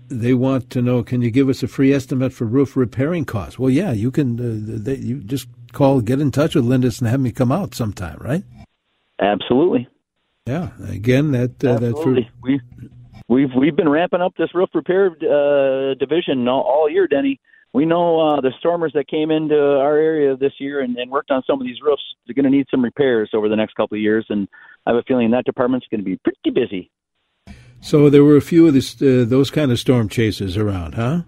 they 0.09 0.35
want 0.35 0.71
to 0.71 0.83
know. 0.83 1.03
Can 1.03 1.23
you 1.23 1.31
give 1.31 1.49
us 1.49 1.63
a 1.63 1.69
free 1.69 1.93
estimate 1.93 2.33
for 2.33 2.45
roof 2.45 2.77
repairing 2.77 3.25
costs? 3.25 3.59
Well, 3.59 3.71
yeah, 3.71 3.93
you 3.93 4.11
can. 4.11 4.39
Uh, 4.39 4.83
they, 4.85 4.97
you 4.97 5.19
just 5.19 5.49
call, 5.73 6.01
get 6.01 6.21
in 6.21 6.31
touch 6.31 6.55
with 6.55 6.65
Lindus, 6.65 7.01
and 7.01 7.09
have 7.09 7.21
me 7.21 7.33
come 7.33 7.51
out 7.51 7.75
sometime, 7.75 8.19
right? 8.21 8.45
Absolutely. 9.21 9.89
Yeah. 10.47 10.71
Again, 10.89 11.33
that 11.33 11.65
uh, 11.65 11.79
that's 11.79 12.03
for, 12.03 12.17
we 12.43 12.61
we've 13.29 13.51
we've 13.55 13.77
been 13.77 13.89
ramping 13.89 14.21
up 14.21 14.35
this 14.37 14.55
roof 14.55 14.71
repair 14.75 15.07
uh, 15.07 15.95
division 15.95 16.49
all, 16.49 16.63
all 16.63 16.91
year, 16.91 17.07
Denny. 17.07 17.41
We 17.73 17.87
know 17.87 18.19
uh, 18.19 18.41
the 18.41 18.51
stormers 18.59 18.93
that 18.95 19.07
came 19.07 19.31
into 19.31 19.57
our 19.57 19.97
area 19.97 20.37
this 20.37 20.55
year 20.59 20.81
and, 20.81 20.97
and 20.97 21.09
worked 21.09 21.31
on 21.31 21.45
some 21.47 21.61
of 21.61 21.67
these 21.67 21.81
roofs. 21.81 22.03
They're 22.27 22.35
going 22.35 22.51
to 22.51 22.51
need 22.51 22.67
some 22.69 22.83
repairs 22.83 23.31
over 23.33 23.49
the 23.49 23.55
next 23.55 23.75
couple 23.75 23.97
of 23.97 24.03
years, 24.03 24.27
and 24.29 24.49
I 24.87 24.91
have 24.91 24.97
a 24.97 25.05
feeling 25.05 25.31
that 25.31 25.45
department's 25.45 25.87
going 25.89 26.01
to 26.01 26.05
be 26.05 26.17
pretty 26.17 26.51
busy. 26.51 26.91
So 27.81 28.11
there 28.11 28.25
were 28.25 28.37
a 28.37 28.41
few 28.41 28.67
of 28.67 28.75
this, 28.75 29.01
uh, 29.01 29.25
those 29.27 29.53
kind 29.53 29.71
of 29.71 29.79
storm 29.79 30.09
chasers 30.09 30.57
around, 30.57 30.95
huh? 30.95 31.23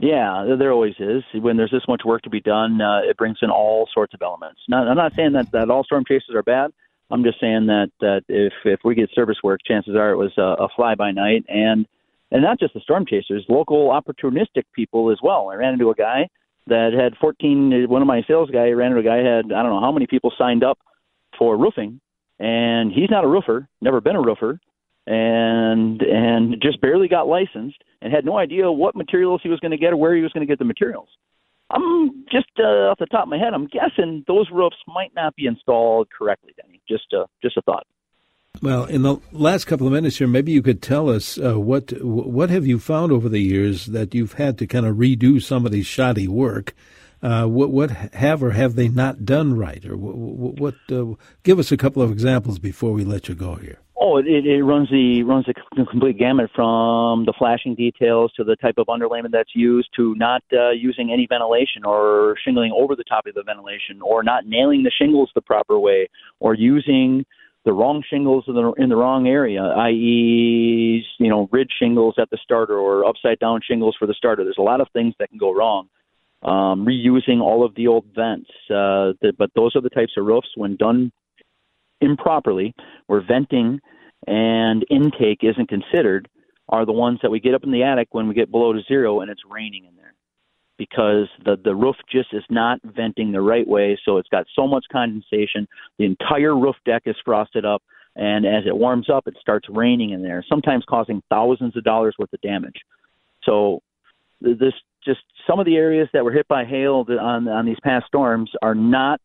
Yeah, 0.00 0.56
there 0.58 0.72
always 0.72 0.94
is. 0.98 1.22
When 1.34 1.56
there's 1.56 1.70
this 1.70 1.86
much 1.86 2.02
work 2.04 2.22
to 2.22 2.30
be 2.30 2.40
done, 2.40 2.80
uh, 2.80 3.02
it 3.08 3.16
brings 3.16 3.38
in 3.40 3.50
all 3.50 3.88
sorts 3.94 4.12
of 4.12 4.22
elements. 4.22 4.60
Now, 4.68 4.88
I'm 4.88 4.96
not 4.96 5.14
saying 5.14 5.34
that, 5.34 5.52
that 5.52 5.70
all 5.70 5.84
storm 5.84 6.04
chasers 6.04 6.34
are 6.34 6.42
bad. 6.42 6.72
I'm 7.10 7.22
just 7.22 7.40
saying 7.40 7.66
that 7.66 7.90
that 8.00 8.22
if 8.28 8.52
if 8.64 8.80
we 8.84 8.94
get 8.94 9.10
service 9.14 9.36
work, 9.42 9.60
chances 9.66 9.94
are 9.96 10.10
it 10.10 10.16
was 10.16 10.32
a, 10.38 10.64
a 10.64 10.68
fly 10.74 10.94
by 10.94 11.10
night, 11.10 11.44
and 11.48 11.86
and 12.30 12.42
not 12.42 12.58
just 12.58 12.74
the 12.74 12.80
storm 12.80 13.04
chasers, 13.06 13.44
local 13.48 13.88
opportunistic 13.90 14.64
people 14.74 15.10
as 15.10 15.18
well. 15.22 15.50
I 15.50 15.56
ran 15.56 15.74
into 15.74 15.90
a 15.90 15.94
guy 15.94 16.28
that 16.66 16.92
had 16.98 17.14
14. 17.20 17.88
One 17.88 18.02
of 18.02 18.08
my 18.08 18.22
sales 18.26 18.50
guy 18.50 18.70
ran 18.70 18.92
into 18.92 19.00
a 19.00 19.04
guy 19.04 19.18
had 19.18 19.52
I 19.52 19.62
don't 19.62 19.70
know 19.70 19.80
how 19.80 19.92
many 19.92 20.06
people 20.06 20.32
signed 20.38 20.64
up 20.64 20.78
for 21.38 21.56
roofing, 21.56 22.00
and 22.38 22.90
he's 22.92 23.10
not 23.10 23.24
a 23.24 23.28
roofer, 23.28 23.68
never 23.80 24.00
been 24.00 24.16
a 24.16 24.22
roofer, 24.22 24.58
and 25.06 26.00
and 26.02 26.56
just 26.62 26.80
barely 26.80 27.08
got 27.08 27.28
licensed 27.28 27.82
and 28.00 28.12
had 28.12 28.24
no 28.24 28.38
idea 28.38 28.70
what 28.70 28.96
materials 28.96 29.40
he 29.42 29.48
was 29.48 29.60
going 29.60 29.72
to 29.72 29.76
get 29.76 29.92
or 29.92 29.96
where 29.96 30.14
he 30.14 30.22
was 30.22 30.32
going 30.32 30.46
to 30.46 30.50
get 30.50 30.58
the 30.58 30.64
materials. 30.64 31.08
I'm 31.74 32.24
just 32.30 32.50
uh, 32.58 32.90
off 32.90 32.98
the 32.98 33.06
top 33.06 33.24
of 33.24 33.28
my 33.28 33.38
head. 33.38 33.52
I'm 33.52 33.66
guessing 33.66 34.24
those 34.28 34.48
roofs 34.52 34.76
might 34.86 35.12
not 35.14 35.34
be 35.34 35.46
installed 35.46 36.08
correctly, 36.16 36.54
Denny. 36.56 36.80
Just 36.88 37.12
uh, 37.12 37.26
just 37.42 37.56
a 37.56 37.62
thought. 37.62 37.86
Well, 38.62 38.84
in 38.84 39.02
the 39.02 39.16
last 39.32 39.64
couple 39.66 39.86
of 39.86 39.92
minutes 39.92 40.18
here, 40.18 40.28
maybe 40.28 40.52
you 40.52 40.62
could 40.62 40.80
tell 40.80 41.10
us 41.10 41.36
uh, 41.38 41.58
what 41.58 41.92
what 42.00 42.50
have 42.50 42.66
you 42.66 42.78
found 42.78 43.10
over 43.10 43.28
the 43.28 43.40
years 43.40 43.86
that 43.86 44.14
you've 44.14 44.34
had 44.34 44.56
to 44.58 44.66
kind 44.66 44.86
of 44.86 44.96
redo 44.96 45.42
some 45.42 45.66
of 45.66 45.72
these 45.72 45.86
shoddy 45.86 46.28
work. 46.28 46.74
Uh, 47.20 47.46
what 47.46 47.70
what 47.70 47.90
have 47.90 48.42
or 48.42 48.52
have 48.52 48.76
they 48.76 48.86
not 48.86 49.24
done 49.24 49.56
right, 49.56 49.84
or 49.84 49.96
what? 49.96 50.60
what 50.60 50.74
uh, 50.96 51.14
give 51.42 51.58
us 51.58 51.72
a 51.72 51.76
couple 51.76 52.02
of 52.02 52.12
examples 52.12 52.58
before 52.58 52.92
we 52.92 53.04
let 53.04 53.28
you 53.28 53.34
go 53.34 53.56
here. 53.56 53.80
Oh, 53.96 54.16
it, 54.18 54.26
it 54.26 54.62
runs 54.64 54.90
the 54.90 55.22
runs 55.22 55.46
the 55.46 55.54
complete 55.84 56.18
gamut 56.18 56.50
from 56.54 57.24
the 57.26 57.32
flashing 57.38 57.76
details 57.76 58.32
to 58.36 58.42
the 58.42 58.56
type 58.56 58.74
of 58.76 58.88
underlayment 58.88 59.30
that's 59.30 59.54
used 59.54 59.88
to 59.96 60.14
not 60.16 60.42
uh, 60.52 60.70
using 60.70 61.12
any 61.12 61.26
ventilation 61.28 61.84
or 61.84 62.34
shingling 62.44 62.72
over 62.76 62.96
the 62.96 63.04
top 63.04 63.26
of 63.26 63.34
the 63.34 63.44
ventilation 63.44 64.02
or 64.02 64.24
not 64.24 64.46
nailing 64.46 64.82
the 64.82 64.90
shingles 64.90 65.30
the 65.34 65.40
proper 65.40 65.78
way 65.78 66.08
or 66.40 66.54
using 66.54 67.24
the 67.64 67.72
wrong 67.72 68.02
shingles 68.10 68.44
in 68.48 68.54
the 68.54 68.72
in 68.72 68.88
the 68.88 68.96
wrong 68.96 69.28
area, 69.28 69.62
i.e., 69.62 71.04
you 71.18 71.30
know, 71.30 71.48
ridge 71.52 71.70
shingles 71.78 72.16
at 72.18 72.28
the 72.30 72.38
starter 72.42 72.76
or 72.76 73.06
upside 73.06 73.38
down 73.38 73.60
shingles 73.66 73.94
for 73.98 74.06
the 74.06 74.14
starter. 74.14 74.42
There's 74.42 74.58
a 74.58 74.62
lot 74.62 74.80
of 74.80 74.88
things 74.92 75.14
that 75.18 75.30
can 75.30 75.38
go 75.38 75.54
wrong. 75.54 75.88
Um, 76.42 76.84
reusing 76.84 77.40
all 77.40 77.64
of 77.64 77.74
the 77.74 77.86
old 77.86 78.04
vents, 78.14 78.50
uh, 78.68 79.16
the, 79.22 79.32
but 79.38 79.50
those 79.54 79.74
are 79.76 79.80
the 79.80 79.88
types 79.88 80.12
of 80.18 80.26
roofs 80.26 80.48
when 80.56 80.76
done 80.76 81.10
improperly, 82.04 82.74
where 83.06 83.22
venting 83.26 83.80
and 84.26 84.84
intake 84.90 85.40
isn't 85.42 85.68
considered, 85.68 86.28
are 86.68 86.86
the 86.86 86.92
ones 86.92 87.18
that 87.22 87.30
we 87.30 87.40
get 87.40 87.54
up 87.54 87.64
in 87.64 87.72
the 87.72 87.82
attic 87.82 88.08
when 88.12 88.28
we 88.28 88.34
get 88.34 88.50
below 88.50 88.72
to 88.72 88.80
zero 88.88 89.20
and 89.20 89.30
it's 89.30 89.42
raining 89.48 89.84
in 89.84 89.96
there. 89.96 90.14
Because 90.76 91.28
the 91.44 91.56
the 91.62 91.74
roof 91.74 91.96
just 92.10 92.32
is 92.32 92.42
not 92.50 92.80
venting 92.82 93.30
the 93.32 93.40
right 93.40 93.66
way 93.66 93.98
so 94.04 94.16
it's 94.16 94.28
got 94.28 94.46
so 94.56 94.66
much 94.66 94.84
condensation 94.90 95.68
the 95.98 96.04
entire 96.04 96.56
roof 96.56 96.74
deck 96.84 97.02
is 97.06 97.14
frosted 97.24 97.64
up 97.64 97.82
and 98.16 98.44
as 98.44 98.64
it 98.66 98.76
warms 98.76 99.08
up 99.08 99.28
it 99.28 99.36
starts 99.40 99.68
raining 99.70 100.10
in 100.10 100.22
there 100.22 100.44
sometimes 100.48 100.84
causing 100.88 101.22
thousands 101.30 101.76
of 101.76 101.84
dollars 101.84 102.16
worth 102.18 102.32
of 102.32 102.40
damage. 102.40 102.80
So 103.44 103.82
this 104.40 104.72
just 105.04 105.20
some 105.46 105.60
of 105.60 105.66
the 105.66 105.76
areas 105.76 106.08
that 106.12 106.24
were 106.24 106.32
hit 106.32 106.48
by 106.48 106.64
hail 106.64 107.04
on 107.08 107.46
on 107.46 107.66
these 107.66 107.80
past 107.84 108.06
storms 108.06 108.50
are 108.62 108.74
not 108.74 109.20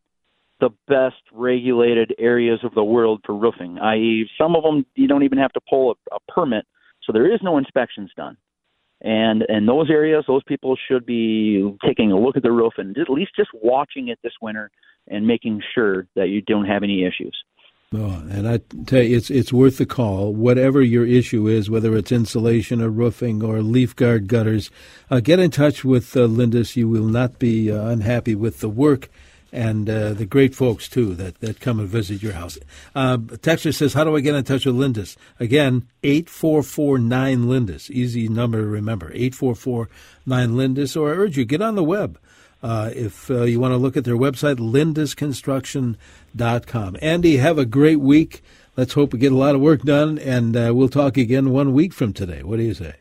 the 0.60 0.70
best 0.88 1.22
regulated 1.32 2.14
areas 2.18 2.60
of 2.62 2.74
the 2.74 2.84
world 2.84 3.20
for 3.24 3.34
roofing, 3.34 3.78
i.e., 3.78 4.28
some 4.38 4.54
of 4.54 4.62
them 4.62 4.84
you 4.94 5.08
don't 5.08 5.22
even 5.22 5.38
have 5.38 5.52
to 5.52 5.60
pull 5.68 5.92
a, 5.92 6.14
a 6.14 6.18
permit, 6.32 6.64
so 7.02 7.12
there 7.12 7.32
is 7.32 7.40
no 7.42 7.58
inspections 7.58 8.10
done. 8.16 8.36
And 9.02 9.44
in 9.48 9.64
those 9.64 9.88
areas, 9.90 10.24
those 10.28 10.42
people 10.44 10.76
should 10.88 11.06
be 11.06 11.74
taking 11.86 12.12
a 12.12 12.18
look 12.18 12.36
at 12.36 12.42
the 12.42 12.52
roof 12.52 12.74
and 12.76 12.96
at 12.98 13.08
least 13.08 13.32
just 13.34 13.48
watching 13.54 14.08
it 14.08 14.18
this 14.22 14.34
winter 14.42 14.70
and 15.08 15.26
making 15.26 15.62
sure 15.74 16.06
that 16.16 16.28
you 16.28 16.42
don't 16.42 16.66
have 16.66 16.82
any 16.82 17.04
issues. 17.04 17.36
Oh, 17.92 18.22
and 18.30 18.46
I 18.46 18.58
tell 18.86 19.02
you, 19.02 19.16
it's 19.16 19.30
it's 19.30 19.52
worth 19.52 19.78
the 19.78 19.86
call. 19.86 20.32
Whatever 20.32 20.80
your 20.80 21.04
issue 21.04 21.48
is, 21.48 21.68
whether 21.68 21.96
it's 21.96 22.12
insulation 22.12 22.80
or 22.80 22.88
roofing 22.88 23.42
or 23.42 23.62
leaf 23.62 23.96
guard 23.96 24.28
gutters, 24.28 24.70
uh, 25.10 25.18
get 25.18 25.40
in 25.40 25.50
touch 25.50 25.84
with 25.84 26.16
uh, 26.16 26.20
Lindus. 26.20 26.76
You 26.76 26.88
will 26.88 27.06
not 27.06 27.40
be 27.40 27.68
uh, 27.68 27.88
unhappy 27.88 28.36
with 28.36 28.60
the 28.60 28.68
work 28.68 29.08
and 29.52 29.88
uh, 29.88 30.12
the 30.12 30.26
great 30.26 30.54
folks 30.54 30.86
too 30.88 31.14
that, 31.14 31.40
that 31.40 31.60
come 31.60 31.80
and 31.80 31.88
visit 31.88 32.22
your 32.22 32.34
house. 32.34 32.58
Uh, 32.94 33.18
says, 33.42 33.94
"How 33.94 34.04
do 34.04 34.14
I 34.16 34.20
get 34.20 34.34
in 34.34 34.44
touch 34.44 34.66
with 34.66 34.76
Lindus?" 34.76 35.16
Again, 35.38 35.86
eight 36.02 36.28
four 36.28 36.62
four 36.62 36.98
nine 36.98 37.48
Lindus. 37.48 37.90
Easy 37.90 38.28
number 38.28 38.60
to 38.60 38.66
remember. 38.66 39.10
Eight 39.14 39.34
four 39.34 39.54
four 39.54 39.88
nine 40.26 40.56
Lindus. 40.56 40.96
Or 40.96 41.10
I 41.10 41.16
urge 41.16 41.36
you 41.36 41.44
get 41.44 41.62
on 41.62 41.74
the 41.74 41.84
web. 41.84 42.18
Uh, 42.62 42.90
if 42.94 43.30
uh, 43.30 43.44
you 43.44 43.58
want 43.58 43.72
to 43.72 43.78
look 43.78 43.96
at 43.96 44.04
their 44.04 44.16
website, 44.16 44.56
lindusconstruction.com. 44.56 46.96
Andy, 47.00 47.38
have 47.38 47.58
a 47.58 47.64
great 47.64 48.00
week. 48.00 48.42
Let's 48.76 48.92
hope 48.92 49.12
we 49.12 49.18
get 49.18 49.32
a 49.32 49.36
lot 49.36 49.54
of 49.54 49.60
work 49.60 49.82
done, 49.82 50.18
and 50.18 50.56
uh, 50.56 50.72
we'll 50.74 50.88
talk 50.88 51.16
again 51.16 51.50
one 51.50 51.72
week 51.72 51.92
from 51.92 52.12
today. 52.12 52.42
What 52.42 52.58
do 52.58 52.62
you 52.62 52.74
say? 52.74 52.94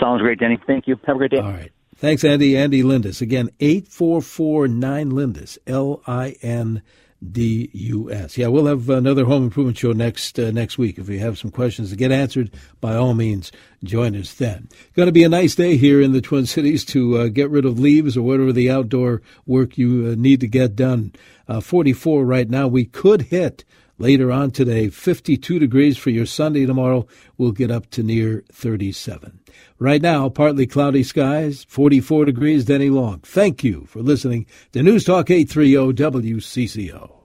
Sounds 0.00 0.22
great, 0.22 0.38
Denny. 0.38 0.58
Thank 0.66 0.86
you. 0.86 0.98
Have 1.06 1.16
a 1.16 1.18
great 1.18 1.32
day. 1.32 1.38
All 1.38 1.50
right. 1.50 1.72
Thanks, 2.02 2.24
Andy. 2.24 2.56
Andy 2.56 2.82
Lindus. 2.82 3.20
Again, 3.20 3.48
8449 3.60 5.12
Lindus, 5.12 5.56
L 5.68 6.02
I 6.04 6.34
N 6.42 6.82
D 7.30 7.70
U 7.72 8.10
S. 8.10 8.36
Yeah, 8.36 8.48
we'll 8.48 8.66
have 8.66 8.90
another 8.90 9.24
home 9.24 9.44
improvement 9.44 9.78
show 9.78 9.92
next 9.92 10.36
uh, 10.36 10.50
next 10.50 10.78
week. 10.78 10.98
If 10.98 11.08
you 11.08 11.20
have 11.20 11.38
some 11.38 11.52
questions 11.52 11.90
to 11.90 11.96
get 11.96 12.10
answered, 12.10 12.50
by 12.80 12.96
all 12.96 13.14
means, 13.14 13.52
join 13.84 14.16
us 14.16 14.34
then. 14.34 14.68
Going 14.96 15.06
to 15.06 15.12
be 15.12 15.22
a 15.22 15.28
nice 15.28 15.54
day 15.54 15.76
here 15.76 16.02
in 16.02 16.10
the 16.10 16.20
Twin 16.20 16.44
Cities 16.44 16.84
to 16.86 17.18
uh, 17.18 17.28
get 17.28 17.50
rid 17.50 17.64
of 17.64 17.78
leaves 17.78 18.16
or 18.16 18.22
whatever 18.22 18.52
the 18.52 18.68
outdoor 18.68 19.22
work 19.46 19.78
you 19.78 20.08
uh, 20.10 20.14
need 20.16 20.40
to 20.40 20.48
get 20.48 20.74
done. 20.74 21.12
Uh, 21.46 21.60
44 21.60 22.24
right 22.24 22.50
now. 22.50 22.66
We 22.66 22.84
could 22.84 23.22
hit 23.22 23.64
Later 23.98 24.32
on 24.32 24.50
today, 24.50 24.88
52 24.88 25.60
degrees 25.60 25.96
for 25.96 26.10
your 26.10 26.26
Sunday 26.26 26.66
tomorrow. 26.66 27.06
We'll 27.38 27.52
get 27.52 27.70
up 27.70 27.88
to 27.90 28.02
near 28.02 28.42
37. 28.50 29.41
Right 29.78 30.02
now, 30.02 30.28
partly 30.28 30.66
cloudy 30.66 31.02
skies, 31.02 31.64
44 31.68 32.24
degrees, 32.26 32.64
Denny 32.64 32.90
Long. 32.90 33.20
Thank 33.20 33.64
you 33.64 33.86
for 33.86 34.00
listening 34.02 34.46
to 34.72 34.82
News 34.82 35.04
Talk 35.04 35.30
830 35.30 35.94
WCCO. 35.94 37.21